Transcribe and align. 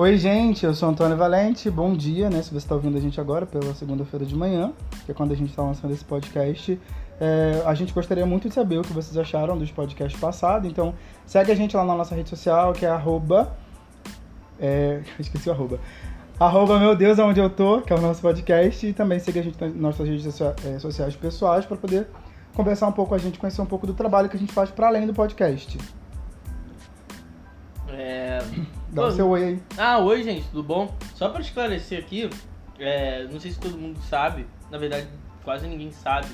Oi, 0.00 0.16
gente, 0.16 0.64
eu 0.64 0.72
sou 0.76 0.88
Antônio 0.88 1.16
Valente. 1.16 1.68
Bom 1.68 1.92
dia, 1.92 2.30
né? 2.30 2.40
Se 2.40 2.50
você 2.50 2.58
está 2.58 2.72
ouvindo 2.72 2.96
a 2.96 3.00
gente 3.00 3.20
agora 3.20 3.44
pela 3.44 3.74
segunda-feira 3.74 4.24
de 4.24 4.32
manhã, 4.32 4.72
que 5.04 5.10
é 5.10 5.14
quando 5.14 5.32
a 5.32 5.34
gente 5.34 5.50
está 5.50 5.60
lançando 5.60 5.92
esse 5.92 6.04
podcast. 6.04 6.80
É, 7.20 7.64
a 7.66 7.74
gente 7.74 7.92
gostaria 7.92 8.24
muito 8.24 8.48
de 8.48 8.54
saber 8.54 8.78
o 8.78 8.82
que 8.82 8.92
vocês 8.92 9.18
acharam 9.18 9.58
dos 9.58 9.72
podcasts 9.72 10.20
passados. 10.20 10.70
Então, 10.70 10.94
segue 11.26 11.50
a 11.50 11.54
gente 11.56 11.76
lá 11.76 11.84
na 11.84 11.96
nossa 11.96 12.14
rede 12.14 12.28
social, 12.28 12.72
que 12.74 12.86
é 12.86 12.88
arroba. 12.88 13.56
É, 14.60 15.02
esqueci 15.18 15.48
o 15.48 15.52
arroba. 15.52 15.80
Arroba 16.38 16.78
Meu 16.78 16.94
Deus 16.94 17.18
Aonde 17.18 17.40
Eu 17.40 17.50
Tô, 17.50 17.80
que 17.80 17.92
é 17.92 17.96
o 17.96 18.00
nosso 18.00 18.22
podcast. 18.22 18.86
E 18.86 18.92
também 18.92 19.18
segue 19.18 19.40
a 19.40 19.42
gente 19.42 19.60
nas 19.60 19.74
nossas 19.74 20.08
redes 20.08 20.32
sociais 20.80 21.16
pessoais 21.16 21.66
para 21.66 21.76
poder 21.76 22.06
conversar 22.54 22.86
um 22.86 22.92
pouco 22.92 23.08
com 23.08 23.14
a 23.16 23.18
gente, 23.18 23.36
conhecer 23.36 23.60
um 23.62 23.66
pouco 23.66 23.84
do 23.84 23.94
trabalho 23.94 24.28
que 24.28 24.36
a 24.36 24.40
gente 24.40 24.52
faz 24.52 24.70
para 24.70 24.86
além 24.86 25.08
do 25.08 25.12
podcast. 25.12 25.76
É... 27.88 28.38
Dá 28.98 29.08
o 29.08 29.12
seu 29.12 29.28
oi 29.28 29.44
aí. 29.44 29.62
Ah, 29.76 29.98
oi, 29.98 30.22
gente, 30.22 30.48
tudo 30.48 30.62
bom? 30.62 30.94
Só 31.14 31.28
para 31.28 31.40
esclarecer 31.40 31.98
aqui, 31.98 32.28
é, 32.78 33.26
não 33.30 33.38
sei 33.40 33.50
se 33.50 33.58
todo 33.58 33.76
mundo 33.76 33.98
sabe, 34.08 34.46
na 34.70 34.78
verdade, 34.78 35.06
quase 35.44 35.66
ninguém 35.66 35.92
sabe. 35.92 36.28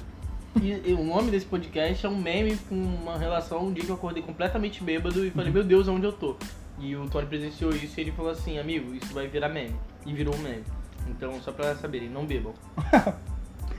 E, 0.61 0.91
e 0.91 0.95
o 0.95 1.03
nome 1.03 1.31
desse 1.31 1.47
podcast 1.47 2.07
é 2.07 2.09
um 2.09 2.17
meme 2.17 2.57
com 2.69 2.75
uma 2.75 3.19
relação 3.19 3.67
um 3.67 3.73
dia 3.73 3.85
que 3.85 3.91
eu 3.91 3.97
acordei 3.97 4.23
completamente 4.23 4.83
bêbado 4.83 5.27
e 5.27 5.31
falei, 5.31 5.53
meu 5.53 5.65
Deus, 5.65 5.89
onde 5.89 6.07
eu 6.07 6.13
tô? 6.13 6.37
E 6.79 6.97
o 6.97 7.09
Tony 7.09 7.27
presenciou 7.27 7.71
isso 7.73 7.99
e 7.99 8.03
ele 8.03 8.13
falou 8.13 8.31
assim, 8.31 8.59
amigo, 8.59 8.95
isso 8.95 9.13
vai 9.13 9.27
virar 9.27 9.49
meme. 9.49 9.75
E 10.07 10.13
virou 10.13 10.35
um 10.35 10.39
meme. 10.39 10.65
Então, 11.09 11.41
só 11.41 11.53
pra 11.53 11.75
saberem, 11.77 12.09
não 12.09 12.25
bebam. 12.25 12.55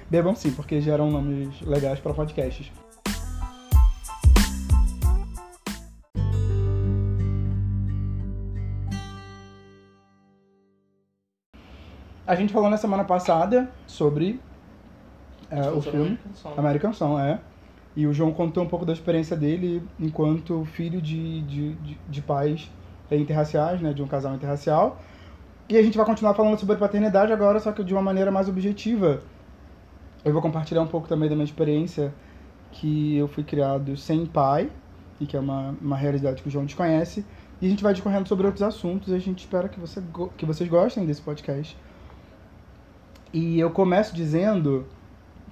bebam 0.10 0.36
sim, 0.36 0.52
porque 0.52 0.80
geram 0.82 1.10
nomes 1.10 1.62
legais 1.62 2.00
para 2.00 2.14
podcasts. 2.14 2.72
A 12.28 12.36
gente 12.36 12.52
falou 12.52 12.70
na 12.70 12.78
semana 12.78 13.04
passada 13.04 13.70
sobre 13.86 14.40
é, 15.50 15.70
o 15.70 15.82
filme 15.82 16.18
American 16.58 16.92
Song, 16.92 17.22
é. 17.22 17.40
E 17.96 18.08
o 18.08 18.14
João 18.14 18.34
contou 18.34 18.64
um 18.64 18.68
pouco 18.68 18.86
da 18.86 18.92
experiência 18.92 19.38
dele 19.38 19.82
enquanto 20.00 20.66
filho 20.66 21.02
de, 21.02 21.42
de, 21.42 21.74
de, 21.76 21.98
de 22.10 22.22
pais 22.22 22.70
interraciais, 23.12 23.80
né, 23.80 23.94
de 23.94 24.02
um 24.02 24.08
casal 24.08 24.34
interracial. 24.34 25.00
E 25.70 25.78
a 25.78 25.82
gente 25.82 25.98
vai 25.98 26.06
continuar 26.06 26.34
falando 26.34 26.60
sobre 26.60 26.76
paternidade 26.76 27.32
agora, 27.32 27.60
só 27.60 27.72
que 27.72 27.84
de 27.84 27.94
uma 27.94 28.02
maneira 28.02 28.32
mais 28.32 28.50
objetiva. 28.50 29.22
Eu 30.24 30.34
vou 30.34 30.42
compartilhar 30.42 30.82
um 30.82 30.88
pouco 30.88 31.08
também 31.08 31.30
da 31.30 31.36
minha 31.36 31.46
experiência, 31.46 32.14
que 32.72 33.16
eu 33.16 33.28
fui 33.28 33.44
criado 33.44 33.96
sem 33.96 34.26
pai, 34.26 34.70
e 35.20 35.26
que 35.26 35.38
é 35.38 35.40
uma, 35.40 35.76
uma 35.82 35.96
realidade 35.96 36.42
que 36.42 36.48
o 36.48 36.52
João 36.52 36.66
desconhece. 36.66 37.26
E 37.62 37.68
a 37.68 37.70
gente 37.70 37.84
vai 37.84 37.94
discorrendo 37.94 38.28
sobre 38.28 38.46
outros 38.46 38.64
assuntos 38.64 39.14
e 39.14 39.16
a 39.16 39.20
gente 39.20 39.40
espera 39.40 39.70
que, 39.70 39.80
você, 39.80 40.04
que 40.36 40.46
vocês 40.46 40.70
gostem 40.70 41.06
desse 41.06 41.22
podcast. 41.22 41.78
E 43.36 43.60
eu 43.60 43.70
começo 43.70 44.16
dizendo 44.16 44.86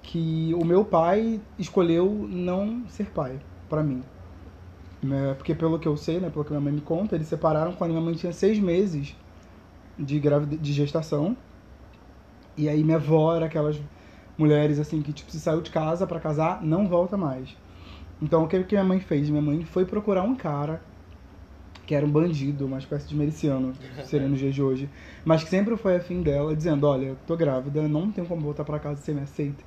que 0.02 0.56
o 0.58 0.64
meu 0.64 0.86
pai 0.86 1.42
escolheu 1.60 2.26
não 2.30 2.88
ser 2.88 3.08
pai 3.08 3.42
para 3.68 3.84
mim. 3.84 4.02
Né? 5.02 5.34
Porque 5.34 5.54
pelo 5.54 5.78
que 5.78 5.86
eu 5.86 5.98
sei, 5.98 6.18
né, 6.18 6.30
pelo 6.30 6.46
que 6.46 6.52
minha 6.52 6.62
mãe 6.62 6.72
me 6.72 6.80
conta, 6.80 7.16
eles 7.16 7.28
separaram 7.28 7.74
quando 7.74 7.92
minha 7.92 8.02
mãe 8.02 8.14
tinha 8.14 8.32
seis 8.32 8.58
meses 8.58 9.14
de, 10.00 10.18
gravidez, 10.18 10.62
de 10.62 10.72
gestação. 10.72 11.36
E 12.56 12.70
aí 12.70 12.86
minha 12.86 12.96
avó 12.96 13.36
era 13.36 13.48
aquelas 13.48 13.78
mulheres 14.38 14.80
assim 14.80 15.02
que 15.02 15.12
tipo 15.12 15.30
se 15.30 15.42
saiu 15.42 15.60
de 15.60 15.70
casa 15.70 16.08
para 16.08 16.22
casar, 16.22 16.64
não 16.64 16.88
volta 16.88 17.18
mais. 17.18 17.54
Então 18.22 18.46
o 18.46 18.48
que 18.48 18.64
que 18.64 18.76
minha 18.76 18.86
mãe 18.86 19.02
fez? 19.02 19.30
Minha 19.30 19.42
mãe 19.42 19.66
foi 19.66 19.84
procurar 19.84 20.24
um 20.24 20.36
cara 20.36 20.82
que 21.86 21.94
era 21.94 22.06
um 22.06 22.10
bandido, 22.10 22.66
uma 22.66 22.78
espécie 22.78 23.08
de 23.08 23.16
miliciano, 23.16 23.74
seria 24.06 24.28
nos 24.28 24.40
dias 24.40 24.56
de 24.56 24.62
hoje, 24.62 24.90
mas 25.26 25.44
que 25.44 25.50
sempre 25.50 25.76
foi 25.76 25.96
afim 25.96 26.22
dela, 26.22 26.56
dizendo: 26.56 26.88
Olha, 26.88 27.16
tô 27.28 27.36
grávida, 27.36 27.88
não 27.88 28.12
tenho 28.12 28.28
como 28.28 28.42
voltar 28.42 28.64
para 28.64 28.80
casa, 28.80 29.02
você 29.02 29.14
me 29.14 29.22
aceita. 29.22 29.64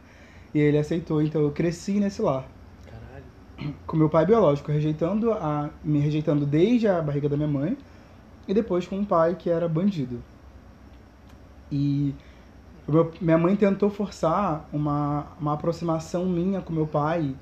E 0.54 0.58
ele 0.58 0.78
aceitou, 0.78 1.20
então 1.20 1.42
eu 1.42 1.50
cresci 1.50 2.00
nesse 2.00 2.22
lar. 2.22 2.48
Caralho. 2.86 3.74
Com 3.86 3.96
meu 3.96 4.08
pai 4.08 4.24
biológico, 4.24 4.72
rejeitando 4.72 5.32
a, 5.32 5.70
me 5.84 5.98
rejeitando 5.98 6.46
desde 6.46 6.88
a 6.88 7.02
barriga 7.02 7.28
da 7.28 7.36
minha 7.36 7.48
mãe, 7.48 7.76
e 8.48 8.54
depois 8.54 8.86
com 8.86 8.98
um 8.98 9.04
pai 9.04 9.34
que 9.34 9.50
era 9.50 9.68
bandido. 9.68 10.22
E 11.70 12.14
meu, 12.88 13.12
minha 13.20 13.36
mãe 13.36 13.56
tentou 13.56 13.91
forçar 13.91 14.68
uma, 14.72 15.26
uma 15.41 15.54
aproximação 15.54 16.24
minha 16.24 16.60
com 16.60 16.72
meu 16.72 16.86
pai, 16.86 17.34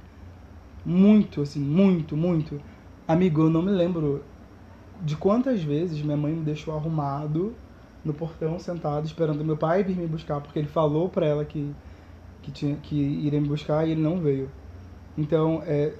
muito, 0.85 1.43
assim, 1.43 1.61
muito, 1.61 2.17
muito. 2.17 2.61
Amigo, 3.07 3.43
eu 3.43 3.51
não 3.51 3.63
me 3.63 3.71
lembro 3.71 4.25
de 5.03 5.17
quantas 5.17 5.63
vezes 5.63 6.01
minha 6.01 6.17
mãe 6.17 6.33
me 6.33 6.45
deixou 6.45 6.75
arrumado 6.75 7.55
no 8.05 8.13
portão, 8.13 8.59
sentado, 8.59 9.07
esperando 9.07 9.45
meu 9.45 9.57
pai 9.57 9.83
vir 9.83 9.97
me 9.97 10.07
buscar, 10.07 10.41
porque 10.41 10.59
ele 10.59 10.69
falou 10.69 11.09
para 11.09 11.27
ela 11.27 11.45
que, 11.45 11.75
que, 12.43 12.51
tinha, 12.51 12.77
que 12.77 12.95
iria 12.97 13.41
me 13.41 13.49
buscar 13.49 13.87
e 13.87 13.93
ele 13.93 14.03
não 14.03 14.21
veio. 14.21 14.51
Então, 15.17 15.63
é, 15.67 15.95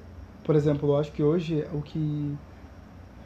por 0.45 0.55
exemplo, 0.55 0.91
eu 0.91 0.97
acho 0.97 1.13
que 1.13 1.23
hoje 1.23 1.67
o 1.73 1.81
que. 1.81 2.37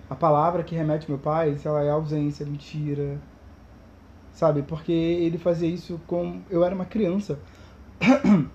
A 0.09 0.15
palavra 0.15 0.62
que 0.62 0.75
remete 0.75 1.11
meu 1.11 1.19
pai, 1.19 1.55
é 1.85 1.91
ausência, 1.91 2.47
mentira. 2.47 3.19
Sabe? 4.33 4.62
Porque 4.62 4.93
ele 4.93 5.37
fazia 5.37 5.69
isso 5.69 6.00
com. 6.06 6.41
Eu 6.49 6.65
era 6.65 6.75
uma 6.75 6.85
criança. 6.85 7.39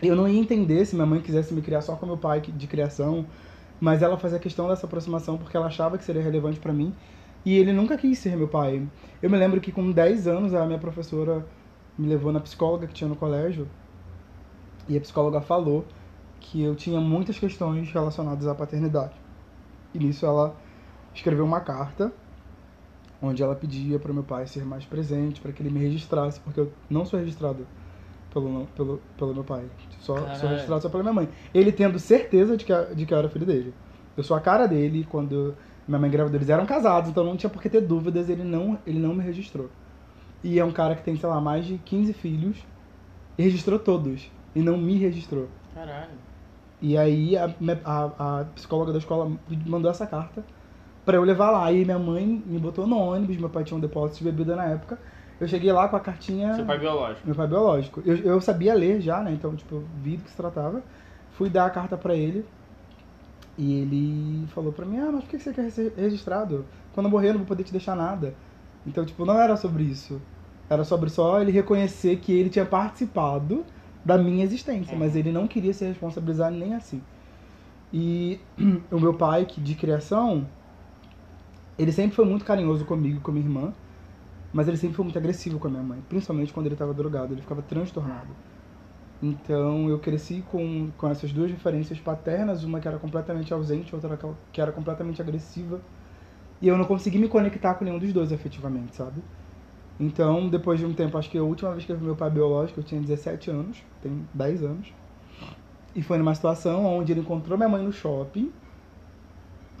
Eu 0.00 0.14
não 0.14 0.28
ia 0.28 0.38
entender 0.38 0.84
se 0.84 0.94
minha 0.94 1.06
mãe 1.06 1.20
quisesse 1.20 1.52
me 1.52 1.60
criar 1.60 1.80
só 1.80 1.96
com 1.96 2.06
meu 2.06 2.16
pai 2.16 2.40
de 2.40 2.66
criação 2.68 3.26
mas 3.80 4.02
ela 4.02 4.16
fazia 4.16 4.38
questão 4.38 4.68
dessa 4.68 4.86
aproximação 4.86 5.36
porque 5.38 5.56
ela 5.56 5.66
achava 5.66 5.96
que 5.96 6.04
seria 6.04 6.22
relevante 6.22 6.58
para 6.58 6.72
mim. 6.72 6.94
E 7.44 7.56
ele 7.56 7.72
nunca 7.72 7.96
quis 7.96 8.18
ser 8.18 8.36
meu 8.36 8.48
pai. 8.48 8.86
Eu 9.22 9.30
me 9.30 9.36
lembro 9.36 9.60
que 9.60 9.70
com 9.70 9.90
10 9.90 10.26
anos 10.26 10.54
a 10.54 10.66
minha 10.66 10.78
professora 10.78 11.46
me 11.96 12.08
levou 12.08 12.32
na 12.32 12.40
psicóloga 12.40 12.86
que 12.86 12.94
tinha 12.94 13.08
no 13.08 13.16
colégio. 13.16 13.68
E 14.88 14.96
a 14.96 15.00
psicóloga 15.00 15.40
falou 15.40 15.84
que 16.40 16.62
eu 16.62 16.74
tinha 16.74 17.00
muitas 17.00 17.38
questões 17.38 17.90
relacionadas 17.92 18.46
à 18.46 18.54
paternidade. 18.54 19.14
E 19.94 19.98
nisso 19.98 20.26
ela 20.26 20.56
escreveu 21.14 21.44
uma 21.44 21.60
carta 21.60 22.12
onde 23.20 23.42
ela 23.42 23.54
pedia 23.54 23.98
para 23.98 24.12
meu 24.12 24.22
pai 24.22 24.46
ser 24.46 24.64
mais 24.64 24.84
presente, 24.84 25.40
para 25.40 25.52
que 25.52 25.62
ele 25.62 25.70
me 25.70 25.80
registrasse, 25.80 26.38
porque 26.40 26.60
eu 26.60 26.72
não 26.88 27.04
sou 27.04 27.18
registrado 27.18 27.66
pelo, 28.32 28.66
pelo, 28.76 29.00
pelo 29.16 29.34
meu 29.34 29.44
pai. 29.44 29.64
Só, 30.00 30.16
sou 30.34 30.48
registrado 30.48 30.82
só 30.82 30.88
pela 30.88 31.02
minha 31.02 31.12
mãe. 31.12 31.28
Ele 31.52 31.72
tendo 31.72 31.98
certeza 31.98 32.56
de 32.56 32.64
que, 32.64 32.72
de 32.94 33.06
que 33.06 33.12
eu 33.12 33.18
era 33.18 33.28
filho 33.28 33.46
dele. 33.46 33.74
Eu 34.16 34.22
sou 34.22 34.36
a 34.36 34.40
cara 34.40 34.66
dele 34.66 35.06
quando 35.10 35.54
minha 35.86 35.98
mãe 35.98 36.08
engravidou. 36.08 36.38
Eles 36.38 36.48
eram 36.48 36.66
casados, 36.66 37.10
então 37.10 37.24
não 37.24 37.36
tinha 37.36 37.50
por 37.50 37.62
que 37.62 37.68
ter 37.68 37.80
dúvidas, 37.80 38.28
ele 38.28 38.44
não, 38.44 38.78
ele 38.86 38.98
não 38.98 39.14
me 39.14 39.22
registrou. 39.22 39.70
E 40.42 40.58
é 40.58 40.64
um 40.64 40.72
cara 40.72 40.94
que 40.94 41.02
tem, 41.02 41.16
sei 41.16 41.28
lá, 41.28 41.40
mais 41.40 41.66
de 41.66 41.78
15 41.78 42.12
filhos 42.12 42.64
e 43.36 43.42
registrou 43.42 43.78
todos. 43.78 44.30
E 44.54 44.60
não 44.60 44.76
me 44.76 44.96
registrou. 44.98 45.48
Caralho. 45.74 46.28
E 46.80 46.96
aí 46.96 47.36
a, 47.36 47.52
a, 47.84 48.40
a 48.40 48.44
psicóloga 48.54 48.92
da 48.92 48.98
escola 48.98 49.32
mandou 49.66 49.90
essa 49.90 50.06
carta 50.06 50.44
para 51.04 51.16
eu 51.16 51.22
levar 51.22 51.50
lá. 51.50 51.72
E 51.72 51.84
minha 51.84 51.98
mãe 51.98 52.42
me 52.46 52.58
botou 52.58 52.86
no 52.86 52.96
ônibus, 52.98 53.36
meu 53.36 53.50
pai 53.50 53.64
tinha 53.64 53.76
um 53.76 53.80
depósito 53.80 54.18
de 54.18 54.30
bebida 54.30 54.54
na 54.54 54.64
época. 54.66 54.98
Eu 55.40 55.46
cheguei 55.46 55.72
lá 55.72 55.88
com 55.88 55.96
a 55.96 56.00
cartinha. 56.00 56.54
Seu 56.54 56.64
pai 56.64 56.78
biológico. 56.78 57.26
Meu 57.26 57.34
pai 57.36 57.46
biológico. 57.46 58.02
Eu, 58.04 58.16
eu 58.16 58.40
sabia 58.40 58.74
ler 58.74 59.00
já, 59.00 59.22
né? 59.22 59.32
Então, 59.32 59.54
tipo, 59.54 59.76
eu 59.76 59.84
vi 60.02 60.16
do 60.16 60.24
que 60.24 60.30
se 60.30 60.36
tratava. 60.36 60.82
Fui 61.32 61.48
dar 61.48 61.66
a 61.66 61.70
carta 61.70 61.96
para 61.96 62.14
ele. 62.14 62.44
E 63.56 63.80
ele 63.80 64.46
falou 64.48 64.72
pra 64.72 64.86
mim: 64.86 64.98
Ah, 64.98 65.10
mas 65.12 65.24
por 65.24 65.30
que 65.30 65.38
você 65.38 65.52
quer 65.52 65.70
ser 65.70 65.92
registrado? 65.96 66.64
Quando 66.92 67.06
eu 67.06 67.10
morrer, 67.10 67.28
eu 67.28 67.32
não 67.32 67.40
vou 67.40 67.48
poder 67.48 67.64
te 67.64 67.72
deixar 67.72 67.94
nada. 67.96 68.34
Então, 68.86 69.04
tipo, 69.04 69.24
não 69.24 69.38
era 69.40 69.56
sobre 69.56 69.84
isso. 69.84 70.20
Era 70.70 70.84
sobre 70.84 71.10
só 71.10 71.40
ele 71.40 71.50
reconhecer 71.50 72.16
que 72.16 72.32
ele 72.32 72.50
tinha 72.50 72.64
participado 72.64 73.64
da 74.04 74.18
minha 74.18 74.44
existência, 74.44 74.96
mas 74.96 75.16
ele 75.16 75.30
não 75.32 75.46
queria 75.46 75.72
ser 75.72 75.86
responsabilizado 75.86 76.56
nem 76.56 76.74
assim. 76.74 77.02
E 77.92 78.38
o 78.90 78.98
meu 79.00 79.14
pai, 79.14 79.44
que 79.44 79.60
de 79.60 79.74
criação, 79.74 80.46
ele 81.78 81.92
sempre 81.92 82.14
foi 82.16 82.24
muito 82.24 82.44
carinhoso 82.44 82.84
comigo 82.84 83.18
e 83.18 83.20
com 83.20 83.32
minha 83.32 83.44
irmã. 83.44 83.72
Mas 84.52 84.66
ele 84.66 84.76
sempre 84.76 84.96
foi 84.96 85.04
muito 85.04 85.18
agressivo 85.18 85.58
com 85.58 85.68
a 85.68 85.70
minha 85.70 85.82
mãe, 85.82 86.02
principalmente 86.08 86.52
quando 86.52 86.66
ele 86.66 86.74
estava 86.74 86.94
drogado, 86.94 87.34
ele 87.34 87.42
ficava 87.42 87.62
transtornado. 87.62 88.28
Então 89.22 89.88
eu 89.88 89.98
cresci 89.98 90.42
com, 90.50 90.90
com 90.96 91.08
essas 91.08 91.32
duas 91.32 91.50
referências 91.50 91.98
paternas, 91.98 92.64
uma 92.64 92.80
que 92.80 92.88
era 92.88 92.98
completamente 92.98 93.52
ausente, 93.52 93.94
outra 93.94 94.18
que 94.52 94.60
era 94.60 94.72
completamente 94.72 95.20
agressiva. 95.20 95.80
E 96.60 96.68
eu 96.68 96.76
não 96.76 96.84
consegui 96.84 97.18
me 97.18 97.28
conectar 97.28 97.74
com 97.74 97.84
nenhum 97.84 97.98
dos 97.98 98.12
dois 98.12 98.32
efetivamente, 98.32 98.96
sabe? 98.96 99.22
Então, 100.00 100.48
depois 100.48 100.78
de 100.78 100.86
um 100.86 100.94
tempo, 100.94 101.18
acho 101.18 101.28
que 101.28 101.38
a 101.38 101.42
última 101.42 101.72
vez 101.72 101.84
que 101.84 101.90
eu 101.90 101.96
vi 101.96 102.04
meu 102.04 102.14
pai 102.14 102.30
biológico, 102.30 102.80
eu 102.80 102.84
tinha 102.84 103.00
17 103.00 103.50
anos, 103.50 103.82
tem 104.00 104.24
10 104.32 104.62
anos. 104.62 104.92
E 105.94 106.02
foi 106.02 106.18
numa 106.18 106.34
situação 106.34 106.84
onde 106.86 107.12
ele 107.12 107.20
encontrou 107.20 107.58
minha 107.58 107.68
mãe 107.68 107.82
no 107.82 107.92
shopping, 107.92 108.52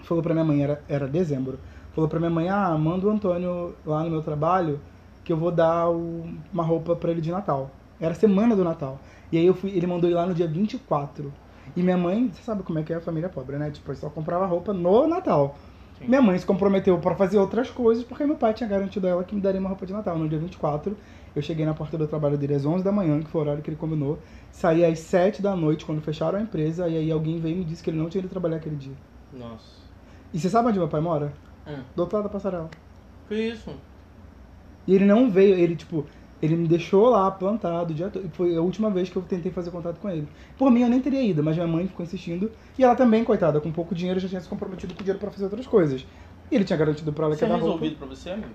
falou 0.02 0.22
pra 0.22 0.34
minha 0.34 0.44
mãe, 0.44 0.62
era, 0.62 0.82
era 0.88 1.06
dezembro, 1.06 1.58
falou 1.98 2.08
pra 2.08 2.20
minha 2.20 2.30
mãe, 2.30 2.48
ah, 2.48 2.78
manda 2.78 3.06
o 3.06 3.10
Antônio 3.10 3.74
lá 3.84 4.04
no 4.04 4.10
meu 4.10 4.22
trabalho 4.22 4.80
que 5.24 5.32
eu 5.32 5.36
vou 5.36 5.50
dar 5.50 5.90
o, 5.90 6.24
uma 6.52 6.62
roupa 6.62 6.94
para 6.94 7.10
ele 7.10 7.20
de 7.20 7.30
Natal. 7.30 7.70
Era 8.00 8.14
semana 8.14 8.54
do 8.54 8.62
Natal. 8.62 9.00
E 9.32 9.36
aí 9.36 9.44
eu 9.44 9.52
fui, 9.52 9.70
ele 9.70 9.86
mandou 9.86 10.08
ir 10.08 10.14
lá 10.14 10.24
no 10.24 10.32
dia 10.32 10.46
24. 10.46 11.32
E 11.76 11.82
minha 11.82 11.98
mãe, 11.98 12.30
você 12.32 12.40
sabe 12.42 12.62
como 12.62 12.78
é 12.78 12.82
que 12.82 12.92
é 12.92 12.96
a 12.96 13.00
família 13.00 13.28
pobre, 13.28 13.58
né? 13.58 13.70
Tipo, 13.70 13.94
só 13.94 14.08
comprava 14.08 14.46
roupa 14.46 14.72
no 14.72 15.06
Natal. 15.08 15.58
Sim. 15.98 16.06
Minha 16.06 16.22
mãe 16.22 16.38
se 16.38 16.46
comprometeu 16.46 16.96
pra 16.98 17.16
fazer 17.16 17.36
outras 17.36 17.68
coisas, 17.68 18.04
porque 18.04 18.24
meu 18.24 18.36
pai 18.36 18.54
tinha 18.54 18.68
garantido 18.68 19.06
a 19.06 19.10
ela 19.10 19.24
que 19.24 19.34
me 19.34 19.40
daria 19.40 19.60
uma 19.60 19.68
roupa 19.68 19.84
de 19.84 19.92
Natal. 19.92 20.16
No 20.16 20.28
dia 20.28 20.38
24, 20.38 20.96
eu 21.34 21.42
cheguei 21.42 21.66
na 21.66 21.74
porta 21.74 21.98
do 21.98 22.06
trabalho 22.06 22.38
dele 22.38 22.54
às 22.54 22.64
11 22.64 22.84
da 22.84 22.92
manhã, 22.92 23.20
que 23.20 23.28
foi 23.28 23.40
o 23.40 23.44
horário 23.44 23.62
que 23.62 23.68
ele 23.68 23.76
combinou. 23.76 24.20
Saí 24.52 24.84
às 24.84 25.00
7 25.00 25.42
da 25.42 25.56
noite, 25.56 25.84
quando 25.84 26.00
fecharam 26.00 26.38
a 26.38 26.42
empresa, 26.42 26.88
e 26.88 26.96
aí 26.96 27.10
alguém 27.10 27.40
veio 27.40 27.56
e 27.56 27.58
me 27.58 27.64
disse 27.64 27.82
que 27.82 27.90
ele 27.90 27.98
não 27.98 28.08
tinha 28.08 28.20
ido 28.20 28.30
trabalhar 28.30 28.56
aquele 28.56 28.76
dia. 28.76 28.94
Nossa. 29.32 29.88
E 30.32 30.38
você 30.38 30.48
sabe 30.48 30.68
onde 30.68 30.78
meu 30.78 30.88
pai 30.88 31.00
mora? 31.00 31.32
Hum. 31.68 31.82
Do 31.94 32.02
outro 32.02 32.16
lado 32.16 32.24
da 32.26 32.32
passarela. 32.32 32.70
Que 33.28 33.34
isso? 33.34 33.70
E 34.86 34.94
ele 34.94 35.04
não 35.04 35.30
veio, 35.30 35.54
ele, 35.54 35.76
tipo, 35.76 36.06
ele 36.40 36.56
me 36.56 36.66
deixou 36.66 37.10
lá 37.10 37.30
plantado 37.30 37.92
o 37.92 37.94
dia 37.94 38.08
todo. 38.08 38.28
Foi 38.30 38.56
a 38.56 38.62
última 38.62 38.90
vez 38.90 39.10
que 39.10 39.16
eu 39.16 39.22
tentei 39.22 39.52
fazer 39.52 39.70
contato 39.70 40.00
com 40.00 40.08
ele. 40.08 40.28
Por 40.56 40.70
mim, 40.70 40.80
eu 40.82 40.88
nem 40.88 41.00
teria 41.00 41.22
ido, 41.22 41.44
mas 41.44 41.56
minha 41.56 41.66
mãe 41.66 41.86
ficou 41.86 42.04
insistindo. 42.04 42.50
E 42.78 42.82
ela 42.82 42.96
também, 42.96 43.22
coitada, 43.22 43.60
com 43.60 43.70
pouco 43.70 43.94
dinheiro, 43.94 44.18
já 44.18 44.28
tinha 44.28 44.40
se 44.40 44.48
comprometido 44.48 44.94
com 44.94 45.00
dinheiro 45.00 45.18
pra 45.18 45.30
fazer 45.30 45.44
outras 45.44 45.66
coisas. 45.66 46.06
E 46.50 46.54
ele 46.54 46.64
tinha 46.64 46.78
garantido 46.78 47.12
pra 47.12 47.26
ela 47.26 47.34
Isso 47.34 47.40
que 47.40 47.44
é 47.44 47.48
ia 47.48 47.54
dar 47.54 47.60
roupa. 47.60 47.84
resolvido 47.84 47.98
pra 47.98 48.06
você, 48.06 48.30
amigo? 48.30 48.54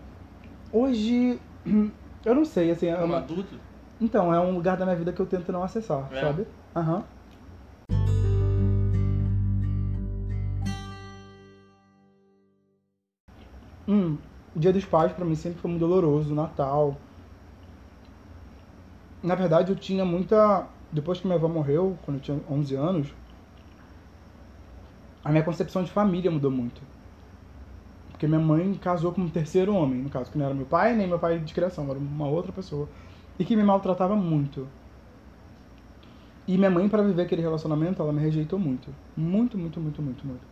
Hoje, 0.71 1.39
eu 2.25 2.33
não 2.35 2.45
sei, 2.45 2.71
assim, 2.71 2.87
é 2.87 2.97
uma... 2.97 3.17
adulto? 3.17 3.59
Então, 4.01 4.33
é 4.33 4.39
um 4.39 4.55
lugar 4.55 4.75
da 4.75 4.85
minha 4.85 4.97
vida 4.97 5.13
que 5.13 5.21
eu 5.21 5.25
tento 5.27 5.51
não 5.51 5.63
acessar, 5.63 6.11
É? 6.11 6.19
sabe? 6.19 6.47
Aham. 6.75 7.03
Hum, 13.87 14.17
o 14.53 14.59
Dia 14.59 14.73
dos 14.73 14.83
Pais 14.85 15.13
pra 15.13 15.23
mim 15.25 15.35
sempre 15.35 15.59
foi 15.61 15.69
muito 15.71 15.79
doloroso, 15.81 16.35
Natal. 16.35 17.01
Na 19.23 19.33
verdade, 19.35 19.71
eu 19.71 19.75
tinha 19.75 20.05
muita. 20.05 20.69
Depois 20.91 21.19
que 21.19 21.25
minha 21.25 21.37
avó 21.37 21.47
morreu, 21.47 21.97
quando 22.03 22.17
eu 22.17 22.21
tinha 22.21 22.39
11 22.47 22.75
anos, 22.75 23.11
a 25.23 25.31
minha 25.31 25.43
concepção 25.43 25.83
de 25.83 25.91
família 25.91 26.29
mudou 26.29 26.51
muito. 26.51 26.85
Porque 28.09 28.27
minha 28.27 28.39
mãe 28.39 28.73
casou 28.75 29.11
com 29.13 29.21
um 29.21 29.29
terceiro 29.29 29.73
homem, 29.75 30.01
no 30.01 30.09
caso, 30.09 30.31
que 30.31 30.37
não 30.37 30.45
era 30.45 30.53
meu 30.53 30.65
pai 30.65 30.95
nem 30.95 31.07
meu 31.07 31.19
pai 31.19 31.39
de 31.39 31.53
criação, 31.53 31.89
era 31.89 31.99
uma 31.99 32.27
outra 32.29 32.51
pessoa. 32.51 32.89
E 33.37 33.43
que 33.45 33.55
me 33.55 33.63
maltratava 33.63 34.15
muito. 34.15 34.71
E 36.47 36.57
minha 36.57 36.69
mãe, 36.69 36.89
para 36.89 37.03
viver 37.03 37.23
aquele 37.23 37.41
relacionamento, 37.41 38.01
ela 38.01 38.11
me 38.13 38.21
rejeitou 38.21 38.59
muito. 38.59 38.95
Muito, 39.15 39.57
muito, 39.57 39.79
muito, 39.79 40.01
muito, 40.01 40.27
muito. 40.27 40.47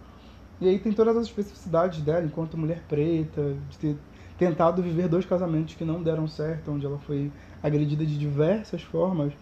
E 0.62 0.68
aí 0.70 0.80
tem 0.80 0.94
todas 0.94 1.18
as 1.18 1.26
especificidades 1.26 2.04
dela, 2.04 2.24
enquanto 2.26 2.58
mulher 2.58 2.86
preta, 2.88 3.56
de 3.68 3.78
ter 3.80 3.98
tentado 4.38 4.82
viver 4.84 5.08
dois 5.10 5.26
casamentos 5.26 5.74
que 5.76 5.84
não 5.84 6.04
deram 6.04 6.28
certo, 6.28 6.72
onde 6.72 6.86
ela 6.86 7.00
foi 7.00 7.32
agredida 7.64 8.06
de 8.06 8.18
diversas 8.18 8.84
formas. 8.84 9.34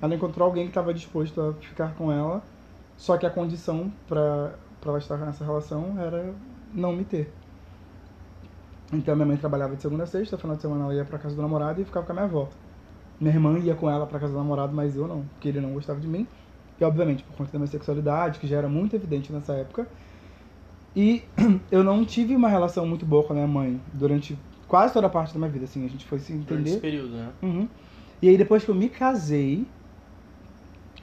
Ela 0.00 0.14
encontrou 0.14 0.46
alguém 0.46 0.64
que 0.64 0.70
estava 0.70 0.92
disposto 0.94 1.40
a 1.40 1.54
ficar 1.54 1.94
com 1.96 2.12
ela, 2.12 2.42
só 2.96 3.16
que 3.16 3.26
a 3.26 3.30
condição 3.30 3.90
para 4.06 4.58
ela 4.84 4.98
estar 4.98 5.16
nessa 5.18 5.44
relação 5.44 5.98
era 5.98 6.34
não 6.74 6.92
me 6.92 7.04
ter. 7.04 7.40
Então 8.92 9.14
minha 9.16 9.26
mãe 9.26 9.36
trabalhava 9.38 9.74
de 9.76 9.82
segunda 9.82 10.04
a 10.04 10.06
sexta, 10.06 10.38
final 10.38 10.56
de 10.56 10.62
semana 10.62 10.84
ela 10.84 10.94
ia 10.94 11.04
pra 11.04 11.18
casa 11.18 11.34
do 11.36 11.42
namorado 11.42 11.80
e 11.80 11.84
ficava 11.84 12.06
com 12.06 12.12
a 12.12 12.14
minha 12.14 12.24
avó. 12.26 12.48
Minha 13.20 13.34
irmã 13.34 13.58
ia 13.58 13.74
com 13.74 13.88
ela 13.90 14.06
pra 14.06 14.20
casa 14.20 14.32
do 14.32 14.38
namorado, 14.38 14.74
mas 14.74 14.96
eu 14.96 15.06
não, 15.08 15.28
porque 15.28 15.48
ele 15.48 15.60
não 15.60 15.72
gostava 15.74 16.00
de 16.00 16.08
mim. 16.08 16.26
E 16.80 16.84
obviamente 16.84 17.24
por 17.24 17.36
conta 17.36 17.52
da 17.52 17.58
minha 17.58 17.66
sexualidade, 17.70 18.38
que 18.38 18.46
já 18.46 18.58
era 18.58 18.68
muito 18.68 18.94
evidente 18.96 19.32
nessa 19.32 19.54
época. 19.54 19.90
E 20.98 21.22
eu 21.70 21.84
não 21.84 22.04
tive 22.04 22.34
uma 22.34 22.48
relação 22.48 22.84
muito 22.84 23.06
boa 23.06 23.22
com 23.22 23.32
a 23.32 23.36
minha 23.36 23.46
mãe 23.46 23.80
durante 23.92 24.36
quase 24.66 24.92
toda 24.92 25.06
a 25.06 25.10
parte 25.10 25.32
da 25.32 25.38
minha 25.38 25.48
vida, 25.48 25.64
assim, 25.64 25.86
a 25.86 25.88
gente 25.88 26.04
foi 26.04 26.18
se 26.18 26.32
Durante 26.32 26.66
esse 26.66 26.76
entender. 26.76 26.80
período, 26.80 27.14
né? 27.14 27.30
Uhum. 27.40 27.68
E 28.20 28.28
aí 28.28 28.36
depois 28.36 28.64
que 28.64 28.68
eu 28.68 28.74
me 28.74 28.88
casei, 28.88 29.64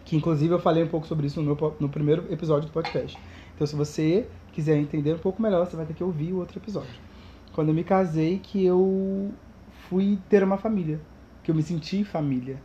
que 0.04 0.18
inclusive 0.18 0.54
eu 0.54 0.60
falei 0.60 0.84
um 0.84 0.90
pouco 0.90 1.08
sobre 1.08 1.28
isso 1.28 1.42
no, 1.42 1.56
meu, 1.56 1.76
no 1.80 1.88
primeiro 1.88 2.26
episódio 2.30 2.68
do 2.68 2.74
podcast. 2.74 3.18
Então 3.56 3.66
se 3.66 3.74
você 3.74 4.28
quiser 4.52 4.76
entender 4.76 5.14
um 5.14 5.18
pouco 5.20 5.42
melhor, 5.42 5.66
você 5.66 5.78
vai 5.78 5.86
ter 5.86 5.94
que 5.94 6.04
ouvir 6.04 6.34
o 6.34 6.40
outro 6.40 6.60
episódio. 6.60 7.00
Quando 7.54 7.70
eu 7.70 7.74
me 7.74 7.86
casei, 7.86 8.40
que 8.44 8.66
eu 8.66 9.32
fui 9.88 10.20
ter 10.28 10.44
uma 10.44 10.58
família. 10.58 11.00
Que 11.42 11.52
eu 11.52 11.56
me 11.56 11.64
senti 11.64 12.04
família. 12.04 12.62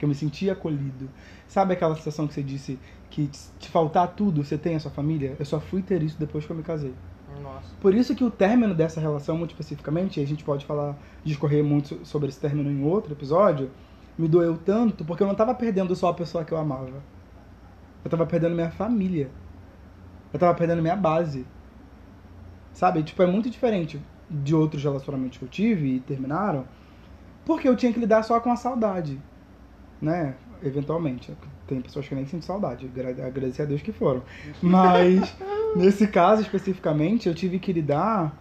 Que 0.00 0.06
eu 0.06 0.08
me 0.08 0.14
senti 0.14 0.48
acolhido. 0.48 1.10
Sabe 1.46 1.74
aquela 1.74 1.94
sensação 1.94 2.26
que 2.26 2.32
você 2.32 2.42
disse 2.42 2.78
que 3.10 3.26
te 3.26 3.68
faltar 3.68 4.08
tudo, 4.08 4.42
você 4.42 4.56
tem 4.56 4.74
a 4.74 4.80
sua 4.80 4.90
família? 4.90 5.36
Eu 5.38 5.44
só 5.44 5.60
fui 5.60 5.82
ter 5.82 6.02
isso 6.02 6.18
depois 6.18 6.46
que 6.46 6.50
eu 6.50 6.56
me 6.56 6.62
casei. 6.62 6.94
Nossa. 7.42 7.74
Por 7.82 7.94
isso 7.94 8.14
que 8.14 8.24
o 8.24 8.30
término 8.30 8.74
dessa 8.74 8.98
relação, 8.98 9.36
muito 9.36 9.50
especificamente, 9.50 10.18
e 10.18 10.22
a 10.22 10.26
gente 10.26 10.42
pode 10.42 10.64
falar, 10.64 10.96
discorrer 11.22 11.62
muito 11.62 11.88
so- 11.88 12.04
sobre 12.06 12.30
esse 12.30 12.40
término 12.40 12.70
em 12.70 12.82
outro 12.82 13.12
episódio, 13.12 13.70
me 14.16 14.26
doeu 14.26 14.56
tanto 14.56 15.04
porque 15.04 15.22
eu 15.22 15.26
não 15.26 15.34
tava 15.34 15.54
perdendo 15.54 15.94
só 15.94 16.08
a 16.08 16.14
pessoa 16.14 16.44
que 16.46 16.52
eu 16.52 16.56
amava. 16.58 17.02
Eu 18.02 18.10
tava 18.10 18.24
perdendo 18.24 18.54
minha 18.54 18.70
família. 18.70 19.28
Eu 20.32 20.38
tava 20.40 20.54
perdendo 20.54 20.80
minha 20.80 20.96
base. 20.96 21.44
Sabe? 22.72 23.02
Tipo, 23.02 23.22
é 23.22 23.26
muito 23.26 23.50
diferente 23.50 24.00
de 24.30 24.54
outros 24.54 24.82
relacionamentos 24.82 25.36
que 25.36 25.44
eu 25.44 25.48
tive 25.48 25.96
e 25.96 26.00
terminaram, 26.00 26.64
porque 27.44 27.68
eu 27.68 27.76
tinha 27.76 27.92
que 27.92 28.00
lidar 28.00 28.22
só 28.22 28.40
com 28.40 28.50
a 28.50 28.56
saudade. 28.56 29.20
Né? 30.00 30.34
Eventualmente. 30.62 31.32
Tem 31.66 31.80
pessoas 31.80 32.06
que 32.08 32.14
nem 32.14 32.24
sentem 32.24 32.42
saudade. 32.42 32.86
gra- 32.88 33.10
Agradecer 33.10 33.62
a 33.62 33.64
Deus 33.66 33.82
que 33.82 33.92
foram. 33.92 34.22
Mas, 34.62 35.34
nesse 35.76 36.06
caso 36.06 36.42
especificamente, 36.42 37.28
eu 37.28 37.34
tive 37.34 37.58
que 37.58 37.72
lidar 37.72 38.36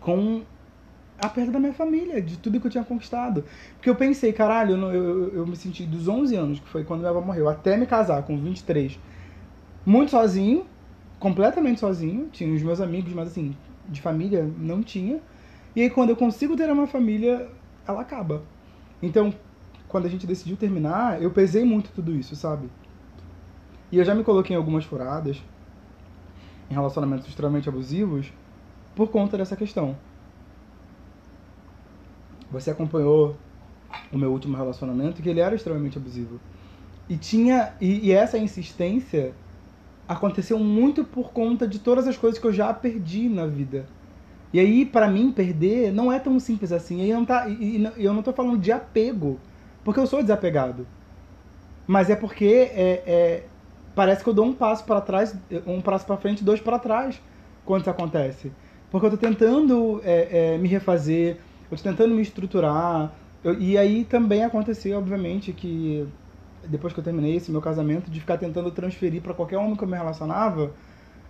com 0.00 0.42
a 1.18 1.28
perda 1.28 1.52
da 1.52 1.58
minha 1.58 1.72
família, 1.72 2.22
de 2.22 2.36
tudo 2.38 2.60
que 2.60 2.66
eu 2.66 2.70
tinha 2.70 2.84
conquistado. 2.84 3.44
Porque 3.76 3.90
eu 3.90 3.96
pensei, 3.96 4.32
caralho, 4.32 4.76
eu, 4.76 4.92
eu- 4.92 5.34
eu 5.34 5.46
me 5.46 5.56
senti 5.56 5.84
dos 5.84 6.06
11 6.06 6.36
anos, 6.36 6.60
que 6.60 6.68
foi 6.68 6.84
quando 6.84 7.00
minha 7.00 7.10
avó 7.10 7.20
morreu, 7.20 7.48
até 7.48 7.76
me 7.76 7.86
casar 7.86 8.22
com 8.22 8.38
23, 8.38 8.98
muito 9.84 10.10
sozinho, 10.10 10.64
completamente 11.18 11.80
sozinho. 11.80 12.28
Tinha 12.32 12.54
os 12.54 12.62
meus 12.62 12.80
amigos, 12.80 13.12
mas 13.12 13.28
assim, 13.28 13.56
de 13.88 14.00
família 14.00 14.48
não 14.58 14.82
tinha. 14.82 15.18
E 15.74 15.82
aí 15.82 15.90
quando 15.90 16.10
eu 16.10 16.16
consigo 16.16 16.56
ter 16.56 16.70
uma 16.70 16.86
família, 16.86 17.48
ela 17.86 18.00
acaba. 18.02 18.42
Então, 19.02 19.32
quando 19.88 20.06
a 20.06 20.08
gente 20.08 20.26
decidiu 20.26 20.56
terminar, 20.56 21.20
eu 21.22 21.30
pesei 21.30 21.64
muito 21.64 21.90
tudo 21.90 22.14
isso, 22.14 22.36
sabe? 22.36 22.68
E 23.90 23.96
eu 23.98 24.04
já 24.04 24.14
me 24.14 24.22
coloquei 24.22 24.54
em 24.54 24.58
algumas 24.58 24.84
furadas, 24.84 25.42
em 26.70 26.74
relacionamentos 26.74 27.26
extremamente 27.26 27.68
abusivos, 27.68 28.30
por 28.94 29.08
conta 29.08 29.38
dessa 29.38 29.56
questão. 29.56 29.96
Você 32.50 32.70
acompanhou 32.70 33.36
o 34.12 34.18
meu 34.18 34.30
último 34.30 34.56
relacionamento, 34.56 35.22
que 35.22 35.28
ele 35.28 35.40
era 35.40 35.54
extremamente 35.54 35.96
abusivo. 35.96 36.38
E 37.08 37.16
tinha. 37.16 37.72
E, 37.80 38.08
e 38.08 38.12
essa 38.12 38.36
insistência 38.36 39.34
aconteceu 40.06 40.58
muito 40.58 41.04
por 41.04 41.32
conta 41.32 41.66
de 41.66 41.78
todas 41.78 42.06
as 42.06 42.16
coisas 42.16 42.38
que 42.38 42.46
eu 42.46 42.52
já 42.52 42.72
perdi 42.72 43.28
na 43.28 43.46
vida. 43.46 43.86
E 44.52 44.58
aí, 44.58 44.84
pra 44.84 45.08
mim, 45.08 45.30
perder 45.30 45.92
não 45.92 46.10
é 46.12 46.18
tão 46.18 46.38
simples 46.40 46.72
assim. 46.72 47.02
E 47.02 47.10
eu 47.10 47.18
não, 47.18 47.24
tá, 47.24 47.48
e, 47.48 47.78
e 47.96 48.04
eu 48.04 48.12
não 48.12 48.22
tô 48.22 48.32
falando 48.32 48.58
de 48.58 48.72
apego, 48.72 49.38
porque 49.84 50.00
eu 50.00 50.06
sou 50.06 50.22
desapegado. 50.22 50.88
Mas 51.86 52.10
é 52.10 52.16
porque 52.16 52.44
é, 52.72 53.10
é- 53.36 53.50
parece 53.94 54.22
que 54.22 54.28
eu 54.30 54.34
dou 54.34 54.44
um 54.46 54.54
passo 54.54 54.84
para 54.84 55.00
trás, 55.00 55.34
um 55.66 55.80
passo 55.82 56.06
para 56.06 56.16
frente, 56.18 56.44
dois 56.44 56.60
para 56.60 56.78
trás 56.78 57.20
quando 57.64 57.82
isso 57.82 57.90
acontece. 57.90 58.56
Porque 58.90 59.06
eu 59.06 59.10
tô 59.10 59.16
tentando 59.18 60.00
é, 60.04 60.54
é, 60.54 60.58
me 60.58 60.68
refazer, 60.68 61.42
eu 61.70 61.76
tô 61.76 61.82
tentando 61.82 62.14
me 62.14 62.22
estruturar. 62.22 63.18
Eu- 63.42 63.58
e 63.60 63.76
aí 63.78 64.04
também 64.04 64.44
aconteceu, 64.44 64.98
obviamente, 64.98 65.52
que 65.52 66.06
depois 66.62 66.92
que 66.92 67.00
eu 67.00 67.04
terminei 67.04 67.36
esse 67.36 67.50
meu 67.50 67.60
casamento, 67.60 68.10
de 68.10 68.20
ficar 68.20 68.36
tentando 68.38 68.70
transferir 68.72 69.22
para 69.22 69.34
qualquer 69.34 69.58
homem 69.58 69.76
que 69.76 69.84
eu 69.84 69.88
me 69.88 69.96
relacionava 69.96 70.74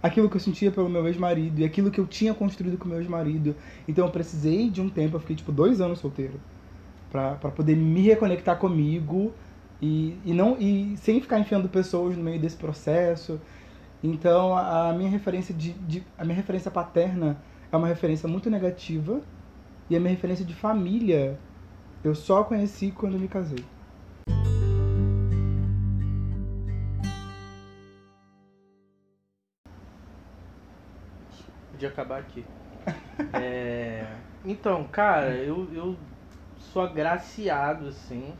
aquilo 0.02 0.30
que 0.30 0.36
eu 0.36 0.40
sentia 0.40 0.70
pelo 0.72 0.88
meu 0.88 1.06
ex-marido 1.08 1.60
e 1.60 1.64
aquilo 1.64 1.90
que 1.90 2.00
eu 2.00 2.06
tinha 2.06 2.34
construído 2.34 2.78
com 2.78 2.86
o 2.86 2.88
meu 2.88 2.98
ex-marido. 3.00 3.56
Então 3.88 4.06
eu 4.06 4.12
precisei 4.12 4.70
de 4.70 4.80
um 4.80 4.90
tempo, 4.90 5.16
eu 5.16 5.20
fiquei 5.20 5.36
tipo 5.36 5.52
dois 5.52 5.80
anos 5.80 5.98
solteiro 6.00 6.42
pra 7.10 7.36
poder 7.36 7.76
me 7.76 8.02
reconectar 8.02 8.58
comigo 8.58 9.32
e, 9.80 10.18
e 10.24 10.34
não 10.34 10.56
e 10.58 10.96
sem 10.96 11.20
ficar 11.20 11.38
enfiando 11.38 11.68
pessoas 11.68 12.16
no 12.16 12.22
meio 12.22 12.40
desse 12.40 12.56
processo. 12.56 13.40
Então 14.02 14.54
a, 14.54 14.90
a 14.90 14.92
minha 14.92 15.10
referência 15.10 15.54
de, 15.54 15.72
de 15.72 16.02
a 16.16 16.24
minha 16.24 16.36
referência 16.36 16.70
paterna 16.70 17.36
é 17.70 17.76
uma 17.76 17.88
referência 17.88 18.28
muito 18.28 18.50
negativa 18.50 19.20
e 19.90 19.96
a 19.96 20.00
minha 20.00 20.10
referência 20.10 20.44
de 20.44 20.54
família 20.54 21.38
eu 22.04 22.14
só 22.14 22.44
conheci 22.44 22.90
quando 22.92 23.18
me 23.18 23.28
casei. 23.28 23.64
Podia 31.72 31.88
acabar 31.88 32.20
aqui. 32.20 32.44
É, 33.34 34.06
Então, 34.44 34.84
cara, 34.84 35.34
eu, 35.34 35.68
eu 35.74 35.96
sou 36.60 36.82
agraciado, 36.82 37.88
assim. 37.88 38.32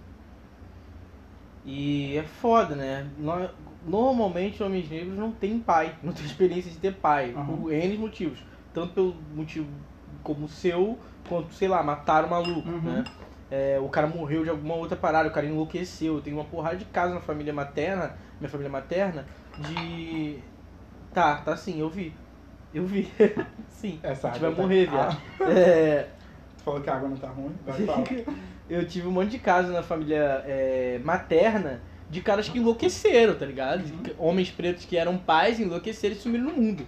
E 1.64 2.16
é 2.16 2.22
foda, 2.22 2.74
né? 2.74 3.06
No- 3.18 3.68
Normalmente 3.86 4.62
homens 4.62 4.88
negros 4.90 5.16
não 5.16 5.32
têm 5.32 5.58
pai, 5.58 5.94
não 6.02 6.12
têm 6.12 6.24
experiência 6.26 6.70
de 6.70 6.78
ter 6.78 6.94
pai, 6.94 7.32
Aham. 7.36 7.44
por 7.46 7.72
N 7.72 7.96
motivos. 7.96 8.38
Tanto 8.74 8.92
pelo 8.94 9.14
motivo 9.34 9.68
como 10.22 10.44
o 10.46 10.48
seu, 10.48 10.98
quanto, 11.28 11.52
sei 11.54 11.68
lá, 11.68 11.82
mataram 11.82 12.28
o 12.28 12.30
maluco, 12.30 12.68
Uhum. 12.68 12.80
né? 12.80 13.04
É, 13.50 13.78
o 13.80 13.88
cara 13.88 14.06
morreu 14.06 14.44
de 14.44 14.50
alguma 14.50 14.74
outra 14.74 14.96
parada, 14.96 15.28
o 15.28 15.32
cara 15.32 15.46
enlouqueceu. 15.46 16.16
Eu 16.16 16.20
tenho 16.20 16.36
uma 16.36 16.44
porrada 16.44 16.76
de 16.76 16.84
casos 16.86 17.14
na 17.14 17.20
família 17.20 17.52
materna, 17.52 18.14
minha 18.38 18.50
família 18.50 18.70
materna, 18.70 19.24
de. 19.58 20.38
Tá, 21.14 21.36
tá 21.36 21.56
sim, 21.56 21.80
eu 21.80 21.88
vi. 21.88 22.14
Eu 22.74 22.84
vi. 22.84 23.10
Sim. 23.70 23.98
Essa 24.02 24.28
a 24.28 24.32
gente 24.32 24.40
vai 24.40 24.50
água 24.50 24.56
tá- 24.56 24.62
morrer, 24.62 24.86
viado. 24.86 25.16
É, 25.50 26.02
Tu 26.02 26.17
falou 26.68 26.80
que 26.82 26.90
a 26.90 26.94
água 26.94 27.08
não 27.08 27.16
tá 27.16 27.28
ruim? 27.28 27.54
Vai 27.64 27.80
falar. 27.86 28.04
eu 28.68 28.86
tive 28.86 29.08
um 29.08 29.10
monte 29.10 29.30
de 29.30 29.38
casos 29.38 29.72
na 29.72 29.82
família 29.82 30.44
é, 30.46 31.00
materna 31.02 31.80
de 32.10 32.20
caras 32.20 32.48
que 32.48 32.58
enlouqueceram, 32.58 33.34
tá 33.34 33.44
ligado? 33.44 33.82
De 33.82 34.14
Homens 34.18 34.50
pretos 34.50 34.84
que 34.84 34.96
eram 34.96 35.18
pais, 35.18 35.60
enlouqueceram 35.60 36.14
e 36.14 36.18
sumiram 36.18 36.44
no 36.44 36.52
mundo. 36.52 36.86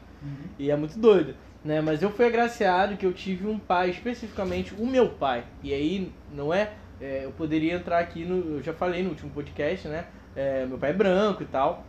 E 0.58 0.70
é 0.70 0.76
muito 0.76 0.98
doido. 0.98 1.34
Né? 1.62 1.80
Mas 1.80 2.02
eu 2.02 2.10
fui 2.10 2.26
agraciado 2.26 2.96
que 2.96 3.04
eu 3.04 3.12
tive 3.12 3.46
um 3.46 3.58
pai, 3.58 3.90
especificamente 3.90 4.74
o 4.74 4.86
meu 4.86 5.10
pai. 5.10 5.44
E 5.62 5.74
aí, 5.74 6.10
não 6.32 6.52
é. 6.52 6.72
é, 7.00 7.24
eu 7.24 7.32
poderia 7.32 7.74
entrar 7.74 7.98
aqui 7.98 8.24
no. 8.24 8.56
Eu 8.56 8.62
já 8.62 8.72
falei 8.72 9.02
no 9.02 9.10
último 9.10 9.30
podcast, 9.30 9.88
né? 9.88 10.06
É, 10.34 10.64
meu 10.64 10.78
pai 10.78 10.90
é 10.90 10.94
branco 10.94 11.42
e 11.42 11.46
tal. 11.46 11.84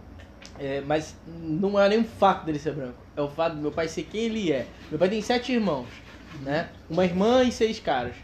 É, 0.60 0.82
mas 0.82 1.16
não 1.26 1.80
é 1.80 1.88
nem 1.88 2.02
o 2.02 2.04
fato 2.04 2.46
dele 2.46 2.60
ser 2.60 2.74
branco. 2.74 2.98
É 3.16 3.22
o 3.22 3.30
fato 3.30 3.56
do 3.56 3.62
meu 3.62 3.72
pai 3.72 3.88
ser 3.88 4.04
quem 4.04 4.26
ele 4.26 4.52
é. 4.52 4.66
Meu 4.90 5.00
pai 5.00 5.08
tem 5.08 5.22
sete 5.22 5.54
irmãos, 5.54 5.88
né? 6.44 6.70
Uma 6.90 7.06
irmã 7.06 7.44
e 7.44 7.52
seis 7.52 7.80
caras. 7.80 8.16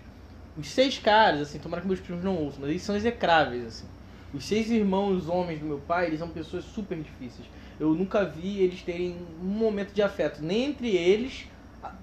Os 0.58 0.70
seis 0.70 0.98
caras, 0.98 1.42
assim, 1.42 1.60
tomara 1.60 1.82
que 1.82 1.88
meus 1.88 2.00
primos 2.00 2.24
não 2.24 2.36
ouçam, 2.36 2.62
mas 2.62 2.70
eles 2.70 2.82
são 2.82 2.96
execráveis, 2.96 3.66
assim. 3.66 3.86
Os 4.34 4.46
seis 4.46 4.70
irmãos 4.70 5.30
homens 5.30 5.60
do 5.60 5.66
meu 5.66 5.80
pai, 5.80 6.08
eles 6.08 6.20
são 6.20 6.30
pessoas 6.30 6.64
super 6.66 6.98
difíceis. 6.98 7.48
Eu 7.80 7.94
nunca 7.94 8.26
vi 8.26 8.60
eles 8.62 8.82
terem 8.82 9.16
um 9.42 9.46
momento 9.46 9.94
de 9.94 10.02
afeto, 10.02 10.42
nem 10.42 10.66
entre 10.66 10.90
eles. 10.90 11.46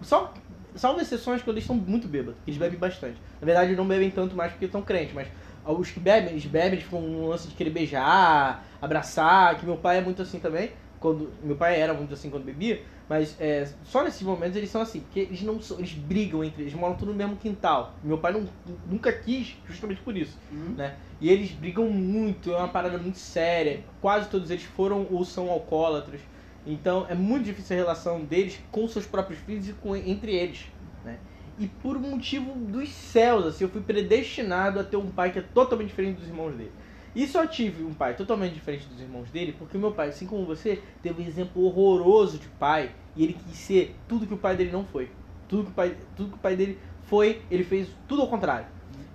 Só, 0.02 0.32
salvo 0.76 1.00
exceções 1.00 1.42
quando 1.42 1.56
eles 1.56 1.64
estão 1.64 1.76
muito 1.76 2.06
bêbados, 2.06 2.40
eles 2.46 2.58
bebem 2.58 2.78
bastante. 2.78 3.20
Na 3.40 3.44
verdade, 3.44 3.68
eles 3.68 3.76
não 3.76 3.86
bebem 3.86 4.10
tanto 4.10 4.36
mais 4.36 4.52
porque 4.52 4.66
estão 4.66 4.82
crentes, 4.82 5.14
mas 5.14 5.28
os 5.66 5.90
que 5.90 5.98
bebem, 5.98 6.30
eles 6.30 6.46
bebem, 6.46 6.72
eles 6.72 6.84
ficam 6.84 7.00
um 7.00 7.26
lance 7.26 7.48
de 7.48 7.54
querer 7.54 7.70
beijar, 7.70 8.64
abraçar, 8.80 9.58
que 9.58 9.66
meu 9.66 9.76
pai 9.76 9.98
é 9.98 10.00
muito 10.00 10.22
assim 10.22 10.38
também. 10.38 10.70
Quando, 11.04 11.30
meu 11.42 11.54
pai 11.54 11.78
era 11.78 11.92
muito 11.92 12.14
assim 12.14 12.30
quando 12.30 12.44
bebia, 12.44 12.82
mas 13.06 13.36
é, 13.38 13.68
só 13.84 14.02
nesses 14.02 14.22
momentos 14.22 14.56
eles 14.56 14.70
são 14.70 14.80
assim, 14.80 15.00
porque 15.00 15.20
eles 15.20 15.42
não 15.42 15.60
são, 15.60 15.78
eles 15.78 15.92
brigam 15.92 16.42
entre 16.42 16.62
eles, 16.62 16.72
moram 16.72 16.94
tudo 16.96 17.12
no 17.12 17.18
mesmo 17.18 17.36
quintal. 17.36 17.98
Meu 18.02 18.16
pai 18.16 18.32
não, 18.32 18.48
nunca 18.86 19.12
quis, 19.12 19.54
justamente 19.68 20.00
por 20.00 20.16
isso, 20.16 20.38
Uhum. 20.50 20.72
né? 20.78 20.96
E 21.20 21.28
eles 21.28 21.50
brigam 21.50 21.90
muito, 21.90 22.50
é 22.52 22.56
uma 22.56 22.68
parada 22.68 22.96
muito 22.96 23.18
séria. 23.18 23.84
Quase 24.00 24.30
todos 24.30 24.50
eles 24.50 24.64
foram 24.64 25.06
ou 25.10 25.26
são 25.26 25.50
alcoólatras. 25.50 26.22
Então 26.64 27.04
é 27.06 27.14
muito 27.14 27.44
difícil 27.44 27.76
a 27.76 27.80
relação 27.80 28.24
deles 28.24 28.58
com 28.70 28.88
seus 28.88 29.04
próprios 29.04 29.38
filhos 29.40 29.68
e 29.68 29.74
com, 29.74 29.94
entre 29.94 30.34
eles, 30.34 30.68
né? 31.04 31.18
E 31.58 31.66
por 31.66 31.98
um 31.98 32.12
motivo 32.12 32.54
dos 32.54 32.88
céus, 32.88 33.44
assim, 33.44 33.64
eu 33.64 33.68
fui 33.68 33.82
predestinado 33.82 34.80
a 34.80 34.84
ter 34.84 34.96
um 34.96 35.10
pai 35.10 35.30
que 35.30 35.38
é 35.38 35.42
totalmente 35.42 35.88
diferente 35.88 36.16
dos 36.16 36.26
irmãos 36.28 36.56
dele. 36.56 36.72
E 37.14 37.26
só 37.28 37.46
tive 37.46 37.84
um 37.84 37.94
pai 37.94 38.14
totalmente 38.14 38.54
diferente 38.54 38.86
dos 38.86 39.00
irmãos 39.00 39.30
dele, 39.30 39.54
porque 39.56 39.78
meu 39.78 39.92
pai, 39.92 40.08
assim 40.08 40.26
como 40.26 40.44
você, 40.44 40.82
teve 41.02 41.22
um 41.22 41.26
exemplo 41.26 41.62
horroroso 41.62 42.38
de 42.38 42.48
pai 42.48 42.90
e 43.14 43.22
ele 43.22 43.34
quis 43.34 43.56
ser 43.56 43.96
tudo 44.08 44.26
que 44.26 44.34
o 44.34 44.38
pai 44.38 44.56
dele 44.56 44.72
não 44.72 44.84
foi. 44.84 45.10
Tudo 45.48 45.64
que 45.64 45.70
o 45.70 45.74
pai, 45.74 45.96
tudo 46.16 46.30
que 46.30 46.36
o 46.36 46.40
pai 46.40 46.56
dele 46.56 46.80
foi, 47.04 47.42
ele 47.50 47.62
fez 47.62 47.88
tudo 48.08 48.22
ao 48.22 48.28
contrário. 48.28 48.66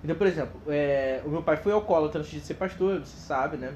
Então, 0.02 0.16
por 0.16 0.26
exemplo, 0.26 0.60
é, 0.68 1.20
o 1.26 1.28
meu 1.28 1.42
pai 1.42 1.56
foi 1.58 1.72
alcoólatra 1.72 2.20
antes 2.20 2.32
de 2.32 2.40
ser 2.40 2.54
pastor, 2.54 3.00
você 3.00 3.18
sabe, 3.18 3.58
né? 3.58 3.74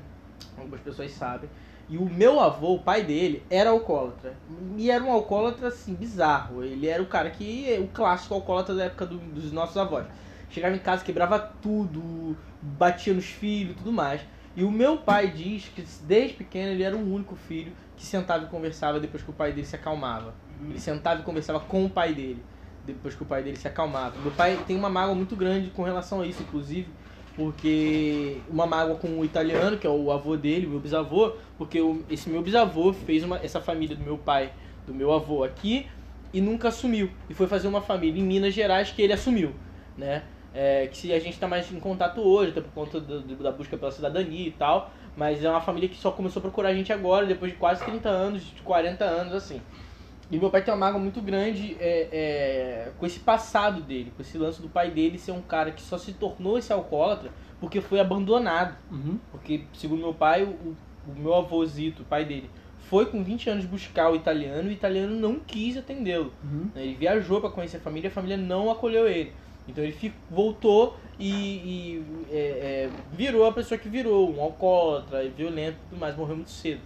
Algumas 0.56 0.80
pessoas 0.80 1.12
sabem. 1.12 1.50
E 1.86 1.98
o 1.98 2.08
meu 2.08 2.40
avô, 2.40 2.76
o 2.76 2.78
pai 2.82 3.02
dele, 3.02 3.42
era 3.50 3.68
alcoólatra. 3.68 4.34
E 4.78 4.90
era 4.90 5.04
um 5.04 5.12
alcoólatra, 5.12 5.68
assim, 5.68 5.94
bizarro. 5.94 6.64
Ele 6.64 6.86
era 6.86 7.02
o 7.02 7.06
cara 7.06 7.28
que. 7.28 7.78
o 7.78 7.88
clássico 7.88 8.34
alcoólatra 8.34 8.74
da 8.74 8.84
época 8.84 9.04
do- 9.04 9.18
dos 9.18 9.52
nossos 9.52 9.76
avós. 9.76 10.06
Chegava 10.54 10.76
em 10.76 10.78
casa, 10.78 11.04
quebrava 11.04 11.36
tudo, 11.60 12.36
batia 12.62 13.12
nos 13.12 13.24
filhos 13.24 13.72
e 13.72 13.74
tudo 13.74 13.92
mais. 13.92 14.20
E 14.54 14.62
o 14.62 14.70
meu 14.70 14.98
pai 14.98 15.28
diz 15.28 15.68
que 15.74 15.84
desde 16.02 16.34
pequeno 16.34 16.70
ele 16.70 16.84
era 16.84 16.96
o 16.96 17.12
único 17.12 17.34
filho 17.34 17.72
que 17.96 18.06
sentava 18.06 18.44
e 18.44 18.46
conversava 18.46 19.00
depois 19.00 19.20
que 19.20 19.30
o 19.30 19.32
pai 19.32 19.52
dele 19.52 19.66
se 19.66 19.74
acalmava. 19.74 20.32
Ele 20.62 20.78
sentava 20.78 21.20
e 21.20 21.24
conversava 21.24 21.58
com 21.58 21.84
o 21.84 21.90
pai 21.90 22.14
dele, 22.14 22.40
depois 22.86 23.16
que 23.16 23.22
o 23.24 23.26
pai 23.26 23.42
dele 23.42 23.56
se 23.56 23.66
acalmava. 23.66 24.16
Meu 24.20 24.30
pai 24.30 24.56
tem 24.64 24.76
uma 24.76 24.88
mágoa 24.88 25.16
muito 25.16 25.34
grande 25.34 25.70
com 25.70 25.82
relação 25.82 26.20
a 26.20 26.26
isso, 26.26 26.40
inclusive, 26.42 26.88
porque 27.34 28.40
uma 28.48 28.64
mágoa 28.64 28.94
com 28.94 29.08
o 29.18 29.24
italiano, 29.24 29.76
que 29.76 29.88
é 29.88 29.90
o 29.90 30.12
avô 30.12 30.36
dele, 30.36 30.68
o 30.68 30.70
meu 30.70 30.78
bisavô, 30.78 31.32
porque 31.58 31.80
esse 32.08 32.30
meu 32.30 32.42
bisavô 32.42 32.92
fez 32.92 33.24
uma, 33.24 33.38
essa 33.38 33.60
família 33.60 33.96
do 33.96 34.04
meu 34.04 34.18
pai, 34.18 34.52
do 34.86 34.94
meu 34.94 35.12
avô 35.12 35.42
aqui, 35.42 35.88
e 36.32 36.40
nunca 36.40 36.68
assumiu. 36.68 37.10
E 37.28 37.34
foi 37.34 37.48
fazer 37.48 37.66
uma 37.66 37.80
família 37.80 38.20
em 38.20 38.24
Minas 38.24 38.54
Gerais 38.54 38.92
que 38.92 39.02
ele 39.02 39.12
assumiu, 39.12 39.52
né? 39.98 40.22
É, 40.54 40.86
que 40.86 40.96
se 40.96 41.12
a 41.12 41.18
gente 41.18 41.34
está 41.34 41.48
mais 41.48 41.70
em 41.72 41.80
contato 41.80 42.20
hoje, 42.20 42.52
até 42.52 42.60
por 42.60 42.70
conta 42.72 43.00
do- 43.00 43.20
do- 43.22 43.42
da 43.42 43.50
busca 43.50 43.76
pela 43.76 43.90
cidadania 43.90 44.46
e 44.46 44.52
tal, 44.52 44.92
mas 45.16 45.42
é 45.42 45.50
uma 45.50 45.60
família 45.60 45.88
que 45.88 45.96
só 45.96 46.12
começou 46.12 46.38
a 46.38 46.42
procurar 46.42 46.68
a 46.68 46.74
gente 46.74 46.92
agora, 46.92 47.26
depois 47.26 47.50
de 47.52 47.58
quase 47.58 47.84
30 47.84 48.08
anos, 48.08 48.42
de 48.44 48.62
40 48.62 49.04
anos, 49.04 49.34
assim. 49.34 49.60
E 50.30 50.38
meu 50.38 50.50
pai 50.50 50.62
tem 50.62 50.72
uma 50.72 50.80
mágoa 50.80 51.00
muito 51.00 51.20
grande 51.20 51.76
é, 51.80 52.08
é, 52.12 52.92
com 52.98 53.04
esse 53.04 53.20
passado 53.20 53.80
dele, 53.82 54.12
com 54.16 54.22
esse 54.22 54.38
lance 54.38 54.62
do 54.62 54.68
pai 54.68 54.90
dele 54.90 55.18
ser 55.18 55.32
um 55.32 55.42
cara 55.42 55.70
que 55.70 55.82
só 55.82 55.98
se 55.98 56.12
tornou 56.14 56.56
esse 56.56 56.72
alcoólatra 56.72 57.30
porque 57.60 57.80
foi 57.80 58.00
abandonado. 58.00 58.76
Uhum. 58.90 59.18
Porque, 59.30 59.64
segundo 59.74 60.00
meu 60.00 60.14
pai, 60.14 60.44
o, 60.44 60.76
o 61.06 61.14
meu 61.18 61.34
avôzito, 61.34 62.02
o 62.02 62.04
pai 62.04 62.24
dele, 62.24 62.48
foi 62.78 63.06
com 63.06 63.22
20 63.24 63.50
anos 63.50 63.64
buscar 63.64 64.10
o 64.10 64.16
italiano 64.16 64.68
e 64.68 64.72
o 64.72 64.72
italiano 64.72 65.14
não 65.14 65.38
quis 65.38 65.76
atendê-lo. 65.76 66.32
Uhum. 66.42 66.70
Ele 66.76 66.94
viajou 66.94 67.40
para 67.40 67.50
conhecer 67.50 67.78
a 67.78 67.80
família 67.80 68.08
e 68.08 68.10
a 68.10 68.14
família 68.14 68.36
não 68.36 68.70
acolheu 68.70 69.08
ele. 69.08 69.32
Então 69.66 69.82
ele 69.82 69.92
fi- 69.92 70.12
voltou 70.30 70.98
e, 71.18 71.26
e, 71.96 72.26
é, 72.30 72.36
é, 72.36 72.90
virou 73.12 73.46
a 73.46 73.52
pessoa 73.52 73.78
que 73.78 73.88
virou, 73.88 74.34
um 74.34 74.40
alcoólatra, 74.42 75.28
violento 75.28 75.78
e 75.86 75.88
tudo 75.90 75.98
mais, 76.00 76.16
morreu 76.16 76.36
muito 76.36 76.50
cedo. 76.50 76.80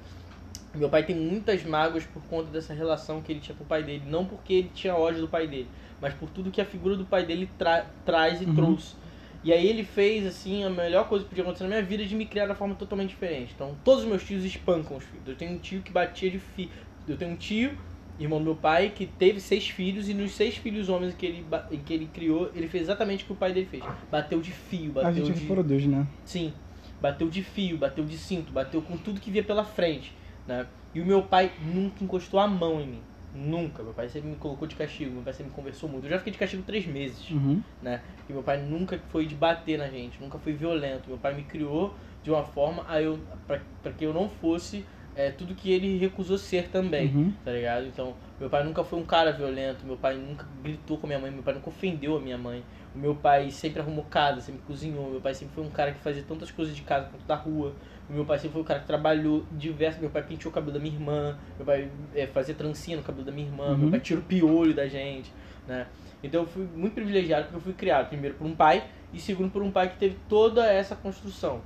Meu 0.74 0.88
pai 0.88 1.02
tem 1.04 1.16
muitas 1.16 1.64
mágoas 1.64 2.04
por 2.04 2.22
conta 2.24 2.50
dessa 2.50 2.72
relação 2.74 3.22
que 3.22 3.32
ele 3.32 3.40
tinha 3.40 3.54
com 3.56 3.64
o 3.64 3.66
pai 3.66 3.82
dele. 3.82 4.04
Não 4.06 4.24
porque 4.24 4.52
ele 4.52 4.68
tinha 4.74 4.94
ódio 4.94 5.22
do 5.22 5.28
pai 5.28 5.46
dele, 5.46 5.70
mas 6.00 6.14
por 6.14 6.28
tudo 6.30 6.50
que 6.50 6.60
a 6.60 6.64
figura 6.64 6.94
do 6.94 7.04
pai 7.06 7.24
dele 7.24 7.48
tra- 7.58 7.86
traz 8.04 8.40
e 8.40 8.44
Uhum. 8.44 8.54
trouxe. 8.54 8.94
E 9.42 9.52
aí 9.52 9.66
ele 9.66 9.82
fez, 9.84 10.26
assim, 10.26 10.64
a 10.64 10.70
melhor 10.70 11.08
coisa 11.08 11.24
que 11.24 11.30
podia 11.30 11.42
acontecer 11.42 11.64
na 11.64 11.70
minha 11.70 11.82
vida 11.82 12.04
de 12.04 12.14
me 12.14 12.26
criar 12.26 12.44
de 12.44 12.50
uma 12.50 12.56
forma 12.56 12.74
totalmente 12.74 13.10
diferente. 13.10 13.52
Então, 13.54 13.76
todos 13.84 14.02
os 14.02 14.08
meus 14.08 14.24
tios 14.24 14.44
espancam 14.44 14.96
os 14.96 15.04
filhos. 15.04 15.26
Eu 15.26 15.36
tenho 15.36 15.52
um 15.52 15.58
tio 15.58 15.80
que 15.82 15.92
batia 15.92 16.30
de 16.30 16.38
filho. 16.38 16.70
Eu 17.06 17.16
tenho 17.16 17.30
um 17.32 17.36
tio, 17.36 17.78
irmão 18.18 18.38
do 18.38 18.44
meu 18.44 18.56
pai, 18.56 18.90
que 18.94 19.06
teve 19.06 19.40
seis 19.40 19.68
filhos 19.68 20.08
e 20.08 20.14
nos 20.14 20.32
seis 20.32 20.56
filhos 20.56 20.88
homens 20.88 21.14
que 21.14 21.24
ele, 21.24 21.46
que 21.86 21.92
ele 21.94 22.06
criou, 22.12 22.50
ele 22.54 22.66
fez 22.68 22.84
exatamente 22.84 23.22
o 23.24 23.26
que 23.28 23.32
o 23.32 23.36
pai 23.36 23.52
dele 23.52 23.66
fez. 23.70 23.82
Bateu 24.10 24.40
de 24.40 24.50
fio, 24.50 24.90
A 24.98 25.04
bateu 25.04 25.24
gente 25.24 25.34
de... 25.36 25.40
reproduz, 25.46 25.86
né? 25.86 26.06
Sim. 26.24 26.52
Bateu 27.00 27.28
de 27.28 27.42
fio, 27.42 27.78
bateu 27.78 28.04
de 28.04 28.18
cinto, 28.18 28.52
bateu 28.52 28.82
com 28.82 28.96
tudo 28.96 29.20
que 29.20 29.30
via 29.30 29.44
pela 29.44 29.62
frente, 29.64 30.12
né? 30.46 30.66
E 30.94 31.00
o 31.00 31.06
meu 31.06 31.22
pai 31.22 31.52
nunca 31.72 32.02
encostou 32.02 32.40
a 32.40 32.48
mão 32.48 32.80
em 32.80 32.86
mim. 32.86 33.00
Nunca. 33.34 33.82
Meu 33.82 33.92
pai 33.92 34.08
sempre 34.08 34.30
me 34.30 34.36
colocou 34.36 34.66
de 34.66 34.74
castigo, 34.74 35.12
meu 35.12 35.22
pai 35.22 35.32
sempre 35.32 35.50
me 35.50 35.54
conversou 35.56 35.88
muito. 35.88 36.04
Eu 36.06 36.10
já 36.10 36.18
fiquei 36.18 36.32
de 36.32 36.38
castigo 36.38 36.62
três 36.66 36.86
meses, 36.86 37.30
Uhum. 37.30 37.62
né? 37.80 38.00
E 38.28 38.32
meu 38.32 38.42
pai 38.42 38.60
nunca 38.60 38.98
foi 39.10 39.26
de 39.26 39.34
bater 39.34 39.78
na 39.78 39.86
gente, 39.88 40.20
nunca 40.20 40.38
foi 40.38 40.54
violento. 40.54 41.08
Meu 41.08 41.18
pai 41.18 41.34
me 41.34 41.42
criou 41.42 41.94
de 42.24 42.30
uma 42.30 42.42
forma 42.42 42.84
a 42.88 43.00
eu, 43.00 43.18
pra 43.46 43.92
que 43.92 44.04
eu 44.04 44.12
não 44.12 44.28
fosse 44.28 44.84
é, 45.18 45.32
tudo 45.32 45.52
que 45.52 45.72
ele 45.72 45.98
recusou 45.98 46.38
ser 46.38 46.68
também 46.68 47.08
Uhum. 47.08 47.32
tá 47.44 47.50
ligado? 47.50 47.86
Então, 47.86 48.14
meu 48.38 48.48
pai 48.48 48.62
nunca 48.62 48.84
foi 48.84 48.98
um 49.00 49.04
cara 49.04 49.32
violento, 49.32 49.84
meu 49.84 49.96
pai 49.96 50.14
nunca 50.16 50.46
gritou 50.62 50.96
com 50.96 51.06
a 51.06 51.08
minha 51.08 51.18
mãe, 51.18 51.30
meu 51.30 51.42
pai 51.42 51.54
nunca 51.54 51.68
ofendeu 51.68 52.16
a 52.16 52.20
minha 52.20 52.38
mãe. 52.38 52.62
O 52.94 52.98
meu 52.98 53.14
pai 53.14 53.50
sempre 53.50 53.80
arrumou 53.80 54.04
casa, 54.04 54.40
sempre 54.40 54.62
cozinhou, 54.66 55.10
meu 55.10 55.20
pai 55.20 55.34
sempre 55.34 55.54
foi 55.54 55.64
um 55.64 55.70
cara 55.70 55.92
que 55.92 55.98
fazia 55.98 56.22
tantas 56.22 56.50
coisas 56.52 56.74
de 56.74 56.82
casa 56.82 57.06
quanto 57.10 57.26
da 57.26 57.34
rua. 57.34 57.74
O 58.08 58.12
meu 58.12 58.24
pai 58.24 58.38
sempre 58.38 58.52
foi 58.54 58.62
um 58.62 58.64
cara 58.64 58.80
que 58.80 58.86
trabalhou 58.86 59.44
diversos, 59.50 60.00
meu 60.00 60.08
pai 60.10 60.22
penteou 60.22 60.50
o 60.52 60.54
cabelo 60.54 60.72
da 60.72 60.78
minha 60.78 60.94
irmã, 60.94 61.36
meu 61.56 61.66
pai 61.66 61.90
é, 62.14 62.26
fazia 62.28 62.54
trancinha 62.54 62.96
no 62.96 63.02
cabelo 63.02 63.24
da 63.24 63.32
minha 63.32 63.46
irmã, 63.48 63.74
meu 63.76 63.86
Uhum. 63.86 63.90
pai 63.90 64.00
tira 64.00 64.20
o 64.20 64.22
piolho 64.22 64.72
da 64.74 64.86
gente, 64.86 65.32
né? 65.66 65.86
Então 66.22 66.42
eu 66.42 66.46
fui 66.46 66.64
muito 66.74 66.94
privilegiado 66.94 67.44
porque 67.44 67.56
eu 67.56 67.60
fui 67.60 67.72
criado 67.72 68.08
primeiro 68.08 68.36
por 68.36 68.46
um 68.46 68.54
pai 68.54 68.84
e 69.12 69.18
segundo 69.18 69.50
por 69.50 69.62
um 69.62 69.70
pai 69.70 69.88
que 69.90 69.96
teve 69.98 70.16
toda 70.28 70.66
essa 70.66 70.94
construção. 70.96 71.60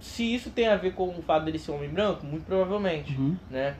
Se 0.00 0.34
isso 0.34 0.50
tem 0.50 0.66
a 0.68 0.76
ver 0.76 0.92
com 0.94 1.08
o 1.08 1.22
fato 1.22 1.44
dele 1.44 1.58
ser 1.58 1.70
um 1.72 1.76
homem 1.76 1.88
branco, 1.88 2.24
muito 2.26 2.44
provavelmente 2.44 3.12
Uhum. 3.16 3.36
né? 3.50 3.74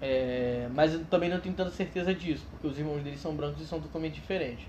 É, 0.00 0.68
mas 0.74 0.92
eu 0.92 1.04
também 1.06 1.30
não 1.30 1.40
tenho 1.40 1.54
tanta 1.54 1.70
certeza 1.70 2.12
disso, 2.14 2.44
porque 2.50 2.66
os 2.66 2.78
irmãos 2.78 3.02
dele 3.02 3.16
são 3.16 3.34
brancos 3.34 3.60
e 3.62 3.66
são 3.66 3.80
totalmente 3.80 4.14
diferentes. 4.14 4.66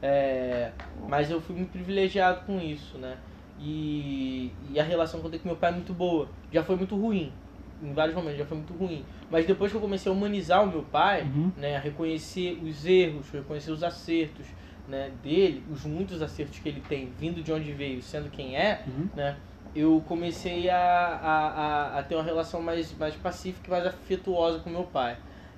É, 0.00 0.70
mas 1.08 1.30
eu 1.30 1.40
fui 1.40 1.56
muito 1.56 1.70
privilegiado 1.72 2.42
com 2.46 2.60
isso, 2.60 2.96
né? 2.98 3.18
E, 3.58 4.52
e 4.72 4.78
a 4.78 4.84
relação 4.84 5.20
que 5.20 5.26
eu 5.26 5.30
tenho 5.30 5.42
com 5.42 5.48
meu 5.48 5.56
pai 5.58 5.70
é 5.70 5.74
muito 5.74 5.92
boa. 5.92 6.28
Já 6.52 6.62
foi 6.62 6.76
muito 6.76 6.96
ruim, 6.96 7.32
em 7.82 7.92
vários 7.92 8.14
momentos 8.14 8.38
já 8.38 8.46
foi 8.46 8.56
muito 8.56 8.72
ruim. 8.72 9.04
Mas 9.28 9.44
depois 9.46 9.70
que 9.72 9.76
eu 9.76 9.80
comecei 9.80 10.10
a 10.10 10.14
humanizar 10.14 10.62
o 10.62 10.68
meu 10.68 10.82
pai, 10.84 11.22
Uhum. 11.22 11.50
né, 11.56 11.76
a 11.76 11.80
reconhecer 11.80 12.58
os 12.62 12.86
erros, 12.86 13.28
reconhecer 13.30 13.72
os 13.72 13.82
acertos 13.82 14.46
né, 14.86 15.10
dele, 15.22 15.64
os 15.70 15.84
muitos 15.84 16.22
acertos 16.22 16.58
que 16.60 16.68
ele 16.68 16.80
tem, 16.88 17.10
vindo 17.18 17.42
de 17.42 17.52
onde 17.52 17.72
veio, 17.72 18.00
sendo 18.00 18.30
quem 18.30 18.56
é, 18.56 18.84
Uhum. 18.86 19.08
né? 19.14 19.36
Eu 19.74 20.02
comecei 20.08 20.68
a, 20.68 20.76
a, 20.78 21.48
a, 21.96 21.98
a 21.98 22.02
ter 22.02 22.14
uma 22.14 22.24
relação 22.24 22.60
mais, 22.60 22.92
mais 22.96 23.14
pacífica 23.14 23.68
e 23.68 23.70
mais 23.70 23.86
afetuosa 23.86 24.58
com 24.60 24.70
meu 24.70 24.84
pai. 24.84 25.16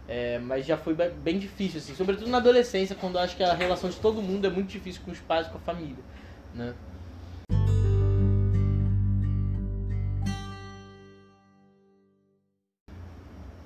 É, 0.09 0.39
mas 0.41 0.67
já 0.67 0.77
foi 0.77 0.93
be- 0.95 1.09
bem 1.11 1.39
difícil, 1.39 1.79
assim, 1.79 1.95
sobretudo 1.95 2.29
na 2.29 2.39
adolescência, 2.39 2.97
quando 2.97 3.15
eu 3.15 3.21
acho 3.21 3.37
que 3.37 3.45
a 3.45 3.55
relação 3.55 3.89
de 3.89 3.97
todo 3.97 4.21
mundo 4.21 4.47
é 4.47 4.51
muito 4.51 4.69
difícil 4.69 5.03
com 5.05 5.11
os 5.13 5.21
pais 5.21 5.47
e 5.47 5.51
com 5.51 5.59
a 5.59 5.61
família, 5.61 6.03
né? 6.55 6.75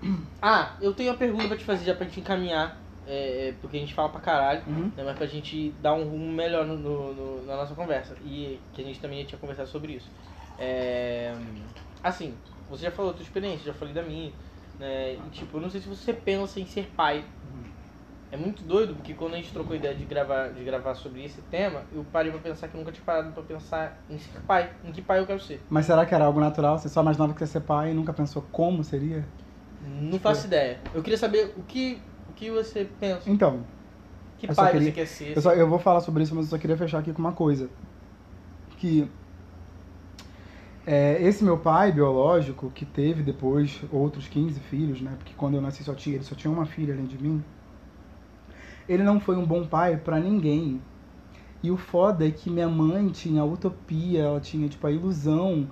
Ah, 0.42 0.76
eu 0.80 0.92
tenho 0.92 1.10
uma 1.10 1.16
pergunta 1.18 1.48
pra 1.48 1.56
te 1.56 1.64
fazer 1.64 1.84
já 1.86 1.94
pra 1.94 2.04
gente 2.06 2.20
encaminhar. 2.20 2.76
É, 3.06 3.48
é, 3.48 3.52
porque 3.60 3.76
a 3.76 3.80
gente 3.80 3.94
fala 3.94 4.08
pra 4.08 4.20
caralho, 4.20 4.62
Uhum. 4.66 4.90
né, 4.96 5.02
mas 5.04 5.16
pra 5.16 5.26
gente 5.26 5.70
dar 5.82 5.92
um 5.94 6.04
rumo 6.04 6.32
melhor 6.32 6.64
no, 6.66 6.76
no- 6.76 7.14
no- 7.14 7.42
na 7.46 7.56
nossa 7.56 7.74
conversa. 7.74 8.14
E 8.24 8.58
que 8.74 8.80
a 8.80 8.84
gente 8.84 8.98
também 9.00 9.24
tinha 9.24 9.38
conversado 9.38 9.68
sobre 9.68 9.92
isso. 9.92 10.10
É, 10.58 11.34
assim, 12.02 12.36
você 12.68 12.84
já 12.84 12.90
falou 12.90 13.12
da 13.12 13.16
tua 13.18 13.24
experiência, 13.24 13.66
já 13.66 13.74
falei 13.74 13.94
da 13.94 14.02
minha. 14.02 14.32
Né, 14.78 15.14
e, 15.14 15.30
tipo, 15.30 15.56
eu 15.56 15.60
não 15.60 15.70
sei 15.70 15.80
se 15.80 15.88
você 15.88 16.12
pensa 16.12 16.58
em 16.60 16.66
ser 16.66 16.86
pai. 16.96 17.24
É 18.30 18.36
muito 18.36 18.64
doido, 18.64 18.94
porque 18.96 19.14
quando 19.14 19.34
a 19.34 19.36
gente 19.36 19.52
trocou 19.52 19.74
a 19.74 19.76
ideia 19.76 19.94
de 19.94 20.04
gravar, 20.04 20.48
de 20.48 20.64
gravar 20.64 20.94
sobre 20.96 21.24
esse 21.24 21.40
tema, 21.42 21.84
eu 21.92 22.04
parei 22.04 22.32
pra 22.32 22.40
pensar 22.40 22.66
que 22.66 22.74
eu 22.74 22.80
nunca 22.80 22.90
tinha 22.90 23.04
parado 23.04 23.32
pra 23.32 23.42
pensar 23.44 24.02
em 24.10 24.18
ser 24.18 24.40
pai. 24.40 24.72
Em 24.82 24.90
que 24.90 25.00
pai 25.00 25.20
eu 25.20 25.26
quero 25.26 25.38
ser. 25.38 25.64
Mas 25.70 25.86
será 25.86 26.04
que 26.04 26.12
era 26.14 26.24
algo 26.24 26.40
natural? 26.40 26.76
Você 26.76 26.88
só 26.88 27.00
imaginava 27.00 27.32
que 27.32 27.42
ia 27.42 27.46
ser 27.46 27.60
pai 27.60 27.92
e 27.92 27.94
nunca 27.94 28.12
pensou 28.12 28.42
como 28.42 28.82
seria? 28.82 29.24
Não 29.80 30.18
faço 30.18 30.48
ideia. 30.48 30.80
Eu 30.92 31.02
queria 31.02 31.16
saber 31.18 31.52
o 31.56 31.62
que, 31.62 32.02
o 32.28 32.32
que 32.32 32.50
você 32.50 32.84
pensa. 32.84 33.30
Então, 33.30 33.64
Que 34.36 34.48
pai 34.48 34.72
queria- 34.72 34.88
você 34.88 34.92
quer 34.92 35.06
ser? 35.06 35.36
eu, 35.36 35.42
só, 35.42 35.52
eu 35.52 35.68
vou 35.68 35.78
falar 35.78 36.00
sobre 36.00 36.24
isso, 36.24 36.34
mas 36.34 36.46
eu 36.46 36.50
só 36.50 36.58
queria 36.58 36.76
fechar 36.76 36.98
aqui 36.98 37.12
com 37.12 37.20
uma 37.20 37.32
coisa. 37.32 37.70
Que 38.78 39.08
é, 40.86 41.22
esse 41.22 41.42
meu 41.42 41.58
pai 41.58 41.92
biológico, 41.92 42.70
que 42.70 42.84
teve 42.84 43.22
depois 43.22 43.80
outros 43.90 44.28
15 44.28 44.60
filhos, 44.60 45.00
né? 45.00 45.14
Porque 45.16 45.32
quando 45.34 45.54
eu 45.54 45.60
nasci 45.60 45.82
só 45.82 45.94
tinha, 45.94 46.16
ele 46.16 46.24
só 46.24 46.34
tinha 46.34 46.52
uma 46.52 46.66
filha 46.66 46.92
além 46.92 47.06
de 47.06 47.16
mim. 47.22 47.42
Ele 48.88 49.02
não 49.02 49.18
foi 49.18 49.36
um 49.36 49.46
bom 49.46 49.66
pai 49.66 49.96
pra 49.96 50.20
ninguém. 50.20 50.80
E 51.62 51.70
o 51.70 51.78
foda 51.78 52.26
é 52.26 52.30
que 52.30 52.50
minha 52.50 52.68
mãe 52.68 53.08
tinha 53.08 53.40
a 53.40 53.44
utopia, 53.46 54.20
ela 54.24 54.40
tinha 54.40 54.68
tipo 54.68 54.86
a 54.86 54.92
ilusão 54.92 55.66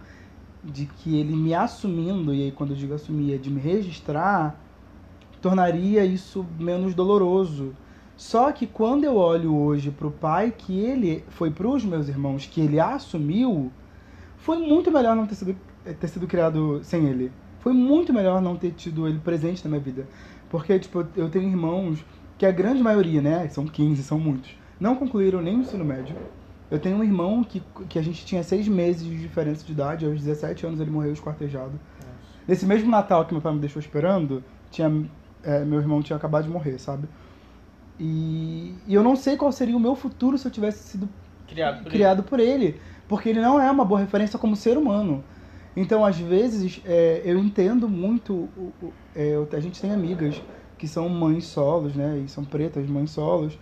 de 0.64 0.86
que 0.86 1.18
ele 1.18 1.36
me 1.36 1.52
assumindo, 1.52 2.32
e 2.32 2.44
aí 2.44 2.52
quando 2.52 2.70
eu 2.70 2.76
digo 2.76 2.94
assumir, 2.94 3.34
é 3.34 3.36
de 3.36 3.50
me 3.50 3.60
registrar, 3.60 4.58
tornaria 5.42 6.04
isso 6.04 6.46
menos 6.58 6.94
doloroso. 6.94 7.76
Só 8.16 8.52
que 8.52 8.66
quando 8.66 9.04
eu 9.04 9.16
olho 9.16 9.54
hoje 9.54 9.90
pro 9.90 10.10
pai 10.10 10.54
que 10.56 10.78
ele 10.78 11.24
foi 11.28 11.50
pros 11.50 11.84
meus 11.84 12.08
irmãos, 12.08 12.46
que 12.46 12.60
ele 12.60 12.80
assumiu, 12.80 13.70
foi 14.42 14.58
muito 14.58 14.90
melhor 14.90 15.14
não 15.14 15.26
ter 15.26 15.36
sido, 15.36 15.56
eh, 15.86 15.92
ter 15.92 16.08
sido 16.08 16.26
criado 16.26 16.80
sem 16.82 17.06
ele. 17.06 17.32
Foi 17.60 17.72
muito 17.72 18.12
melhor 18.12 18.42
não 18.42 18.56
ter 18.56 18.72
tido 18.72 19.06
ele 19.06 19.20
presente 19.20 19.64
na 19.64 19.70
minha 19.70 19.80
vida. 19.80 20.06
Porque, 20.50 20.78
tipo, 20.78 21.06
eu 21.16 21.30
tenho 21.30 21.48
irmãos 21.48 22.04
que 22.36 22.44
a 22.44 22.50
grande 22.50 22.82
maioria, 22.82 23.22
né, 23.22 23.48
são 23.48 23.64
15, 23.64 24.02
são 24.02 24.18
muitos, 24.18 24.50
não 24.80 24.96
concluíram 24.96 25.40
nem 25.40 25.56
o 25.56 25.60
ensino 25.60 25.84
médio. 25.84 26.16
Eu 26.68 26.80
tenho 26.80 26.96
um 26.96 27.04
irmão 27.04 27.44
que, 27.44 27.62
que 27.88 27.98
a 27.98 28.02
gente 28.02 28.26
tinha 28.26 28.42
seis 28.42 28.66
meses 28.66 29.04
de 29.04 29.16
diferença 29.16 29.64
de 29.64 29.72
idade, 29.72 30.04
aos 30.04 30.18
17 30.18 30.66
anos 30.66 30.80
ele 30.80 30.90
morreu 30.90 31.12
esquartejado. 31.12 31.78
Nesse 32.48 32.66
mesmo 32.66 32.90
Natal 32.90 33.24
que 33.24 33.32
meu 33.32 33.40
pai 33.40 33.52
me 33.52 33.60
deixou 33.60 33.78
esperando, 33.78 34.42
tinha, 34.70 34.90
é, 35.44 35.64
meu 35.64 35.78
irmão 35.78 36.02
tinha 36.02 36.16
acabado 36.16 36.44
de 36.44 36.50
morrer, 36.50 36.78
sabe? 36.78 37.06
E, 38.00 38.74
e 38.88 38.94
eu 38.94 39.04
não 39.04 39.14
sei 39.14 39.36
qual 39.36 39.52
seria 39.52 39.76
o 39.76 39.80
meu 39.80 39.94
futuro 39.94 40.36
se 40.36 40.48
eu 40.48 40.50
tivesse 40.50 40.82
sido 40.88 41.08
Criado 41.46 41.82
por 41.82 41.92
criado 41.92 42.22
por 42.22 42.40
ele, 42.40 42.80
porque 43.12 43.28
ele 43.28 43.42
não 43.42 43.60
é 43.60 43.70
uma 43.70 43.84
boa 43.84 44.00
referência 44.00 44.38
como 44.38 44.56
ser 44.56 44.78
humano. 44.78 45.22
Então, 45.76 46.02
às 46.02 46.16
vezes, 46.16 46.80
é, 46.82 47.20
eu 47.22 47.38
entendo 47.38 47.86
muito. 47.86 48.48
É, 49.14 49.36
a 49.52 49.60
gente 49.60 49.78
tem 49.78 49.92
amigas 49.92 50.40
que 50.78 50.88
são 50.88 51.10
mães 51.10 51.44
solos, 51.44 51.94
né? 51.94 52.22
E 52.24 52.28
são 52.30 52.42
pretas, 52.42 52.88
mães 52.88 53.10
solos. 53.10 53.58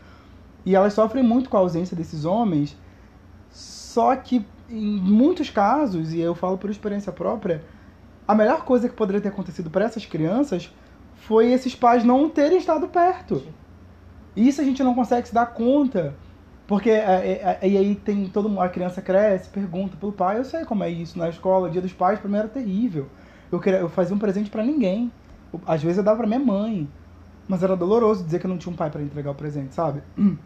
E 0.65 0.77
elas 0.77 0.93
sofrem 0.93 1.25
muito 1.25 1.51
com 1.51 1.57
a 1.57 1.61
ausência 1.61 1.97
desses 1.97 2.25
homens. 2.25 2.77
Só 3.51 4.15
que, 4.15 4.47
em 4.69 5.01
muitos 5.01 5.51
casos, 5.51 6.13
e 6.13 6.21
eu 6.21 6.37
falo 6.37 6.57
por 6.57 6.71
experiência 6.71 7.11
própria, 7.11 7.65
a 8.29 8.37
melhor 8.37 8.65
coisa 8.65 8.89
que 8.89 8.95
poderia 8.95 9.21
ter 9.21 9.31
acontecido 9.31 9.69
para 9.69 9.85
essas 9.85 10.07
crianças 10.07 10.73
foi 11.17 11.51
esses 11.51 11.75
pais 11.75 12.05
não 12.05 12.31
terem 12.31 12.59
estado 12.59 12.87
perto. 12.87 13.43
Isso 14.37 14.61
a 14.61 14.65
gente 14.65 14.81
não 14.85 14.95
consegue 14.95 15.27
se 15.27 15.35
dar 15.35 15.47
conta. 15.47 16.15
Porque 16.71 16.89
é, 16.89 16.95
é, 16.99 17.59
é, 17.63 17.69
e 17.69 17.77
aí 17.77 17.97
tem 17.97 18.29
todo 18.29 18.49
mundo, 18.49 18.61
a 18.61 18.69
criança 18.69 19.03
cresce, 19.03 19.49
pergunta 19.49 19.97
pelo 19.97 20.13
pai, 20.13 20.39
eu 20.39 20.45
sei 20.45 20.65
como 20.65 20.85
é 20.85 20.89
isso. 20.89 21.19
Na 21.19 21.29
escola, 21.29 21.69
dia 21.69 21.81
dos 21.83 21.93
pais, 21.93 22.21
pra 22.21 22.29
mim 22.29 22.37
era 22.37 22.47
terrível. 22.47 23.09
Eu, 23.51 23.59
queria, 23.59 23.81
eu 23.81 23.89
fazia 23.89 24.15
um 24.15 24.21
presente 24.21 24.49
pra 24.49 24.63
ninguém. 24.63 25.11
Às 25.67 25.83
vezes 25.83 25.99
eu 25.99 26.05
dava 26.05 26.19
pra 26.19 26.29
minha 26.29 26.39
mãe. 26.39 26.89
Mas 27.49 27.65
era 27.65 27.75
doloroso 27.75 28.23
dizer 28.23 28.39
que 28.39 28.47
eu 28.47 28.49
não 28.49 28.57
tinha 28.57 28.73
um 28.73 28.77
pai 28.77 28.89
pra 28.89 29.03
entregar 29.03 29.33
o 29.33 29.35
presente, 29.35 29.75
sabe? 29.75 30.01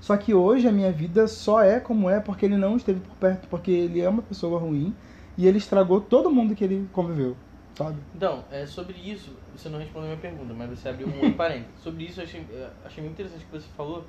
Só 0.00 0.16
que 0.16 0.32
hoje 0.32 0.68
a 0.68 0.72
minha 0.72 0.92
vida 0.92 1.26
só 1.26 1.62
é 1.64 1.80
como 1.80 2.08
é 2.08 2.20
porque 2.20 2.46
ele 2.46 2.56
não 2.56 2.76
esteve 2.76 3.00
por 3.00 3.16
perto, 3.16 3.48
porque 3.48 3.72
ele 3.72 4.02
é 4.02 4.08
uma 4.08 4.22
pessoa 4.22 4.60
ruim 4.60 4.94
e 5.36 5.48
ele 5.48 5.58
estragou 5.58 6.00
todo 6.00 6.30
mundo 6.30 6.54
que 6.54 6.62
ele 6.62 6.86
conviveu, 6.92 7.34
sabe? 7.74 7.96
Então, 8.14 8.44
é, 8.52 8.66
sobre 8.66 8.94
isso, 8.98 9.30
você 9.56 9.68
não 9.68 9.78
respondeu 9.80 10.12
a 10.12 10.14
minha 10.14 10.20
pergunta, 10.20 10.54
mas 10.54 10.78
você 10.78 10.90
abriu 10.90 11.08
um 11.08 11.16
outro 11.16 11.32
parênteses. 11.34 11.80
Sobre 11.82 12.04
isso, 12.04 12.20
eu 12.20 12.24
achei, 12.24 12.46
achei 12.84 13.02
muito 13.02 13.14
interessante 13.14 13.44
que 13.44 13.50
você 13.50 13.66
falou 13.76 14.04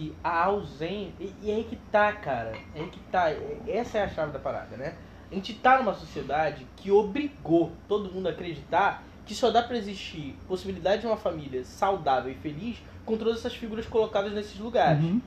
que 0.00 0.14
a 0.24 0.44
ausência. 0.44 1.12
E, 1.20 1.34
e 1.42 1.50
aí 1.50 1.64
que 1.64 1.76
tá, 1.92 2.10
cara. 2.12 2.56
É 2.74 2.80
aí 2.80 2.86
que 2.88 2.98
tá. 3.10 3.30
é- 3.30 3.58
Essa 3.68 3.98
é 3.98 4.04
a 4.04 4.08
chave 4.08 4.32
da 4.32 4.38
parada, 4.38 4.76
né? 4.76 4.94
A 5.30 5.34
gente 5.34 5.52
tá 5.54 5.78
numa 5.78 5.94
sociedade 5.94 6.66
que 6.76 6.90
obrigou 6.90 7.70
todo 7.86 8.10
mundo 8.10 8.26
a 8.26 8.30
acreditar 8.30 9.04
que 9.26 9.34
só 9.34 9.50
dá 9.50 9.62
pra 9.62 9.76
existir 9.76 10.34
possibilidade 10.48 11.02
de 11.02 11.06
uma 11.06 11.16
família 11.16 11.62
saudável 11.64 12.32
e 12.32 12.34
feliz 12.34 12.78
com 13.04 13.16
todas 13.16 13.38
essas 13.38 13.54
figuras 13.54 13.86
colocadas 13.86 14.32
nesses 14.32 14.58
lugares. 14.58 15.04
Uhum, 15.04 15.20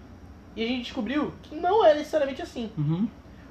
E 0.55 0.63
a 0.63 0.67
gente 0.67 0.83
descobriu 0.83 1.33
que 1.43 1.55
não 1.55 1.85
é 1.85 1.93
necessariamente 1.93 2.41
assim. 2.41 2.69
uhum, 2.77 3.07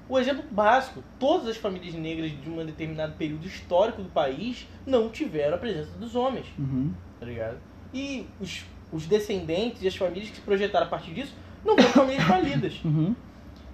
O 0.08 0.18
exemplo 0.18 0.44
básico, 0.50 1.02
todas 1.18 1.46
as 1.48 1.56
famílias 1.56 1.94
negras 1.94 2.30
de 2.32 2.50
um 2.50 2.66
determinado 2.66 3.14
período 3.14 3.46
histórico 3.46 4.02
do 4.02 4.10
país 4.10 4.66
não 4.84 5.08
tiveram 5.08 5.54
a 5.54 5.58
presença 5.58 5.92
dos 5.98 6.14
homens, 6.14 6.46
uhum. 6.58 6.92
tá 7.18 7.24
ligado? 7.24 7.56
E 7.94 8.26
os, 8.38 8.66
os 8.92 9.06
descendentes 9.06 9.82
e 9.82 9.88
as 9.88 9.96
famílias 9.96 10.30
que 10.30 10.36
se 10.36 10.42
projetaram 10.42 10.86
a 10.86 10.88
partir 10.88 11.12
disso 11.12 11.34
não 11.64 11.76
foram 11.76 11.90
famílias 11.90 12.24
falidas. 12.24 12.80
Uhum. 12.84 13.14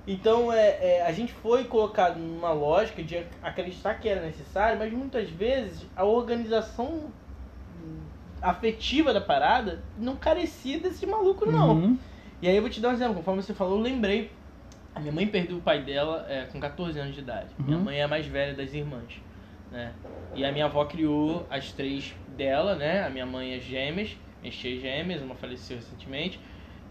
Então 0.07 0.51
é, 0.51 0.79
é, 0.81 1.07
a 1.07 1.13
gente 1.13 1.35
foi 1.35 1.65
colocado 1.65 2.19
numa 2.19 2.51
lógica 2.51 3.03
de 3.03 3.23
acreditar 3.43 3.93
que 3.97 4.09
era 4.09 4.23
necessário, 4.23 4.79
mas 4.79 4.91
muitas 4.91 5.29
vezes 5.29 5.85
a 5.95 6.03
organização 6.03 7.11
afetiva 8.41 9.13
da 9.13 9.21
parada 9.21 9.83
não 9.99 10.17
carecia 10.17 10.79
desse 10.79 11.07
maluco, 11.07 11.45
não. 11.45 11.73
Uhum. 11.75 11.99
E 12.41 12.49
aí 12.49 12.57
eu 12.57 12.63
vou 12.63 12.71
te 12.71 12.81
dar 12.81 12.91
um 12.91 12.93
exemplo, 12.93 13.17
conforme 13.17 13.43
você 13.43 13.53
falou, 13.53 13.77
eu 13.77 13.83
lembrei. 13.83 14.31
A 14.95 15.01
minha 15.01 15.13
mãe 15.13 15.27
perdeu 15.27 15.59
o 15.59 15.61
pai 15.61 15.83
dela 15.83 16.25
é, 16.29 16.45
com 16.45 16.59
14 16.59 16.99
anos 16.99 17.15
de 17.15 17.21
idade. 17.21 17.49
Uhum. 17.59 17.67
Minha 17.67 17.79
mãe 17.79 17.99
é 17.99 18.05
a 18.05 18.09
mais 18.09 18.27
velha 18.27 18.55
das 18.55 18.73
irmãs, 18.73 19.21
né? 19.71 19.93
E 20.35 20.45
a 20.45 20.51
minha 20.51 20.65
avó 20.65 20.85
criou 20.87 21.47
as 21.51 21.71
três 21.73 22.15
dela, 22.37 22.75
né? 22.75 23.05
A 23.05 23.11
minha 23.11 23.27
mãe 23.27 23.55
é 23.55 23.61
gêmeas, 23.61 24.17
tias 24.43 24.81
gêmeas, 24.81 25.23
uma 25.23 25.35
faleceu 25.35 25.77
recentemente. 25.77 26.39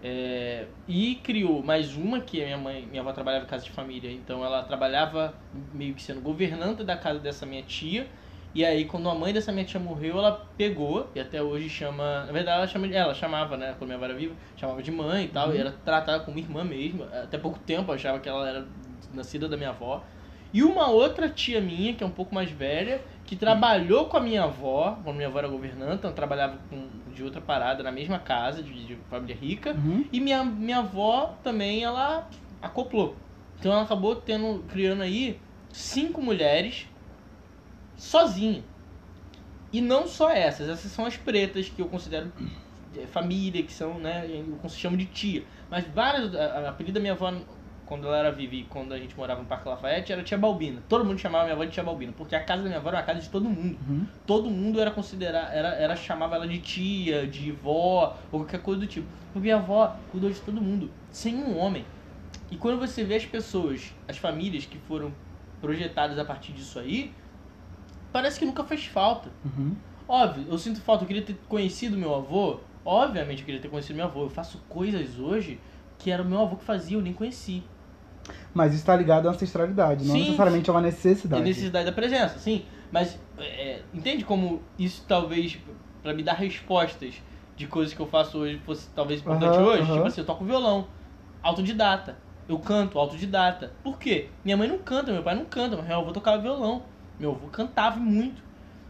É, 0.03 0.65
e 0.87 1.15
criou 1.23 1.63
mais 1.63 1.95
uma 1.95 2.19
que 2.19 2.43
minha 2.43 2.57
mãe, 2.57 2.85
minha 2.85 3.01
avó 3.01 3.11
trabalhava 3.11 3.45
em 3.45 3.47
casa 3.47 3.63
de 3.63 3.71
família, 3.71 4.11
então 4.11 4.45
ela 4.45 4.61
trabalhava 4.61 5.33
meio 5.73 5.95
que 5.95 6.01
sendo 6.03 6.21
governanta 6.21 6.83
da 6.83 6.95
casa 6.95 7.19
dessa 7.19 7.45
minha 7.45 7.63
tia. 7.63 8.07
E 8.53 8.63
aí 8.63 8.85
quando 8.85 9.09
a 9.09 9.15
mãe 9.15 9.33
dessa 9.33 9.51
minha 9.51 9.65
tia 9.65 9.79
morreu, 9.79 10.17
ela 10.17 10.31
pegou 10.57 11.09
e 11.15 11.19
até 11.19 11.41
hoje 11.41 11.67
chama, 11.69 12.25
na 12.25 12.31
verdade 12.31 12.57
ela 12.57 12.67
chama, 12.67 12.87
ela 12.87 13.13
chamava, 13.13 13.57
né, 13.57 13.75
quando 13.77 13.89
minha 13.89 13.97
avó 13.97 14.05
era 14.05 14.13
viva, 14.13 14.35
chamava 14.55 14.81
de 14.83 14.91
mãe 14.91 15.25
e 15.25 15.27
tal, 15.29 15.49
Uhum. 15.49 15.55
e 15.55 15.57
era 15.57 15.71
tratada 15.71 16.23
como 16.23 16.37
irmã 16.39 16.63
mesmo. 16.63 17.03
Até 17.03 17.37
pouco 17.37 17.59
tempo 17.59 17.91
eu 17.91 17.95
achava 17.95 18.19
que 18.19 18.29
ela 18.29 18.47
era 18.47 18.67
nascida 19.13 19.47
da 19.49 19.57
minha 19.57 19.69
avó. 19.69 20.03
E 20.53 20.63
uma 20.63 20.89
outra 20.89 21.27
tia 21.29 21.59
minha, 21.59 21.93
que 21.93 22.03
é 22.03 22.07
um 22.07 22.11
pouco 22.11 22.33
mais 22.33 22.49
velha, 22.49 23.01
que 23.27 23.35
trabalhou 23.35 24.05
com 24.05 24.15
a 24.15 24.21
minha 24.21 24.45
avó, 24.45 24.97
quando 25.03 25.17
minha 25.17 25.27
avó 25.27 25.39
era 25.39 25.49
governanta, 25.49 26.07
ela 26.07 26.15
trabalhava 26.15 26.57
com, 26.69 26.87
de 27.13 27.23
outra 27.23 27.41
parada 27.41 27.83
na 27.83 27.91
mesma 27.91 28.17
casa, 28.17 28.63
de, 28.63 28.85
de 28.85 28.95
família 29.09 29.35
rica. 29.35 29.73
Uhum. 29.73 30.05
E 30.11 30.19
minha, 30.21 30.45
minha 30.45 30.77
avó 30.79 31.37
também, 31.43 31.83
ela 31.83 32.27
acoplou. 32.61 33.17
Então 33.59 33.73
ela 33.73 33.81
acabou 33.81 34.15
tendo, 34.15 34.63
criando 34.69 35.01
aí 35.01 35.39
cinco 35.71 36.21
mulheres 36.21 36.87
sozinha. 37.97 38.63
E 39.73 39.81
não 39.81 40.07
só 40.07 40.31
essas, 40.31 40.69
essas 40.69 40.89
são 40.89 41.05
as 41.05 41.17
pretas 41.17 41.67
que 41.67 41.81
eu 41.81 41.87
considero 41.89 42.31
é, 42.95 43.05
família, 43.07 43.61
que 43.61 43.73
são, 43.73 43.95
né, 43.99 44.25
eu 44.29 44.69
chamo 44.69 44.95
de 44.95 45.05
tia. 45.05 45.43
Mas 45.69 45.85
várias, 45.87 46.33
a, 46.33 46.45
a 46.45 46.69
apelido 46.69 46.93
da 46.93 47.01
minha 47.01 47.11
avó, 47.11 47.33
quando 47.87 48.05
ela 48.05 48.17
era 48.17 48.31
viva 48.31 48.53
e 48.55 48.63
quando 48.65 48.93
a 48.93 48.99
gente 48.99 49.17
morava 49.17 49.41
no 49.41 49.47
Parque 49.47 49.67
Lafayette, 49.67 50.11
era 50.11 50.21
tia 50.21 50.37
Balbina. 50.37 50.83
Todo 50.89 51.05
mundo 51.05 51.17
chamava 51.19 51.45
minha 51.45 51.55
avó 51.55 51.63
de 51.63 51.71
tia 51.71 51.83
Balbina, 51.83 52.11
porque 52.11 52.35
a 52.35 52.43
casa 52.43 52.61
da 52.61 52.67
minha 52.67 52.79
avó 52.79 52.89
era 52.89 52.97
uma 52.97 53.03
casa 53.03 53.21
de 53.21 53.29
todo 53.29 53.49
mundo 53.49 53.77
Uhum. 53.87 54.05
todo 54.25 54.49
mundo 54.49 54.79
era 54.81 54.91
considerar, 54.91 55.55
era, 55.55 55.69
era 55.69 55.95
chamava 55.95 56.35
ela 56.35 56.47
de 56.47 56.59
tia, 56.59 57.25
de 57.25 57.51
vó, 57.51 58.17
ou 58.31 58.41
qualquer 58.41 58.61
coisa 58.61 58.81
do 58.81 58.87
tipo. 58.87 59.07
Porque 59.31 59.39
minha 59.39 59.55
avó 59.55 59.87
cuidou 60.09 60.29
de 60.29 60.39
todo 60.41 60.61
mundo, 60.61 60.91
sem 61.09 61.35
um 61.35 61.57
homem. 61.57 61.85
E 62.51 62.57
quando 62.57 62.77
você 62.77 63.03
vê 63.03 63.15
as 63.15 63.25
pessoas, 63.25 63.93
as 64.07 64.17
famílias 64.17 64.65
que 64.65 64.77
foram 64.77 65.13
projetadas 65.61 66.19
a 66.19 66.25
partir 66.25 66.51
disso 66.51 66.77
aí, 66.79 67.13
parece 68.11 68.37
que 68.39 68.45
nunca 68.45 68.63
fez 68.63 68.85
falta. 68.85 69.29
Uhum. 69.45 69.75
Óbvio, 70.07 70.45
eu 70.49 70.57
sinto 70.57 70.81
falta, 70.81 71.03
eu 71.03 71.07
queria 71.07 71.21
ter 71.23 71.35
conhecido 71.47 71.97
meu 71.97 72.13
avô. 72.13 72.59
Obviamente 72.83 73.39
eu 73.39 73.45
queria 73.45 73.61
ter 73.61 73.69
conhecido 73.69 73.95
meu 73.95 74.05
avô. 74.05 74.23
Eu 74.23 74.29
faço 74.29 74.57
coisas 74.69 75.19
hoje 75.19 75.59
que 75.99 76.11
era 76.11 76.21
o 76.21 76.25
meu 76.25 76.39
avô 76.39 76.55
que 76.55 76.63
fazia, 76.63 76.95
eu 76.97 77.01
nem 77.01 77.13
conheci. 77.13 77.63
Mas 78.53 78.71
isso 78.71 78.81
está 78.81 78.95
ligado 78.95 79.27
à 79.27 79.31
ancestralidade, 79.31 80.05
não 80.05 80.13
Sim, 80.15 80.21
necessariamente 80.21 80.69
a 80.69 80.73
uma 80.73 80.81
Da 80.81 80.87
necessidade. 80.87 81.43
necessidade 81.43 81.85
da 81.85 81.91
presença, 81.91 82.39
sim. 82.39 82.65
Mas 82.91 83.19
é, 83.37 83.81
entende 83.93 84.23
como 84.23 84.61
isso 84.79 85.03
talvez, 85.07 85.57
pra 86.01 86.13
me 86.13 86.23
dar 86.23 86.33
respostas 86.33 87.15
de 87.55 87.67
coisas 87.67 87.93
que 87.93 87.99
eu 87.99 88.07
faço 88.07 88.37
hoje, 88.37 88.59
fosse 88.65 88.87
talvez 88.95 89.19
importante 89.19 89.57
hoje? 89.57 89.91
Tipo 89.91 90.07
assim, 90.07 90.21
eu 90.21 90.25
toco 90.25 90.45
violão, 90.45 90.87
autodidata. 91.43 92.15
Eu 92.47 92.59
canto, 92.59 92.97
autodidata. 92.97 93.73
Por 93.83 93.99
quê? 93.99 94.29
Minha 94.45 94.55
mãe 94.55 94.69
não 94.69 94.77
canta, 94.77 95.11
meu 95.11 95.21
pai 95.21 95.35
não 95.35 95.43
canta, 95.43 95.75
mas 95.75 95.85
meu 95.85 95.97
avô 95.99 96.11
tocava 96.13 96.41
violão. 96.41 96.83
Meu 97.19 97.31
avô 97.31 97.47
cantava 97.47 97.97
muito. 97.99 98.46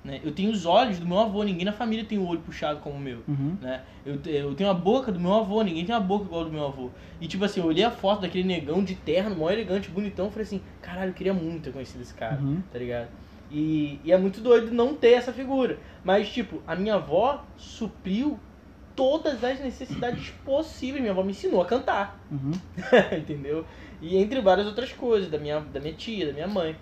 Né? 0.07 0.21
Eu 0.23 0.31
tenho 0.31 0.49
os 0.49 0.65
olhos 0.65 0.99
do 0.99 1.05
meu 1.05 1.19
avô, 1.19 1.43
ninguém 1.43 1.65
na 1.65 1.73
família 1.73 2.05
tem 2.05 2.17
o 2.17 2.25
olho 2.25 2.39
puxado 2.39 2.79
como 2.79 2.95
o 2.95 2.99
meu. 2.99 3.19
Uhum. 3.27 3.57
Né? 3.61 3.81
Eu, 4.05 4.15
eu 4.25 4.55
tenho 4.55 4.69
a 4.69 4.73
boca 4.73 5.11
do 5.11 5.19
meu 5.19 5.33
avô, 5.33 5.61
ninguém 5.61 5.85
tem 5.85 5.93
a 5.93 5.99
boca 5.99 6.23
igual 6.25 6.45
do 6.45 6.49
meu 6.51 6.65
avô. 6.65 6.89
E 7.19 7.27
tipo 7.27 7.43
assim, 7.43 7.59
eu 7.59 7.65
olhei 7.65 7.83
a 7.83 7.91
foto 7.91 8.21
daquele 8.21 8.45
negão 8.45 8.81
de 8.81 8.95
terno, 8.95 9.35
mó 9.35 9.49
elegante, 9.51 9.89
bonitão, 9.89 10.31
falei 10.31 10.45
assim, 10.45 10.61
caralho, 10.81 11.09
eu 11.09 11.13
queria 11.13 11.33
muito 11.33 11.65
ter 11.65 11.73
conhecido 11.73 12.01
esse 12.01 12.13
cara, 12.13 12.39
Uhum. 12.41 12.61
tá 12.71 12.79
ligado? 12.79 13.09
E, 13.51 13.99
e 14.03 14.11
é 14.13 14.17
muito 14.17 14.39
doido 14.39 14.71
não 14.71 14.93
ter 14.93 15.11
essa 15.11 15.33
figura. 15.33 15.77
Mas, 16.05 16.29
tipo, 16.29 16.61
a 16.65 16.73
minha 16.73 16.95
avó 16.95 17.43
supriu 17.57 18.39
todas 18.95 19.43
as 19.43 19.59
necessidades 19.59 20.29
possíveis. 20.45 21.01
Minha 21.01 21.11
avó 21.11 21.21
me 21.21 21.31
ensinou 21.31 21.61
a 21.61 21.65
cantar, 21.65 22.17
Uhum. 22.31 22.51
entendeu? 23.17 23.65
E 24.01 24.15
entre 24.17 24.39
várias 24.39 24.67
outras 24.67 24.93
coisas, 24.93 25.29
da 25.29 25.37
minha, 25.37 25.59
da 25.59 25.79
minha 25.81 25.93
tia, 25.93 26.27
da 26.27 26.33
minha 26.33 26.47
mãe. 26.47 26.75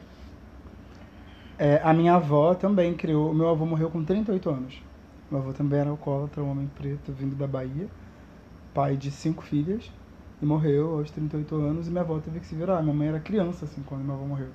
É, 1.58 1.78
a 1.84 1.94
minha 1.94 2.16
avó 2.16 2.54
também 2.56 2.96
criou. 2.96 3.34
Meu 3.34 3.50
avô 3.50 3.66
morreu 3.66 3.90
com 3.90 4.04
38 4.04 4.50
anos. 4.50 4.82
Meu 5.32 5.40
avô 5.42 5.54
também 5.54 5.80
era 5.80 5.90
alcoólatra, 5.90 6.44
um 6.44 6.50
homem 6.52 6.68
preto, 6.68 7.12
vindo 7.14 7.36
da 7.36 7.48
Bahia, 7.48 7.90
pai 8.74 8.98
de 8.98 9.12
cinco 9.12 9.44
filhas, 9.44 9.92
e 10.42 10.46
morreu 10.46 10.96
aos 11.00 11.12
38 11.12 11.56
anos. 11.56 11.88
E 11.88 11.92
minha 11.92 12.04
avó 12.04 12.20
teve 12.20 12.40
que 12.42 12.48
se 12.48 12.56
virar. 12.56 12.82
Minha 12.84 12.96
mãe 12.96 13.08
era 13.10 13.20
criança, 13.20 13.66
assim, 13.66 13.84
quando 13.84 14.04
minha 14.04 14.16
avó 14.16 14.26
morreu. 14.26 14.50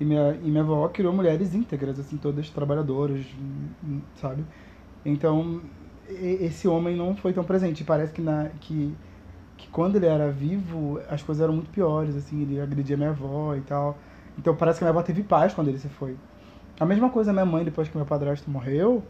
E 0.00 0.04
minha, 0.04 0.34
e 0.36 0.50
minha 0.50 0.62
avó 0.62 0.88
criou 0.88 1.12
mulheres 1.14 1.54
íntegras, 1.54 1.98
assim, 2.00 2.18
todas 2.18 2.50
trabalhadoras, 2.50 3.26
sabe? 4.16 4.44
Então, 5.04 5.62
esse 6.08 6.68
homem 6.68 6.96
não 6.96 7.16
foi 7.16 7.32
tão 7.32 7.44
presente. 7.44 7.84
Parece 7.84 8.12
que, 8.12 8.22
na, 8.22 8.50
que, 8.60 8.94
que 9.56 9.68
quando 9.70 9.96
ele 9.96 10.06
era 10.06 10.30
vivo, 10.30 11.00
as 11.08 11.22
coisas 11.22 11.42
eram 11.42 11.54
muito 11.54 11.70
piores, 11.70 12.16
assim, 12.16 12.42
ele 12.42 12.60
agredia 12.60 12.96
minha 12.96 13.10
avó 13.10 13.54
e 13.56 13.60
tal. 13.62 13.98
Então 14.38 14.54
parece 14.54 14.78
que 14.78 14.84
minha 14.84 14.90
avó 14.90 15.02
teve 15.02 15.22
paz 15.22 15.54
quando 15.54 15.68
ele 15.68 15.78
se 15.78 15.88
foi. 15.88 16.16
A 16.78 16.84
mesma 16.84 17.08
coisa 17.08 17.32
minha 17.32 17.44
mãe, 17.44 17.64
depois 17.64 17.88
que 17.88 17.96
meu 17.96 18.06
padrasto 18.06 18.50
morreu, 18.50 19.02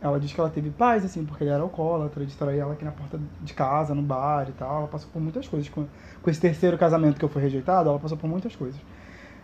ela 0.00 0.18
diz 0.18 0.32
que 0.32 0.40
ela 0.40 0.48
teve 0.48 0.70
paz, 0.70 1.04
assim, 1.04 1.24
porque 1.24 1.44
ele 1.44 1.50
era 1.50 1.62
alcoólatra, 1.62 2.24
de 2.24 2.34
trair 2.34 2.60
ela 2.60 2.72
aqui 2.72 2.84
na 2.84 2.92
porta 2.92 3.20
de 3.42 3.52
casa, 3.52 3.94
no 3.94 4.02
bar 4.02 4.48
e 4.48 4.52
tal. 4.52 4.78
Ela 4.78 4.88
passou 4.88 5.10
por 5.12 5.20
muitas 5.20 5.46
coisas. 5.46 5.68
Com, 5.68 5.86
com 6.22 6.30
esse 6.30 6.40
terceiro 6.40 6.78
casamento 6.78 7.18
que 7.18 7.24
eu 7.24 7.28
fui 7.28 7.42
rejeitado, 7.42 7.88
ela 7.88 7.98
passou 7.98 8.16
por 8.16 8.28
muitas 8.28 8.56
coisas. 8.56 8.80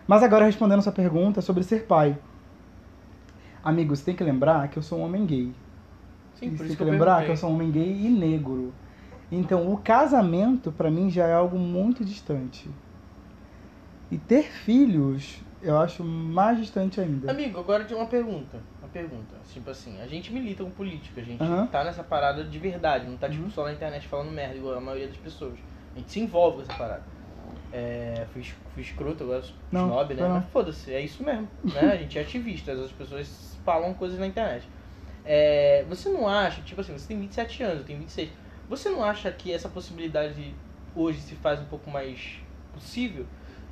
Mas 0.07 0.23
agora, 0.23 0.45
respondendo 0.45 0.79
a 0.79 0.81
sua 0.81 0.91
pergunta 0.91 1.41
sobre 1.41 1.63
ser 1.63 1.85
pai. 1.85 2.17
Amigo, 3.63 3.95
você 3.95 4.05
tem 4.05 4.15
que 4.15 4.23
lembrar 4.23 4.67
que 4.69 4.77
eu 4.77 4.83
sou 4.83 4.99
um 4.99 5.03
homem 5.03 5.25
gay. 5.25 5.53
Sim, 6.35 6.55
você 6.55 6.67
tem 6.67 6.75
que 6.75 6.83
lembrar 6.83 7.25
que 7.25 7.31
eu 7.31 7.37
sou 7.37 7.49
um 7.49 7.53
homem 7.53 7.69
gay 7.69 8.05
e 8.05 8.09
negro. 8.09 8.73
Então, 9.31 9.71
o 9.71 9.77
casamento, 9.77 10.71
pra 10.71 10.89
mim, 10.89 11.09
já 11.09 11.27
é 11.27 11.33
algo 11.33 11.59
muito 11.59 12.05
distante. 12.05 12.69
E 14.09 14.17
ter 14.17 14.43
filhos, 14.43 15.39
eu 15.61 15.77
acho 15.77 16.03
mais 16.03 16.57
distante 16.57 16.99
ainda. 17.01 17.29
Amigo, 17.29 17.59
agora 17.59 17.83
tem 17.83 17.95
uma 17.95 18.05
pergunta. 18.05 18.57
Uma 18.81 18.89
pergunta. 18.89 19.35
Tipo 19.51 19.69
assim, 19.69 19.99
a 20.01 20.07
gente 20.07 20.31
milita 20.31 20.63
com 20.63 20.71
política, 20.71 21.19
a 21.19 21.23
gente 21.23 21.43
Aham. 21.43 21.67
tá 21.67 21.83
nessa 21.83 22.03
parada 22.03 22.43
de 22.43 22.57
verdade, 22.57 23.05
não 23.05 23.17
tá 23.17 23.29
tipo 23.29 23.43
Uhum. 23.43 23.51
só 23.51 23.65
na 23.65 23.73
internet 23.73 24.07
falando 24.07 24.31
merda, 24.31 24.55
igual 24.55 24.75
a 24.75 24.81
maioria 24.81 25.07
das 25.07 25.17
pessoas. 25.17 25.59
A 25.93 25.99
gente 25.99 26.11
se 26.11 26.19
envolve 26.19 26.57
com 26.57 26.63
essa 26.63 26.73
parada. 26.73 27.03
É, 27.73 28.25
fui, 28.31 28.43
fui 28.73 28.81
escroto 28.81 29.23
agora, 29.23 29.43
Não, 29.71 29.87
snob, 29.87 30.13
né? 30.13 30.21
não. 30.23 30.35
Mas 30.35 30.45
foda-se, 30.51 30.93
é 30.93 31.01
isso 31.01 31.21
mesmo. 31.23 31.49
Né? 31.65 31.81
A 31.81 31.97
gente 31.97 32.17
é 32.17 32.21
ativista, 32.21 32.71
as 32.71 32.91
pessoas 32.91 33.57
falam 33.65 33.93
coisas 33.93 34.17
na 34.17 34.27
internet. 34.27 34.65
É, 35.25 35.83
você 35.89 36.07
não 36.09 36.29
acha, 36.29 36.61
tipo 36.61 36.79
assim, 36.79 36.93
você 36.93 37.09
tem 37.09 37.19
27 37.19 37.61
anos, 37.63 37.79
eu 37.79 37.83
tenho 37.83 37.99
26. 37.99 38.29
Você 38.69 38.89
não 38.89 39.03
acha 39.03 39.29
que 39.31 39.51
essa 39.51 39.67
possibilidade 39.67 40.53
hoje 40.95 41.19
se 41.19 41.35
faz 41.35 41.59
um 41.59 41.65
pouco 41.65 41.89
mais 41.89 42.37
possível? 42.73 43.25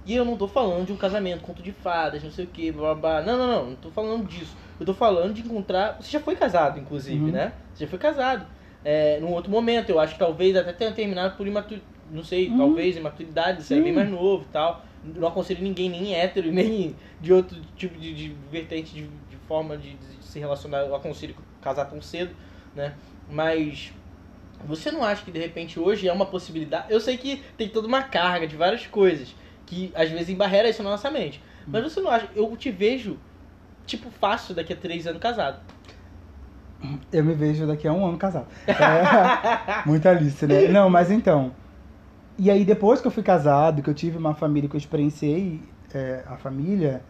E 0.06 0.16
eu 0.16 0.24
não 0.24 0.38
tô 0.38 0.48
falando 0.48 0.86
de 0.86 0.94
um 0.94 0.98
casamento, 0.98 1.42
conto 1.42 1.64
de 1.64 1.72
fadas, 1.72 2.22
não 2.24 2.30
sei 2.32 2.46
o 2.46 2.48
que, 2.48 2.72
blá 2.72 2.94
blá 2.94 3.22
blá. 3.22 3.22
Não, 3.24 3.38
não, 3.38 3.48
não, 3.48 3.66
não 3.72 3.76
tô 3.76 3.90
falando 3.90 4.28
disso. 4.28 4.56
Eu 4.80 4.86
tô 4.86 4.94
falando 4.94 5.34
de 5.34 5.42
encontrar. 5.42 5.98
Você 6.00 6.12
já 6.12 6.20
foi 6.20 6.36
casado, 6.36 6.80
inclusive, 6.80 7.20
Uhum. 7.26 7.32
né? 7.32 7.54
Você 7.74 7.86
já 7.86 7.90
foi 7.90 7.98
casado. 7.98 8.46
É, 8.84 9.20
num 9.20 9.32
outro 9.32 9.50
momento, 9.52 9.90
eu 9.90 10.00
acho 10.00 10.14
que 10.14 10.20
talvez 10.20 10.56
até 10.56 10.72
tenha 10.72 10.92
terminado 10.92 11.36
por 11.36 11.48
imaturidade. 11.48 11.90
Não 12.08 12.24
sei, 12.24 12.50
Uhum. 12.50 12.58
talvez 12.58 12.96
imaturidade, 12.96 13.64
você 13.64 13.74
era 13.74 13.84
bem 13.84 13.92
mais 13.94 14.08
novo 14.08 14.44
e 14.48 14.52
tal. 14.54 14.86
Não 15.04 15.28
aconselho 15.28 15.64
ninguém, 15.64 15.90
nem 15.90 16.14
hétero, 16.14 16.52
nem 16.54 16.96
de 17.20 17.34
outro 17.34 17.60
tipo 17.76 17.98
de, 17.98 18.14
de 18.14 18.30
vertente 18.52 18.94
de, 18.94 19.08
de 19.08 19.38
forma 19.48 19.76
de, 19.76 19.96
de 19.96 20.24
se 20.24 20.38
relacionar. 20.38 20.82
Eu 20.82 20.94
aconselho 20.94 21.36
casar 21.60 21.86
tão 21.86 22.00
cedo, 22.00 22.36
né? 22.76 22.94
Mas 23.28 23.92
você 24.64 24.92
não 24.92 25.04
acha 25.04 25.24
que 25.24 25.32
de 25.32 25.40
repente 25.40 25.80
hoje 25.80 26.08
é 26.08 26.14
uma 26.14 26.26
possibilidade? 26.28 26.86
Eu 26.94 27.00
sei 27.00 27.18
que 27.18 27.44
tem 27.58 27.68
toda 27.68 27.88
uma 27.88 28.04
carga 28.04 28.46
de 28.48 28.56
várias 28.56 28.86
coisas 28.86 29.36
que 29.66 29.92
às 29.96 30.10
vezes 30.10 30.30
embarrera 30.30 30.70
isso 30.70 30.84
na 30.84 30.92
nossa 30.92 31.10
mente. 31.10 31.42
Mas 31.68 31.84
você 31.84 32.00
não 32.00 32.12
acha? 32.12 32.30
Eu 32.36 32.56
te 32.56 32.70
vejo, 32.70 33.18
tipo, 33.86 34.10
fácil 34.10 34.54
daqui 34.54 34.74
a 34.74 34.76
três 34.76 35.08
anos 35.08 35.20
casado. 35.20 35.60
Eu 37.12 37.24
me 37.24 37.34
vejo 37.34 37.66
daqui 37.66 37.88
a 37.88 37.94
um 37.94 38.06
ano 38.06 38.18
casado. 38.18 38.48
É, 38.68 39.88
muita 39.88 40.12
Alice, 40.12 40.46
né? 40.46 40.68
Não, 40.68 40.90
mas 40.90 41.10
então. 41.10 41.52
E 42.38 42.52
aí, 42.52 42.66
depois 42.66 43.02
que 43.02 43.08
eu 43.08 43.12
fui 43.12 43.24
casado, 43.24 43.82
que 43.82 43.90
eu 43.90 43.94
tive 43.94 44.18
uma 44.18 44.36
família, 44.36 44.70
que 44.70 44.76
eu 44.76 44.80
experienciei 44.80 45.64
é, 45.94 46.24
a 46.28 46.36
família, 46.36 47.02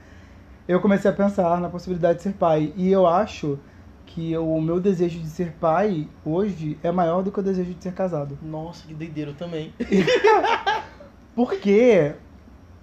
eu 0.68 0.80
comecei 0.80 1.10
a 1.10 1.14
pensar 1.14 1.60
na 1.60 1.68
possibilidade 1.68 2.20
de 2.20 2.24
ser 2.24 2.34
pai. 2.34 2.72
E 2.76 2.92
eu 2.92 3.06
acho 3.06 3.60
que 4.06 4.38
o 4.38 4.62
meu 4.62 4.80
desejo 4.80 5.20
de 5.20 5.28
ser 5.28 5.52
pai 5.54 6.08
hoje 6.24 6.78
é 6.84 6.92
maior 6.92 7.24
do 7.24 7.32
que 7.32 7.40
o 7.40 7.44
desejo 7.44 7.74
de 7.74 7.84
ser 7.84 7.94
casado. 7.94 8.38
Nossa, 8.42 8.88
que 8.88 8.94
doideiro 8.94 9.34
também. 9.34 9.74
Porque, 11.36 12.14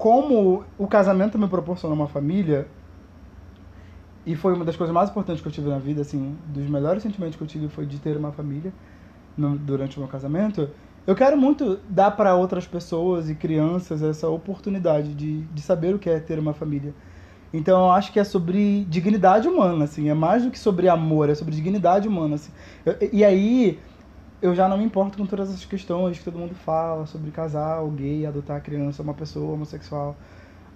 como 0.03 0.65
o 0.77 0.89
casamento 0.89 1.39
me 1.39 1.49
proporcionou 1.49 1.97
uma 1.97 2.09
família, 2.09 2.69
e 4.25 4.37
foi 4.37 4.55
uma 4.55 4.65
das 4.65 4.77
coisas 4.77 4.95
mais 4.95 5.11
importantes 5.11 5.43
que 5.43 5.49
eu 5.49 5.53
tive 5.53 5.69
na 5.69 5.79
vida, 5.79 6.01
assim, 6.03 6.39
dos 6.45 6.69
melhores 6.69 7.03
sentimentos 7.03 7.37
que 7.37 7.43
eu 7.43 7.47
tive 7.47 7.69
foi 7.69 7.87
de 7.87 7.99
ter 7.99 8.17
uma 8.17 8.33
família 8.33 8.73
no- 9.37 9.59
durante 9.59 9.97
o 9.99 10.01
meu 10.01 10.09
casamento. 10.09 10.71
Eu 11.07 11.15
quero 11.17 11.37
muito 11.39 11.81
dar 11.89 12.13
para 12.13 12.37
outras 12.37 12.67
pessoas 12.67 13.31
e 13.31 13.35
crianças 13.35 14.03
essa 14.03 14.29
oportunidade 14.29 15.15
de, 15.15 15.45
de 15.47 15.63
saber 15.63 15.95
o 15.95 15.99
que 15.99 16.11
é 16.11 16.21
ter 16.21 16.39
uma 16.39 16.55
família. 16.55 16.95
Então 17.53 17.87
eu 17.87 17.93
acho 17.93 18.13
que 18.13 18.21
é 18.21 18.25
sobre 18.25 18.85
dignidade 18.87 19.49
humana, 19.49 19.85
assim, 19.85 20.09
é 20.11 20.15
mais 20.15 20.45
do 20.45 20.51
que 20.51 20.59
sobre 20.59 20.89
amor, 20.89 21.31
é 21.31 21.35
sobre 21.35 21.55
dignidade 21.55 22.09
humana, 22.09 22.37
assim. 22.37 22.53
Eu- 22.87 22.97
e 23.13 23.25
aí 23.25 23.81
eu 24.43 24.55
já 24.55 24.69
não 24.69 24.77
me 24.79 24.85
importo 24.85 25.19
com 25.19 25.27
todas 25.27 25.51
essas 25.51 25.65
questões 25.65 26.19
que 26.19 26.25
todo 26.25 26.39
mundo 26.39 26.55
fala 26.55 27.07
sobre 27.07 27.31
casal, 27.31 27.91
gay, 27.93 28.27
adotar 28.27 28.63
criança, 28.63 29.03
uma 29.03 29.15
pessoa 29.15 29.55
homossexual, 29.55 30.17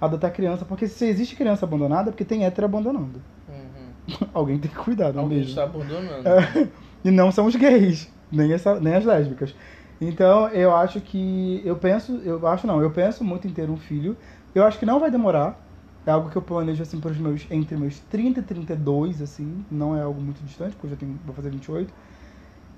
adotar 0.00 0.32
criança, 0.32 0.64
porque 0.64 0.88
se 0.88 1.06
existe 1.06 1.36
criança 1.36 1.66
abandonada, 1.66 2.10
é 2.10 2.12
porque 2.12 2.24
tem 2.24 2.44
hétero 2.44 2.66
abandonando. 2.66 3.22
Uhum. 3.48 3.92
Alguém 4.32 4.58
tem 4.58 4.70
que 4.70 4.76
cuidar, 4.76 5.12
não 5.12 5.24
Alguém 5.24 5.38
mesmo? 5.38 5.50
está 5.50 5.64
abandonando. 5.64 6.28
É, 6.28 6.68
e 7.04 7.10
não 7.10 7.32
são 7.32 7.46
os 7.46 7.56
gays, 7.56 8.12
nem, 8.30 8.52
essa, 8.52 8.78
nem 8.80 8.94
as 8.94 9.04
lésbicas. 9.04 9.54
Então, 10.00 10.48
eu 10.48 10.74
acho 10.76 11.00
que. 11.00 11.62
Eu 11.64 11.76
penso. 11.76 12.20
Eu 12.24 12.46
acho 12.46 12.66
não, 12.66 12.82
eu 12.82 12.90
penso 12.90 13.24
muito 13.24 13.48
em 13.48 13.52
ter 13.52 13.70
um 13.70 13.76
filho. 13.76 14.16
Eu 14.54 14.64
acho 14.64 14.78
que 14.78 14.86
não 14.86 15.00
vai 15.00 15.10
demorar. 15.10 15.58
É 16.04 16.10
algo 16.10 16.30
que 16.30 16.36
eu 16.36 16.42
planejo 16.42 16.82
assim 16.82 17.00
para 17.00 17.10
os 17.12 17.18
meus. 17.18 17.46
Entre 17.50 17.76
meus 17.76 17.98
30 18.00 18.40
e 18.40 18.42
32, 18.42 19.22
assim. 19.22 19.64
Não 19.70 19.96
é 19.96 20.02
algo 20.02 20.20
muito 20.20 20.42
distante, 20.44 20.72
porque 20.72 20.86
eu 20.86 20.90
já 20.90 20.96
tenho, 20.96 21.18
vou 21.24 21.34
fazer 21.34 21.50
28. 21.50 21.92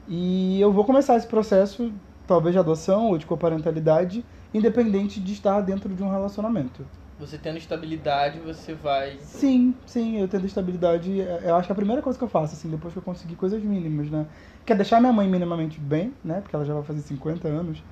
E 0.08 0.60
eu 0.60 0.72
vou 0.72 0.84
começar 0.84 1.16
esse 1.16 1.26
processo, 1.26 1.92
talvez 2.26 2.54
de 2.54 2.58
adoção 2.58 3.08
ou 3.08 3.18
de 3.18 3.26
coparentalidade, 3.26 4.24
independente 4.54 5.20
de 5.20 5.32
estar 5.32 5.60
dentro 5.60 5.94
de 5.94 6.02
um 6.02 6.10
relacionamento. 6.10 6.84
Você 7.20 7.36
tendo 7.36 7.58
estabilidade, 7.58 8.38
você 8.38 8.74
vai. 8.74 9.18
Sim, 9.20 9.74
sim, 9.86 10.18
eu 10.20 10.28
tendo 10.28 10.46
estabilidade, 10.46 11.20
é- 11.20 11.40
eu 11.46 11.56
acho 11.56 11.66
que 11.66 11.72
é 11.72 11.74
a 11.74 11.76
primeira 11.76 12.00
coisa 12.00 12.16
que 12.16 12.24
eu 12.24 12.28
faço, 12.28 12.54
assim, 12.54 12.70
depois 12.70 12.92
que 12.92 12.98
eu 12.98 13.02
conseguir 13.02 13.34
coisas 13.34 13.60
mínimas, 13.62 14.08
né? 14.08 14.24
Que 14.64 14.72
é 14.72 14.76
deixar 14.76 15.00
minha 15.00 15.12
mãe 15.12 15.28
minimamente 15.28 15.80
bem, 15.80 16.14
né? 16.24 16.40
Porque 16.40 16.54
ela 16.54 16.64
já 16.64 16.74
vai 16.74 16.84
fazer 16.84 17.00
50 17.00 17.48
anos. 17.48 17.82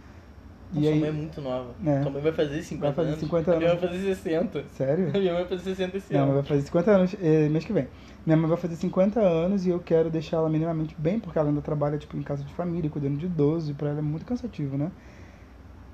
E 0.72 0.80
Sua 0.82 0.92
aí, 0.92 1.00
mãe 1.00 1.08
é 1.08 1.12
muito 1.12 1.40
nova. 1.40 1.70
É. 1.84 2.02
Sua 2.02 2.10
mãe 2.12 2.22
vai 2.22 2.32
fazer 2.32 2.62
50 2.62 2.86
Vai 2.86 2.94
fazer 2.94 3.08
anos. 3.08 3.20
50 3.20 3.52
A 3.52 3.56
minha 3.56 3.70
anos. 3.70 3.80
vai 3.82 3.90
fazer 3.90 4.04
60. 4.14 4.64
sério? 4.76 5.08
A 5.14 5.18
minha 5.18 5.32
mãe 5.32 5.42
vai 5.42 5.58
fazer 5.58 5.62
60 5.74 5.96
esse 5.96 6.12
mãe 6.12 6.22
ano. 6.22 6.34
vai 6.34 6.42
fazer 6.44 6.62
50 6.62 6.90
anos 6.92 7.16
eh, 7.20 7.48
mês 7.48 7.64
que 7.64 7.72
vem. 7.72 7.88
Minha 8.26 8.36
mãe 8.36 8.48
vai 8.48 8.58
fazer 8.58 8.76
50 8.76 9.20
anos 9.20 9.64
e 9.66 9.70
eu 9.70 9.80
quero 9.80 10.10
deixar 10.10 10.38
ela 10.38 10.50
minimamente 10.50 10.94
bem, 10.98 11.20
porque 11.20 11.38
ela 11.38 11.48
ainda 11.48 11.62
trabalha, 11.62 11.96
tipo, 11.96 12.16
em 12.16 12.22
casa 12.22 12.42
de 12.44 12.52
família, 12.52 12.90
cuidando 12.90 13.16
de 13.16 13.26
idoso, 13.26 13.70
e 13.70 13.74
pra 13.74 13.90
ela 13.90 14.00
é 14.00 14.02
muito 14.02 14.26
cansativo, 14.26 14.76
né? 14.76 14.90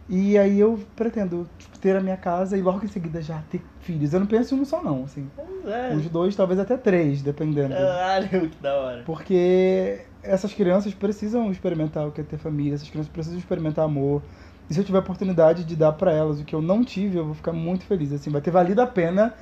E 0.09 0.37
aí 0.37 0.59
eu 0.59 0.79
pretendo 0.97 1.49
tipo, 1.57 1.79
ter 1.79 1.97
a 1.97 2.01
minha 2.01 2.17
casa 2.17 2.57
e 2.57 2.63
logo 2.63 2.85
em 2.85 2.89
seguida 2.89 3.23
já 3.23 3.41
ter 3.43 3.63
filhos. 3.81 4.13
Eu 4.13 4.21
não 4.21 4.27
penso 4.27 4.55
em 4.55 4.61
um 4.61 4.65
só 4.65 4.83
não, 4.83 5.05
assim. 5.05 5.31
É. 5.65 5.95
Uns 5.95 6.09
dois, 6.11 6.35
talvez 6.35 6.59
até 6.59 6.77
três, 6.77 7.23
dependendo. 7.23 7.75
Caralho, 7.75 8.51
que 8.51 8.63
da 8.63 8.75
hora. 8.75 9.03
Porque 9.05 10.07
essas 10.23 10.53
crianças 10.53 10.93
precisam 10.93 11.51
experimentar 11.51 12.07
o 12.07 12.13
que 12.13 12.21
é 12.21 12.25
ter 12.25 12.39
família, 12.39 12.75
essas 12.75 12.91
crianças 12.91 13.11
precisam 13.11 13.39
experimentar 13.39 13.85
amor. 13.85 14.23
E 14.69 14.75
se 14.75 14.81
eu 14.81 14.85
tiver 14.85 14.99
a 14.99 15.01
oportunidade 15.01 15.65
de 15.65 15.77
dar 15.77 15.93
pra 15.93 16.13
elas 16.13 16.41
o 16.41 16.45
que 16.45 16.55
eu 16.55 16.63
não 16.63 16.85
tive, 16.85 17.19
eu 17.19 17.25
vou 17.27 17.35
ficar 17.35 17.53
muito 17.53 17.85
feliz. 17.85 18.13
Assim, 18.13 18.31
vai 18.31 18.41
ter 18.43 18.51
valido 18.51 18.83
a 18.83 18.87
pena 18.87 19.35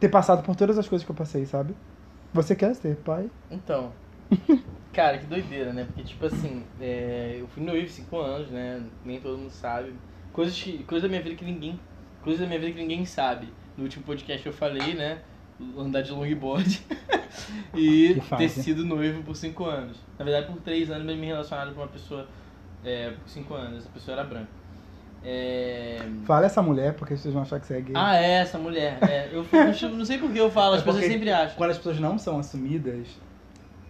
ter 0.00 0.08
passado 0.08 0.42
por 0.44 0.56
todas 0.56 0.78
as 0.78 0.88
coisas 0.88 1.04
que 1.04 1.10
eu 1.10 1.16
passei, 1.16 1.46
sabe? 1.46 1.74
Você 2.34 2.56
quer 2.56 2.74
ser 2.74 2.96
pai? 2.96 3.30
Então, 3.48 3.92
cara, 4.92 5.18
que 5.18 5.26
doideira, 5.26 5.72
né? 5.72 5.84
Porque, 5.84 6.02
tipo 6.02 6.26
assim, 6.26 6.64
é, 6.80 7.36
eu 7.38 7.46
fui 7.46 7.62
noivo 7.62 7.88
5 7.88 8.18
anos, 8.18 8.50
né? 8.50 8.82
Nem 9.04 9.20
todo 9.20 9.38
mundo 9.38 9.52
sabe. 9.52 9.94
Coisas, 10.32 10.60
que, 10.60 10.82
coisas 10.82 11.02
da 11.02 11.08
minha 11.08 11.22
vida 11.22 11.36
que 11.36 11.44
ninguém. 11.44 11.78
Coisas 12.22 12.40
da 12.40 12.48
minha 12.48 12.58
vida 12.58 12.72
que 12.72 12.80
ninguém 12.80 13.04
sabe. 13.04 13.48
No 13.76 13.84
último 13.84 14.04
podcast 14.04 14.44
eu 14.44 14.52
falei, 14.52 14.94
né? 14.94 15.20
Andar 15.78 16.02
de 16.02 16.10
longboard. 16.10 16.82
e 17.72 18.20
ter 18.36 18.48
sido 18.48 18.84
noivo 18.84 19.22
por 19.22 19.36
5 19.36 19.64
anos. 19.64 20.00
Na 20.18 20.24
verdade, 20.24 20.48
por 20.48 20.60
3 20.60 20.90
anos, 20.90 21.06
mas 21.06 21.16
me 21.16 21.26
relacionado 21.26 21.72
com 21.72 21.82
uma 21.82 21.88
pessoa 21.88 22.26
é, 22.84 23.12
por 23.12 23.28
5 23.28 23.54
anos. 23.54 23.78
Essa 23.78 23.90
pessoa 23.90 24.18
era 24.18 24.24
branca. 24.26 24.63
É... 25.24 25.98
Fala 26.26 26.46
essa 26.46 26.62
mulher, 26.62 26.94
porque 26.94 27.16
vocês 27.16 27.32
vão 27.32 27.42
achar 27.42 27.58
que 27.58 27.66
você 27.66 27.78
é 27.78 27.80
gay. 27.80 27.94
Ah, 27.96 28.16
é, 28.16 28.32
essa 28.40 28.58
mulher. 28.58 28.98
É, 29.02 29.30
eu 29.32 29.44
não 29.90 30.04
sei 30.04 30.18
por 30.18 30.30
que 30.30 30.38
eu 30.38 30.50
falo, 30.50 30.74
as 30.74 30.82
É 30.82 30.84
pessoas 30.84 31.04
sempre 31.06 31.30
acham. 31.30 31.56
Quando 31.56 31.70
as 31.70 31.78
pessoas 31.78 31.98
não 31.98 32.18
são 32.18 32.38
assumidas 32.38 33.08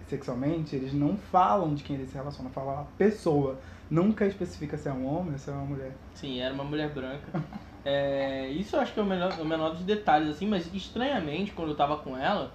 sexualmente, 0.08 0.76
eles 0.76 0.92
não 0.92 1.16
falam 1.16 1.74
de 1.74 1.82
quem 1.82 1.96
eles 1.96 2.10
se 2.10 2.14
relacionam, 2.14 2.50
falam 2.50 2.80
a 2.80 2.84
pessoa. 2.96 3.58
Nunca 3.90 4.24
especifica 4.26 4.76
se 4.78 4.88
é 4.88 4.92
um 4.92 5.06
homem 5.06 5.32
ou 5.32 5.38
se 5.38 5.50
é 5.50 5.52
uma 5.52 5.64
mulher. 5.64 5.92
Sim, 6.14 6.40
era 6.40 6.54
uma 6.54 6.64
mulher 6.64 6.90
branca. 6.90 7.26
É, 7.86 8.48
isso 8.48 8.76
eu 8.76 8.80
acho 8.80 8.94
que 8.94 8.98
é 8.98 9.02
o 9.02 9.06
menor, 9.06 9.38
o 9.38 9.44
menor 9.44 9.72
dos 9.72 9.82
detalhes, 9.82 10.30
assim, 10.30 10.46
mas 10.46 10.72
estranhamente, 10.72 11.52
quando 11.52 11.68
eu 11.68 11.76
tava 11.76 11.98
com 11.98 12.16
ela, 12.16 12.50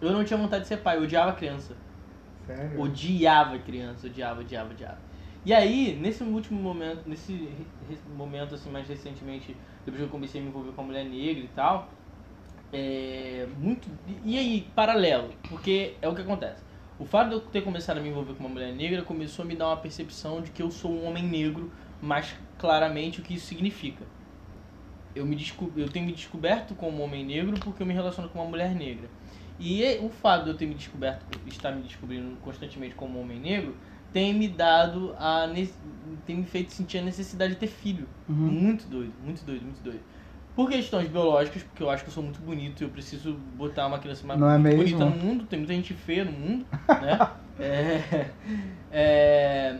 eu 0.00 0.10
não 0.10 0.24
tinha 0.24 0.38
vontade 0.38 0.62
de 0.62 0.68
ser 0.68 0.78
pai, 0.78 0.96
eu 0.96 1.02
odiava 1.02 1.34
criança. 1.34 1.76
Sério? 2.46 2.80
Odiava 2.80 3.58
criança, 3.58 4.06
odiava, 4.06 4.40
odiava, 4.40 4.70
odiava. 4.70 4.98
E 5.44 5.54
aí, 5.54 5.96
nesse 6.00 6.22
último 6.22 6.60
momento, 6.60 7.08
nesse 7.08 7.48
momento, 8.14 8.54
assim, 8.54 8.70
mais 8.70 8.86
recentemente, 8.86 9.56
depois 9.84 9.96
que 9.96 10.02
eu 10.02 10.08
comecei 10.08 10.40
a 10.40 10.44
me 10.44 10.50
envolver 10.50 10.72
com 10.72 10.82
a 10.82 10.84
mulher 10.84 11.04
negra 11.04 11.42
e 11.42 11.48
tal, 11.48 11.88
é, 12.72 13.46
muito. 13.58 13.88
E 14.24 14.38
aí, 14.38 14.70
paralelo, 14.74 15.32
porque 15.48 15.94
é 16.02 16.08
o 16.08 16.14
que 16.14 16.20
acontece. 16.20 16.62
O 16.98 17.06
fato 17.06 17.28
de 17.28 17.34
eu 17.36 17.40
ter 17.40 17.62
começado 17.62 17.96
a 17.96 18.00
me 18.00 18.10
envolver 18.10 18.34
com 18.34 18.40
uma 18.40 18.50
mulher 18.50 18.74
negra 18.74 19.02
começou 19.02 19.42
a 19.42 19.48
me 19.48 19.56
dar 19.56 19.68
uma 19.68 19.76
percepção 19.78 20.42
de 20.42 20.50
que 20.50 20.62
eu 20.62 20.70
sou 20.70 20.92
um 20.92 21.06
homem 21.06 21.22
negro, 21.22 21.72
mais 22.02 22.34
claramente 22.58 23.20
o 23.20 23.22
que 23.22 23.34
isso 23.34 23.46
significa. 23.46 24.04
Eu, 25.16 25.24
me 25.24 25.36
eu 25.76 25.88
tenho 25.88 26.04
me 26.04 26.12
descoberto 26.12 26.74
como 26.74 27.02
homem 27.02 27.24
negro 27.24 27.58
porque 27.64 27.82
eu 27.82 27.86
me 27.86 27.94
relaciono 27.94 28.28
com 28.28 28.38
uma 28.38 28.48
mulher 28.48 28.74
negra. 28.74 29.08
E 29.58 29.82
o 30.02 30.10
fato 30.10 30.44
de 30.44 30.50
eu 30.50 30.56
ter 30.56 30.66
me 30.66 30.74
descoberto, 30.74 31.24
estar 31.46 31.72
me 31.72 31.82
descobrindo 31.82 32.36
constantemente 32.42 32.94
como 32.94 33.18
homem 33.18 33.40
negro, 33.40 33.74
tem 34.12 34.34
me 34.34 34.48
dado 34.48 35.14
a. 35.18 35.48
tem 36.26 36.36
me 36.36 36.44
feito 36.44 36.72
sentir 36.72 36.98
a 36.98 37.02
necessidade 37.02 37.54
de 37.54 37.60
ter 37.60 37.66
filho. 37.66 38.06
Uhum. 38.28 38.34
Muito 38.34 38.86
doido, 38.86 39.12
muito 39.24 39.44
doido, 39.44 39.62
muito 39.62 39.82
doido. 39.82 40.00
Por 40.54 40.68
questões 40.68 41.08
biológicas, 41.08 41.62
porque 41.62 41.82
eu 41.82 41.88
acho 41.88 42.02
que 42.02 42.10
eu 42.10 42.14
sou 42.14 42.22
muito 42.22 42.40
bonito 42.40 42.82
e 42.82 42.84
eu 42.84 42.90
preciso 42.90 43.34
botar 43.56 43.86
uma 43.86 43.98
criança 43.98 44.26
mais 44.26 44.40
é 44.40 44.76
bonita 44.76 45.04
no 45.04 45.16
mundo, 45.16 45.44
tem 45.46 45.58
muita 45.58 45.72
gente 45.74 45.94
feia 45.94 46.24
no 46.24 46.32
mundo, 46.32 46.66
né? 46.88 47.18
É, 47.58 48.30
é, 48.90 49.76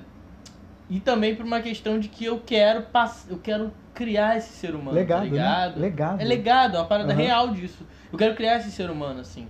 e 0.88 1.00
também 1.00 1.34
por 1.34 1.44
uma 1.44 1.60
questão 1.60 1.98
de 1.98 2.08
que 2.08 2.24
eu 2.24 2.40
quero 2.40 2.82
pass... 2.82 3.26
eu 3.28 3.38
quero 3.38 3.72
criar 3.94 4.36
esse 4.36 4.52
ser 4.54 4.74
humano, 4.74 4.96
Legado, 4.96 5.18
tá 5.18 5.24
né? 5.24 5.30
ligado? 5.30 5.80
Legado. 5.80 6.20
É 6.20 6.24
legado, 6.24 6.76
é 6.76 6.78
uma 6.78 6.86
parada 6.86 7.12
Aham. 7.12 7.20
real 7.22 7.50
disso. 7.50 7.86
Eu 8.12 8.18
quero 8.18 8.34
criar 8.34 8.56
esse 8.58 8.70
ser 8.70 8.90
humano, 8.90 9.20
assim. 9.20 9.48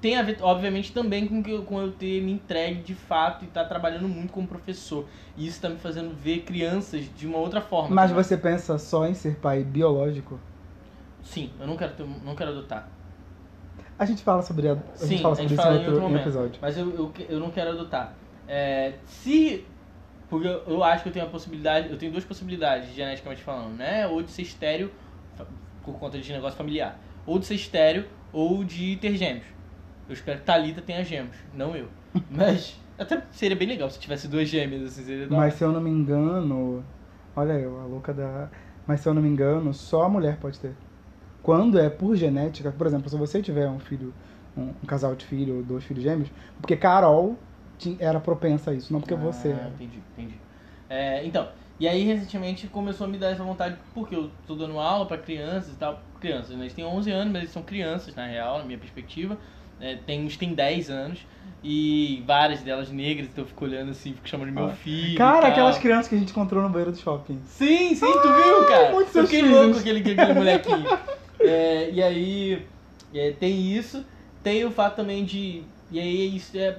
Tem 0.00 0.16
a 0.16 0.22
ver, 0.22 0.38
obviamente, 0.40 0.92
também 0.92 1.26
com, 1.26 1.42
que 1.42 1.50
eu, 1.50 1.64
com 1.64 1.80
eu 1.80 1.92
ter 1.92 2.22
me 2.22 2.32
entregue 2.32 2.82
de 2.82 2.94
fato 2.94 3.44
e 3.44 3.48
estar 3.48 3.64
trabalhando 3.64 4.08
muito 4.08 4.32
como 4.32 4.46
professor. 4.46 5.08
E 5.36 5.46
isso 5.46 5.60
tá 5.60 5.68
me 5.68 5.78
fazendo 5.78 6.14
ver 6.14 6.44
crianças 6.44 7.12
de 7.12 7.26
uma 7.26 7.38
outra 7.38 7.60
forma. 7.60 7.94
Mas 7.94 8.10
também. 8.10 8.24
você 8.24 8.36
pensa 8.36 8.78
só 8.78 9.06
em 9.06 9.14
ser 9.14 9.40
pai 9.40 9.64
biológico? 9.64 10.40
Sim, 11.22 11.52
eu 11.60 11.66
não 11.66 11.76
quero, 11.76 11.94
ter, 11.94 12.06
não 12.06 12.34
quero 12.34 12.50
adotar. 12.50 12.88
A 13.98 14.04
gente 14.04 14.22
fala 14.22 14.42
sobre, 14.42 14.68
a, 14.68 14.72
a 15.00 15.06
Sim, 15.06 15.06
gente 15.06 15.22
fala 15.22 15.34
a 15.34 15.36
sobre 15.36 15.48
gente 15.48 15.54
isso 15.54 15.62
fala 15.62 15.74
em 15.74 15.78
outro, 15.78 15.94
outro 15.94 16.02
momento. 16.02 16.22
episódio. 16.22 16.62
Mas 16.62 16.76
eu, 16.78 16.90
eu, 16.94 17.12
eu 17.28 17.40
não 17.40 17.50
quero 17.50 17.70
adotar. 17.70 18.14
É, 18.46 18.94
se. 19.06 19.66
Porque 20.28 20.46
eu, 20.46 20.62
eu 20.66 20.84
acho 20.84 21.02
que 21.02 21.08
eu 21.08 21.12
tenho 21.12 21.26
a 21.26 21.28
possibilidade. 21.28 21.90
Eu 21.90 21.98
tenho 21.98 22.12
duas 22.12 22.24
possibilidades, 22.24 22.94
geneticamente 22.94 23.42
falando, 23.42 23.76
né? 23.76 24.06
Ou 24.06 24.22
de 24.22 24.30
ser 24.30 24.42
estéreo, 24.42 24.92
por 25.82 25.98
conta 25.98 26.18
de 26.18 26.32
negócio 26.32 26.56
familiar. 26.56 26.98
Ou 27.26 27.38
de 27.38 27.46
ser 27.46 27.54
estéreo, 27.54 28.06
ou 28.32 28.64
de 28.64 28.96
ter 28.96 29.16
gêmeos. 29.16 29.57
Eu 30.08 30.14
espero 30.14 30.38
que 30.40 30.46
Thalita 30.46 30.80
tenha 30.82 31.04
gêmeos, 31.04 31.36
não 31.54 31.76
eu. 31.76 31.88
Mas. 32.30 32.76
Até 32.98 33.22
seria 33.30 33.56
bem 33.56 33.68
legal 33.68 33.88
se 33.90 34.00
tivesse 34.00 34.26
duas 34.26 34.48
gêmeas, 34.48 34.82
assim, 34.82 35.04
seria 35.04 35.28
da 35.28 35.36
hora. 35.36 35.46
Mas 35.46 35.54
se 35.54 35.62
eu 35.64 35.70
não 35.72 35.80
me 35.80 35.90
engano. 35.90 36.84
Olha 37.36 37.52
eu, 37.52 37.78
a 37.80 37.84
louca 37.84 38.12
da. 38.12 38.48
Mas 38.86 39.00
se 39.00 39.08
eu 39.08 39.14
não 39.14 39.22
me 39.22 39.28
engano, 39.28 39.72
só 39.72 40.02
a 40.02 40.08
mulher 40.08 40.36
pode 40.38 40.58
ter. 40.58 40.72
Quando 41.42 41.78
é 41.78 41.88
por 41.88 42.16
genética, 42.16 42.72
por 42.72 42.86
exemplo, 42.86 43.08
se 43.08 43.16
você 43.16 43.40
tiver 43.40 43.68
um 43.68 43.78
filho, 43.78 44.12
um, 44.56 44.70
um 44.82 44.86
casal 44.86 45.14
de 45.14 45.24
filho 45.24 45.56
ou 45.56 45.62
dois 45.62 45.84
filhos 45.84 46.02
gêmeos, 46.02 46.28
porque 46.60 46.76
Carol 46.76 47.36
era 48.00 48.18
propensa 48.18 48.70
a 48.70 48.74
isso, 48.74 48.92
não 48.92 49.00
porque 49.00 49.14
você 49.14 49.48
Ah, 49.48 49.52
era. 49.52 49.68
entendi, 49.68 50.02
entendi. 50.16 50.34
É, 50.88 51.24
então, 51.24 51.48
e 51.78 51.86
aí 51.86 52.02
recentemente 52.02 52.66
começou 52.66 53.06
a 53.06 53.08
me 53.10 53.18
dar 53.18 53.30
essa 53.30 53.44
vontade, 53.44 53.76
porque 53.94 54.14
eu 54.14 54.30
tô 54.46 54.54
dando 54.56 54.78
aula 54.78 55.06
pra 55.06 55.18
crianças 55.18 55.74
e 55.74 55.76
tal. 55.76 56.02
Crianças, 56.20 56.56
né? 56.56 56.62
Eles 56.64 56.74
têm 56.74 56.84
11 56.84 57.10
anos, 57.10 57.32
mas 57.32 57.42
eles 57.42 57.52
são 57.52 57.62
crianças, 57.62 58.14
na 58.16 58.26
real, 58.26 58.58
na 58.58 58.64
minha 58.64 58.78
perspectiva. 58.78 59.38
É, 59.80 59.96
tem 59.96 60.24
uns 60.24 60.36
têm 60.36 60.54
10 60.54 60.90
anos. 60.90 61.20
E 61.62 62.22
várias 62.24 62.60
delas 62.62 62.88
negras, 62.90 63.26
então 63.26 63.42
eu 63.42 63.48
fico 63.48 63.64
olhando 63.64 63.90
assim, 63.90 64.12
fico 64.14 64.28
chamando 64.28 64.48
de 64.50 64.54
meu 64.54 64.66
Ah. 64.66 64.72
filho. 64.72 65.18
Cara, 65.18 65.48
aquelas 65.48 65.76
crianças 65.76 66.06
que 66.06 66.14
a 66.14 66.18
gente 66.18 66.30
encontrou 66.30 66.62
no 66.62 66.68
banheiro 66.68 66.92
do 66.92 66.98
shopping. 66.98 67.40
Sim, 67.46 67.94
sim, 67.96 68.06
tu 68.06 68.32
viu, 68.32 68.64
cara? 68.68 68.92
muito 68.92 69.16
eu 69.18 69.24
fiquei 69.26 69.42
louco 69.42 69.72
com 69.74 69.80
aquele, 69.80 69.98
aquele 69.98 70.34
molequinho. 70.34 70.86
É, 71.40 71.90
e 71.90 72.00
aí, 72.02 72.66
é, 73.12 73.32
tem 73.32 73.76
isso. 73.76 74.04
Tem 74.42 74.64
o 74.64 74.70
fato 74.70 74.96
também 74.96 75.24
de. 75.24 75.64
E 75.90 75.98
aí, 75.98 76.36
isso 76.36 76.56
é 76.56 76.78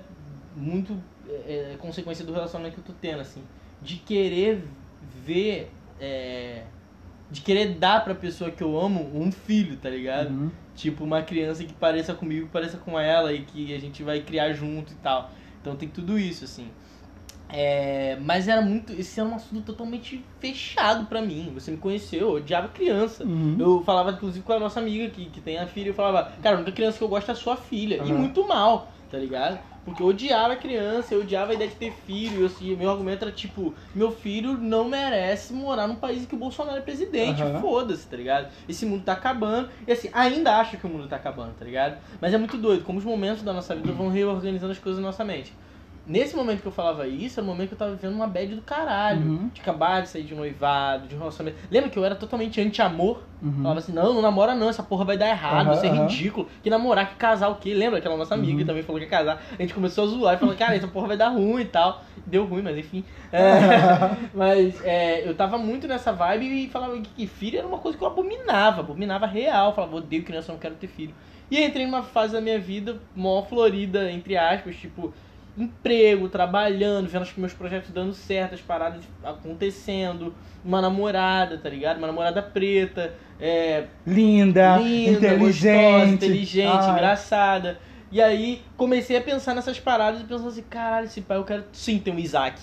muito 0.56 0.98
é, 1.28 1.74
é 1.74 1.78
consequência 1.78 2.24
do 2.26 2.32
relacionamento 2.32 2.76
que 2.76 2.80
eu 2.80 2.86
tô 2.86 2.94
tendo, 3.02 3.20
assim. 3.20 3.44
De 3.82 3.98
querer 3.98 4.64
ver. 5.26 5.70
é, 6.00 6.64
de 7.32 7.42
querer 7.42 7.76
dar 7.76 8.04
pra 8.04 8.16
pessoa 8.16 8.50
que 8.50 8.64
eu 8.64 8.80
amo 8.80 9.12
um 9.14 9.32
filho, 9.32 9.78
tá 9.78 9.88
ligado? 9.90 10.30
Uhum. 10.32 10.52
Tipo, 10.80 11.04
uma 11.04 11.22
criança 11.22 11.66
que 11.66 11.74
pareça 11.74 12.14
comigo, 12.14 12.46
que 12.46 12.54
pareça 12.54 12.78
com 12.78 12.98
ela 12.98 13.34
e 13.34 13.42
que 13.42 13.74
a 13.76 13.80
gente 13.80 14.02
vai 14.02 14.22
criar 14.22 14.54
junto 14.54 14.94
e 14.94 14.96
tal. 14.96 15.30
Então 15.60 15.76
tem 15.76 15.90
tudo 15.90 16.18
isso, 16.18 16.46
assim. 16.46 16.70
É, 17.50 18.18
mas 18.22 18.48
era 18.48 18.62
muito. 18.62 18.94
Esse 18.94 19.20
era 19.20 19.28
um 19.28 19.36
assunto 19.36 19.66
totalmente 19.66 20.24
fechado 20.40 21.06
pra 21.08 21.22
mim. 21.22 21.52
Você 21.54 21.70
me 21.70 21.76
conheceu, 21.78 22.22
eu 22.22 22.32
odiava 22.36 22.70
criança. 22.70 23.26
Uhum. 23.26 23.58
Eu 23.60 23.84
falava, 23.84 24.12
inclusive, 24.12 24.46
com 24.46 24.54
a 24.54 24.60
nossa 24.60 24.80
amiga 24.80 25.10
que, 25.10 25.26
que 25.26 25.42
tem 25.42 25.58
a 25.58 25.68
filha, 25.68 25.90
eu 25.90 25.94
falava, 25.94 26.32
cara, 26.42 26.56
a 26.56 26.60
única 26.60 26.72
criança 26.72 26.98
que 26.98 27.04
eu 27.04 27.10
gosto 27.10 27.28
é 27.28 27.34
a 27.34 27.36
sua 27.36 27.58
filha. 27.58 27.96
E 27.96 28.00
Aham. 28.00 28.18
muito 28.18 28.48
mal, 28.48 28.90
tá 29.12 29.18
ligado? 29.18 29.60
Porque 29.86 30.02
eu 30.02 30.08
odiava 30.08 30.56
criança, 30.56 31.14
eu 31.14 31.22
odiava 31.22 31.52
a 31.52 31.56
ideia 31.56 31.70
de 31.70 31.76
ter 31.76 31.92
filho. 31.92 32.44
E 32.44 32.46
assim, 32.46 32.76
meu 32.76 32.90
argumento 32.90 33.24
era 33.24 33.32
tipo, 33.32 33.74
meu 33.94 34.12
filho 34.12 34.58
não 34.58 34.86
merece 34.86 35.54
morar 35.54 35.88
num 35.88 35.96
país 35.96 36.24
em 36.24 36.26
que 36.26 36.36
o 36.36 36.40
Bolsonaro 36.40 36.78
é 36.78 36.82
presidente. 36.82 37.42
Aham. 37.42 37.60
Foda-se, 37.60 38.08
tá 38.08 38.18
ligado? 38.18 38.50
Esse 38.68 38.86
mundo 38.86 39.04
tá 39.04 39.14
acabando. 39.14 39.70
E 39.88 39.92
assim, 39.92 40.10
ainda 40.14 40.58
acho 40.58 40.78
que 40.78 40.86
o 40.86 40.90
mundo 40.90 41.08
tá 41.08 41.16
acabando, 41.16 41.54
tá 41.54 41.66
ligado? 41.66 41.98
Mas 42.22 42.34
é 42.34 42.38
muito 42.38 42.58
doido, 42.58 42.84
como 42.84 43.00
os 43.00 43.06
momentos 43.06 43.44
da 43.44 43.54
nossa 43.54 43.76
vida 43.76 43.92
vão 43.92 44.10
reorganizando 44.10 44.72
as 44.72 44.80
coisas 44.80 45.02
na 45.02 45.08
nossa 45.08 45.24
mente. 45.24 45.54
Nesse 46.10 46.36
momento 46.36 46.62
que 46.64 46.68
eu 46.68 46.72
falava 46.72 47.08
isso, 47.08 47.40
era 47.40 47.46
o 47.46 47.48
momento 47.48 47.68
que 47.68 47.74
eu 47.76 47.78
tava 47.78 47.92
vivendo 47.92 48.16
uma 48.16 48.26
bad 48.26 48.56
do 48.56 48.64
caralho. 48.64 49.22
Uhum. 49.22 49.50
De 49.54 49.62
acabar 49.62 50.02
de 50.02 50.10
sair 50.10 50.24
de 50.24 50.34
noivado, 50.34 51.08
de 51.08 51.16
relacionamento. 51.16 51.60
Lembra 51.70 51.92
que 51.92 52.00
eu 52.00 52.04
era 52.04 52.16
totalmente 52.16 52.60
anti-amor? 52.60 53.22
Uhum. 53.40 53.62
Falava 53.62 53.80
assim, 53.80 53.94
não, 53.94 54.12
não 54.16 54.22
namora 54.22 54.56
não, 54.56 54.70
essa 54.70 54.82
porra 54.82 55.06
vai 55.06 55.18
dar 55.18 55.30
errado, 55.30 55.68
Aham, 55.68 55.76
isso 55.76 55.86
é 55.86 55.90
ridículo. 55.90 56.50
Que 56.64 56.70
namorar, 56.70 57.10
que 57.10 57.16
casar 57.16 57.50
o 57.50 57.56
quê? 57.56 57.76
Lembra 57.76 58.00
aquela 58.00 58.18
nossa 58.18 58.34
amiga 58.34 58.54
Uhum. 58.54 58.58
que 58.58 58.66
também 58.66 58.82
falou 58.82 59.00
que 59.00 59.06
ia 59.06 59.10
casar? 59.10 59.40
A 59.52 59.62
gente 59.62 59.72
começou 59.72 60.06
a 60.06 60.08
zoar 60.08 60.34
e 60.34 60.38
falou, 60.40 60.56
cara, 60.56 60.76
essa 60.76 60.88
porra 60.88 61.10
vai 61.10 61.18
dar 61.18 61.30
ruim 61.30 61.62
e 61.62 61.66
tal. 61.66 62.04
Deu 62.26 62.44
ruim, 62.44 62.64
mas 62.64 62.76
enfim. 62.76 63.06
É, 63.32 63.52
mas 64.34 64.84
é, 64.84 65.30
eu 65.30 65.36
tava 65.36 65.60
muito 65.60 65.88
nessa 65.88 66.12
vibe 66.12 66.66
e 66.66 66.70
falava 66.70 67.00
que, 67.00 67.28
filho 67.28 67.60
era 67.60 67.68
uma 67.68 67.78
coisa 67.78 67.96
que 67.96 68.04
eu 68.04 68.08
abominava, 68.08 68.82
abominava 68.82 69.28
real. 69.28 69.76
Falava, 69.76 69.98
odeio 69.98 70.24
criança, 70.24 70.50
eu 70.50 70.54
não 70.54 70.60
quero 70.60 70.74
ter 70.74 70.88
filho. 70.88 71.14
E 71.52 71.64
entrei 71.64 71.86
numa 71.86 72.02
fase 72.02 72.34
da 72.34 72.42
minha 72.42 72.60
vida 72.60 73.00
mó 73.16 73.44
florida, 73.44 74.12
entre 74.12 74.36
aspas, 74.38 74.76
tipo, 74.76 75.14
emprego, 75.64 76.30
trabalhando, 76.30 77.08
vendo 77.08 77.24
os 77.24 77.36
meus 77.36 77.54
projetos 77.54 77.92
dando 77.92 78.14
certo, 78.14 78.56
as 78.56 78.62
paradas 78.62 79.04
acontecendo, 79.24 80.36
uma 80.64 80.82
namorada, 80.82 81.58
tá 81.58 81.70
ligado? 81.70 81.98
Uma 81.98 82.08
namorada 82.08 82.42
preta, 82.42 83.14
é, 83.40 83.88
Linda, 84.06 84.78
linda, 84.78 85.12
inteligente. 85.12 85.36
gostosa, 85.36 86.14
inteligente, 86.16 86.90
Ai. 86.90 86.92
engraçada. 86.92 87.80
E 88.12 88.22
aí 88.22 88.66
comecei 88.76 89.18
a 89.18 89.22
pensar 89.22 89.54
nessas 89.54 89.80
paradas 89.80 90.22
e 90.22 90.24
pensando 90.24 90.48
assim, 90.50 90.64
caralho, 90.64 91.06
esse 91.06 91.22
pai 91.22 91.38
eu 91.38 91.44
quero 91.46 91.66
sim 91.72 92.00
ter 92.00 92.12
um 92.12 92.20
Isaac. 92.20 92.60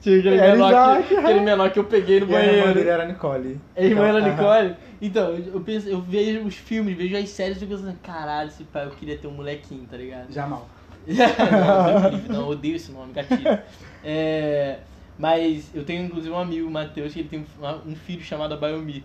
Tinha 0.00 0.18
aquele, 0.18 0.36
Era 0.36 0.56
menor 0.56 0.74
que, 0.76 1.14
aquele 1.14 1.40
menor 1.40 1.70
que 1.72 1.78
eu 1.78 1.84
peguei 1.84 2.20
no 2.20 2.26
E 2.26 2.34
a 2.34 2.42
irmã 2.44 2.66
banheiro. 2.66 2.74
dele 2.74 2.88
era 2.88 3.02
a 3.02 3.06
Nicole. 3.06 3.60
A 3.76 3.82
irmã 3.82 4.06
era 4.08 4.18
Aham. 4.18 4.22
Nicole. 4.22 4.76
Então, 5.00 5.36
eu, 5.36 5.60
penso, 5.62 5.88
eu 5.88 6.00
vejo 6.00 6.46
os 6.46 6.54
filmes, 6.56 6.96
vejo 6.96 7.16
as 7.16 7.28
séries 7.30 7.60
e 7.60 7.66
penso 7.66 7.86
assim, 7.86 7.96
caralho, 8.02 8.48
esse 8.48 8.64
pai 8.64 8.86
eu 8.86 8.90
queria 8.90 9.18
ter 9.18 9.26
um 9.26 9.32
molequinho, 9.32 9.86
tá 9.86 9.96
ligado? 9.96 10.32
Jamal. 10.32 10.68
não, 12.28 12.40
não, 12.40 12.48
odeio 12.48 12.76
esse 12.76 12.92
nome, 12.92 13.12
gatilho. 13.12 13.58
É, 14.02 14.80
mas 15.18 15.74
eu 15.74 15.84
tenho 15.84 16.04
inclusive 16.04 16.32
um 16.34 16.38
amigo, 16.38 16.66
o 16.66 16.70
Matheus, 16.70 17.12
que 17.12 17.20
ele 17.20 17.28
tem 17.28 17.40
um, 17.40 17.90
um 17.90 17.96
filho 17.96 18.22
chamado 18.22 18.54
Abayomi. 18.54 19.04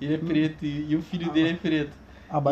Ele 0.00 0.14
é 0.14 0.18
preto 0.18 0.64
e, 0.64 0.90
e 0.90 0.96
o 0.96 1.02
filho 1.02 1.30
dele 1.30 1.50
é 1.50 1.54
preto. 1.54 1.96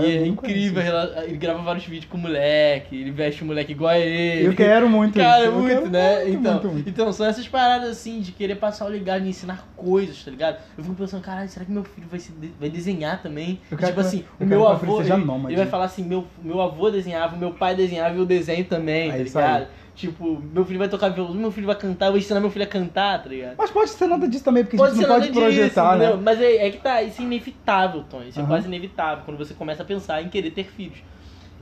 E 0.05 0.17
é 0.17 0.27
incrível, 0.27 0.83
ela- 0.83 1.25
ele 1.25 1.37
grava 1.37 1.63
vários 1.63 1.85
vídeos 1.85 2.11
com 2.11 2.17
o 2.19 2.21
moleque, 2.21 2.97
ele 3.01 3.13
veste 3.13 3.43
o 3.43 3.47
moleque 3.47 3.73
igual 3.73 3.91
a 3.91 3.99
ele. 3.99 4.47
Eu 4.47 4.55
quero 4.55 4.89
muito 4.91 5.15
Cara, 5.19 5.45
isso. 5.45 5.53
muito, 5.53 5.69
quero 5.69 5.91
né? 5.91 6.15
muito, 6.25 6.31
então, 6.41 6.53
muito, 6.55 6.69
muito. 6.69 6.91
então, 6.91 7.13
são 7.13 7.25
essas 7.27 7.47
paradas 7.47 7.91
assim 7.91 8.21
de 8.21 8.33
querer 8.33 8.57
passar 8.57 8.87
o 8.87 8.89
legado 8.89 9.25
e 9.25 9.29
ensinar 9.29 9.69
coisas, 9.77 10.23
tá 10.25 10.31
ligado? 10.31 10.59
Eu 10.77 10.83
fico 10.83 10.97
pensando, 10.97 11.23
caralho, 11.23 11.49
será 11.49 11.65
que 11.65 11.71
meu 11.71 11.85
filho 11.85 12.09
vai, 12.11 12.19
se 12.19 12.33
vai 12.59 12.69
desenhar 12.69 13.23
também? 13.23 13.61
Eu 13.71 13.79
quero 13.79 13.91
tipo 13.91 14.01
assim, 14.01 14.25
o 14.41 14.45
meu 14.45 14.67
avô. 14.67 15.01
Ele, 15.01 15.13
ele 15.13 15.57
vai 15.57 15.67
falar 15.67 15.85
assim: 15.85 16.03
meu, 16.03 16.27
meu 16.43 16.61
avô 16.61 16.91
desenhava, 16.91 17.37
meu 17.37 17.53
pai 17.53 17.77
desenhava 17.77 18.17
e 18.17 18.19
eu 18.19 18.27
desenho 18.27 18.65
também, 18.65 19.11
É 19.13 19.25
tá 19.25 19.57
aí. 19.57 19.67
Tipo, 19.99 20.41
meu 20.41 20.65
filho 20.65 20.79
vai 20.79 20.89
tocar 20.89 21.09
violão, 21.09 21.35
meu 21.35 21.51
filho 21.51 21.67
vai 21.67 21.75
cantar, 21.75 22.07
eu 22.07 22.13
vou 22.13 22.21
ensinar 22.21 22.39
meu 22.39 22.51
filho 22.51 22.65
a 22.65 22.69
cantar, 22.69 23.21
tá 23.21 23.29
ligado? 23.29 23.57
Mas 23.59 23.69
pode 23.73 23.91
ser 23.91 24.07
nada 24.07 24.29
disso 24.29 24.45
também, 24.45 24.63
porque 24.63 24.77
a 24.77 24.79
Pode 24.79 24.93
gente 24.95 25.01
ser 25.03 25.09
não 25.09 25.15
pode 25.17 25.27
disso, 25.29 25.41
projetar, 25.41 25.97
entendeu? 25.97 26.17
né? 26.17 26.23
Mas 26.23 26.41
é, 26.41 26.67
é 26.69 26.71
que 26.71 26.79
tá, 26.79 27.03
isso 27.03 27.21
é 27.21 27.25
inevitável, 27.25 28.05
Tom. 28.05 28.23
Isso 28.23 28.39
é 28.39 28.43
Aham. 28.43 28.49
quase 28.49 28.69
inevitável 28.69 29.25
quando 29.25 29.37
você 29.39 29.55
começa 29.55 29.83
a 29.83 29.85
pensar 29.85 30.23
em 30.23 30.29
querer 30.29 30.53
ter 30.53 30.63
filhos. 30.63 30.99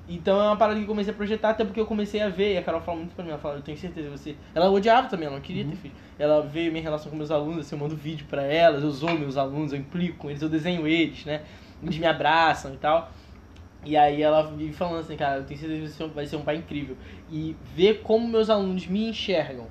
Então 0.07 0.38
é 0.38 0.44
uma 0.49 0.57
parada 0.57 0.79
que 0.79 0.85
eu 0.85 0.88
comecei 0.88 1.12
a 1.12 1.16
projetar, 1.16 1.51
até 1.51 1.64
porque 1.64 1.81
eu 1.81 1.87
comecei 1.87 2.20
a 2.20 2.29
ver, 2.29 2.55
e 2.55 2.59
a 2.59 2.62
Carol 2.62 2.81
fala 2.83 2.99
muito 2.99 3.14
pra 3.14 3.25
mim, 3.25 3.31
ela 3.31 3.38
fala, 3.40 3.57
eu 3.57 3.62
tenho 3.62 3.77
certeza 3.79 4.07
que 4.09 4.18
você. 4.18 4.37
Ela 4.55 4.70
odiava 4.70 5.09
também, 5.09 5.27
ela 5.27 5.37
não 5.37 5.42
queria 5.42 5.64
Uhum. 5.64 5.70
ter 5.70 5.77
filho. 5.77 5.94
Ela 6.18 6.42
vê 6.42 6.68
minha 6.70 6.83
relação 6.83 7.11
com 7.11 7.16
meus 7.16 7.31
alunos, 7.31 7.66
assim, 7.66 7.75
eu 7.75 7.81
mando 7.81 7.96
vídeo 7.96 8.27
pra 8.29 8.42
elas, 8.42 8.83
eu 8.85 8.90
zoo 8.90 9.18
meus 9.18 9.37
alunos, 9.37 9.72
eu 9.72 9.79
implico 9.79 10.18
com 10.18 10.31
eles, 10.31 10.42
eu 10.42 10.49
desenho 10.51 10.87
eles, 10.87 11.25
né? 11.25 11.40
Eles 11.83 11.96
me 11.99 12.07
abraçam 12.07 12.75
e 12.75 12.77
tal. 12.77 13.11
E 13.87 13.96
aí 13.96 14.20
ela 14.20 14.42
vive 14.42 14.72
falando 14.72 14.99
assim, 14.99 15.16
cara, 15.16 15.38
eu 15.38 15.44
tenho 15.44 15.61
certeza 15.61 15.87
que 15.87 15.92
você 15.92 16.07
vai 16.09 16.27
ser 16.27 16.35
um 16.37 16.42
pai 16.42 16.57
incrível. 16.57 16.99
E 17.31 17.57
ver 17.62 18.03
como 18.03 18.27
meus 18.27 18.51
alunos 18.51 18.87
me 18.88 19.09
enxergam. 19.09 19.68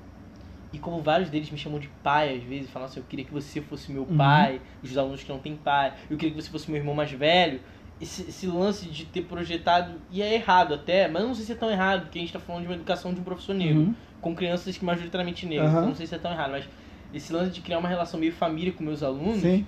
E 0.72 0.78
como 0.78 1.02
vários 1.02 1.28
deles 1.28 1.50
me 1.50 1.58
chamam 1.58 1.78
de 1.78 1.88
pai 2.02 2.36
às 2.36 2.42
vezes, 2.42 2.70
falam 2.70 2.86
assim, 2.88 2.98
eu 3.00 3.04
queria 3.06 3.26
que 3.26 3.32
você 3.32 3.60
fosse 3.60 3.92
meu 3.92 4.04
Uhum. 4.04 4.16
pai, 4.16 4.60
os 4.82 4.96
alunos 4.96 5.22
que 5.22 5.28
não 5.30 5.38
têm 5.38 5.54
pai, 5.54 5.92
eu 6.10 6.16
queria 6.16 6.34
que 6.34 6.42
você 6.42 6.48
fosse 6.50 6.70
meu 6.70 6.80
irmão 6.80 6.94
mais 6.94 7.10
velho. 7.12 7.60
Esse, 8.00 8.22
esse 8.28 8.46
lance 8.46 8.86
de 8.86 9.04
ter 9.06 9.22
projetado, 9.22 10.00
e 10.10 10.20
é 10.22 10.34
errado 10.34 10.74
até, 10.74 11.08
mas 11.08 11.22
não 11.22 11.34
sei 11.34 11.44
se 11.44 11.52
é 11.52 11.54
tão 11.54 11.70
errado, 11.70 12.02
porque 12.02 12.18
a 12.18 12.20
gente 12.22 12.32
tá 12.32 12.38
falando 12.40 12.62
de 12.62 12.68
uma 12.68 12.74
educação 12.74 13.12
de 13.12 13.20
um 13.20 13.24
professor 13.24 13.54
negro, 13.54 13.80
Uhum. 13.82 13.94
com 14.20 14.34
crianças 14.34 14.76
que 14.76 14.84
majoritariamente 14.84 15.46
negras, 15.46 15.68
Aham. 15.70 15.78
então 15.78 15.88
não 15.90 15.96
sei 15.96 16.06
se 16.06 16.14
é 16.14 16.18
tão 16.18 16.30
errado, 16.32 16.50
mas 16.52 16.68
esse 17.12 17.32
lance 17.32 17.52
de 17.52 17.60
criar 17.60 17.78
uma 17.78 17.88
relação 17.88 18.18
meio 18.18 18.32
família 18.32 18.72
com 18.72 18.82
meus 18.82 19.02
alunos, 19.02 19.40
Sim. 19.40 19.66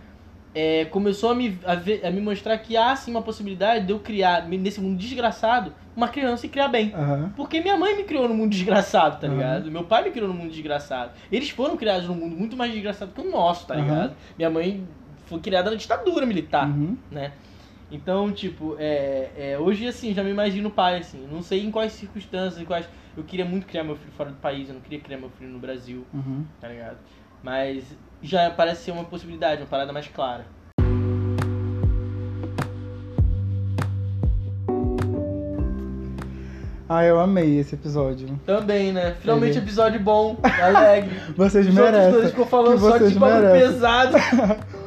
É, 0.54 0.84
começou 0.87 1.30
a 1.30 1.34
me, 1.34 1.58
a, 1.64 1.74
ver- 1.74 2.04
a 2.04 2.11
me 2.11 2.20
mostrar 2.20 2.58
que 2.58 2.76
há 2.76 2.94
sim 2.96 3.11
uma 3.11 3.22
possibilidade 3.22 3.87
de 3.87 3.92
eu 3.92 4.00
criar, 4.00 4.48
nesse 4.48 4.80
mundo 4.80 4.98
desgraçado, 4.98 5.72
uma 5.94 6.08
criança 6.08 6.46
e 6.46 6.48
criar 6.48 6.68
bem. 6.68 6.92
Aham. 6.94 7.32
Porque 7.37 7.61
minha 7.61 7.76
mãe 7.76 7.96
me 7.96 8.04
criou 8.04 8.28
num 8.28 8.34
mundo 8.34 8.50
desgraçado, 8.50 9.20
tá 9.20 9.26
Aham. 9.26 9.37
ligado? 9.37 9.70
Meu 9.70 9.84
pai 9.84 10.04
me 10.04 10.11
criou 10.11 10.28
num 10.28 10.34
mundo 10.34 10.50
desgraçado. 10.50 11.12
Eles 11.30 11.50
foram 11.50 11.76
criados 11.76 12.08
num 12.08 12.14
mundo 12.14 12.37
muito 12.37 12.56
mais 12.56 12.72
desgraçado 12.72 13.12
que 13.12 13.20
o 13.20 13.30
nosso, 13.30 13.66
tá 13.66 13.74
Aham. 13.74 13.82
ligado? 13.82 14.16
Minha 14.37 14.50
mãe 14.50 14.88
foi 15.26 15.40
criada 15.40 15.70
na 15.70 15.76
ditadura 15.76 16.24
militar, 16.24 16.68
Uhum. 16.68 16.96
né? 17.11 17.32
Então, 17.90 18.30
tipo, 18.32 18.76
é, 18.78 19.30
é, 19.37 19.58
hoje, 19.58 19.87
assim, 19.87 20.12
já 20.12 20.22
me 20.22 20.30
imagino 20.30 20.70
pai, 20.70 20.98
assim. 20.98 21.26
Não 21.26 21.42
sei 21.42 21.64
em 21.64 21.70
quais 21.70 21.92
circunstâncias, 21.92 22.61
em 22.61 22.64
quais... 22.66 22.87
Eu 23.16 23.24
queria 23.24 23.44
muito 23.46 23.66
criar 23.66 23.82
meu 23.82 23.96
filho 23.96 24.12
fora 24.12 24.30
do 24.30 24.37
país, 24.37 24.68
eu 24.68 24.74
não 24.74 24.80
queria 24.82 25.00
criar 25.00 25.16
meu 25.18 25.30
filho 25.30 25.50
no 25.50 25.58
Brasil, 25.58 26.06
Uhum. 26.12 26.44
tá 26.61 26.68
ligado? 26.68 26.98
Mas 27.42 27.96
já 28.22 28.50
parece 28.50 28.85
ser 28.85 28.90
uma 28.92 29.04
possibilidade, 29.04 29.62
uma 29.62 29.68
parada 29.68 29.92
mais 29.92 30.09
clara. 30.09 30.44
Ah, 36.88 37.04
eu 37.04 37.20
amei 37.20 37.59
esse 37.59 37.74
episódio. 37.74 38.28
Também, 38.46 38.92
né? 38.92 39.14
Finalmente 39.20 39.59
É. 39.59 39.61
episódio 39.61 40.00
bom, 40.00 40.37
alegre. 40.62 41.20
Vocês 41.37 41.68
Os 41.68 41.74
merecem. 41.74 42.28
ficou 42.28 42.46
falando 42.46 42.74
que 42.76 42.81
só 42.81 42.96
de 42.98 43.18
merecem. 43.18 43.68
pesado. 43.72 44.16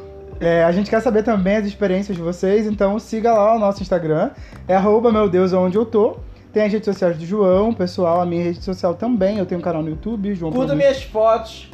É, 0.44 0.64
a 0.64 0.72
gente 0.72 0.90
quer 0.90 0.98
saber 1.00 1.22
também 1.22 1.54
as 1.54 1.64
experiências 1.66 2.16
de 2.16 2.20
vocês, 2.20 2.66
então 2.66 2.98
siga 2.98 3.32
lá 3.32 3.54
o 3.54 3.60
nosso 3.60 3.80
Instagram, 3.80 4.30
é 4.66 4.74
arroba 4.74 5.12
meu 5.12 5.28
Deus 5.28 5.52
onde 5.52 5.76
eu 5.78 5.86
tô. 5.86 6.16
Tem 6.52 6.64
as 6.64 6.72
redes 6.72 6.84
sociais 6.86 7.16
do 7.16 7.24
João, 7.24 7.72
pessoal, 7.72 8.20
a 8.20 8.26
minha 8.26 8.42
rede 8.42 8.60
social 8.60 8.92
também, 8.94 9.38
eu 9.38 9.46
tenho 9.46 9.60
um 9.60 9.62
canal 9.62 9.84
no 9.84 9.90
YouTube, 9.90 10.34
João 10.34 10.50
Produz- 10.50 10.76
minhas 10.76 11.00
fotos, 11.04 11.70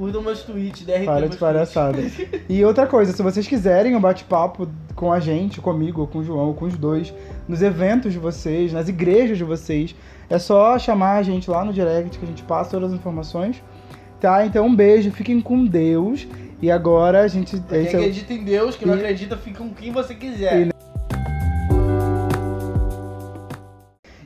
curtam 0.00 0.22
meus 0.22 0.40
tweets, 0.42 0.82
DRT 0.86 1.04
Para 1.04 1.28
de 1.28 1.36
palhaçada. 1.36 1.98
E 2.48 2.64
outra 2.64 2.86
coisa, 2.86 3.12
se 3.12 3.22
vocês 3.22 3.46
quiserem 3.46 3.94
um 3.94 4.00
bate-papo 4.00 4.66
com 4.94 5.12
a 5.12 5.20
gente, 5.20 5.60
comigo, 5.60 6.06
com 6.06 6.20
o 6.20 6.24
João, 6.24 6.54
com 6.54 6.64
os 6.64 6.76
dois, 6.76 7.12
nos 7.46 7.60
eventos 7.60 8.10
de 8.10 8.18
vocês, 8.18 8.72
nas 8.72 8.88
igrejas 8.88 9.36
de 9.36 9.44
vocês, 9.44 9.94
é 10.30 10.38
só 10.38 10.78
chamar 10.78 11.16
a 11.16 11.22
gente 11.22 11.50
lá 11.50 11.62
no 11.66 11.72
direct 11.72 12.18
que 12.18 12.24
a 12.24 12.28
gente 12.28 12.42
passa 12.44 12.70
todas 12.70 12.92
as 12.92 12.98
informações. 12.98 13.62
Tá? 14.18 14.46
Então 14.46 14.66
um 14.66 14.74
beijo, 14.74 15.10
fiquem 15.10 15.38
com 15.38 15.66
Deus. 15.66 16.26
E 16.62 16.70
agora 16.70 17.20
a 17.20 17.28
gente. 17.28 17.60
Quem 17.60 17.82
esse 17.82 17.94
é 17.94 17.98
acredita 17.98 18.32
em 18.32 18.44
Deus, 18.44 18.76
quem 18.76 18.88
não 18.88 18.94
E- 18.94 19.00
acredita, 19.00 19.36
fica 19.36 19.58
com 19.58 19.70
quem 19.74 19.92
você 19.92 20.14
quiser. 20.14 20.68
E- 20.68 20.80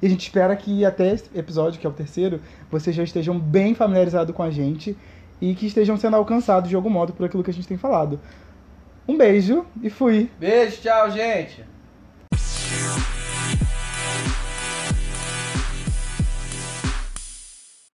E 0.03 0.07
a 0.07 0.11
gente 0.11 0.21
espera 0.21 0.55
que 0.55 0.85
até 0.85 1.15
esse 1.15 1.31
episódio, 1.35 1.81
que 1.81 1.87
é 1.87 1.89
o 1.89 1.93
terceiro, 1.93 2.39
vocês 2.71 2.95
já 2.95 3.03
estejam 3.03 3.39
bem 3.39 3.75
familiarizados 3.75 4.37
com 4.37 4.43
a 4.43 4.51
gente 4.51 4.95
e 5.41 5.55
que 5.55 5.67
estejam 5.67 5.97
sendo 5.97 6.17
alcançados 6.17 6.69
de 6.69 6.77
algum 6.77 6.91
modo 6.91 7.13
por 7.13 7.27
aquilo 7.27 7.43
que 7.43 7.51
a 7.51 7.55
gente 7.55 7.69
tem 7.69 7.77
falado. 7.77 8.21
Um 9.07 9.17
beijo 9.17 9.67
e 9.83 9.91
fui. 9.91 10.31
Beijo, 10.39 10.81
tchau, 10.81 11.11
gente. 11.11 11.65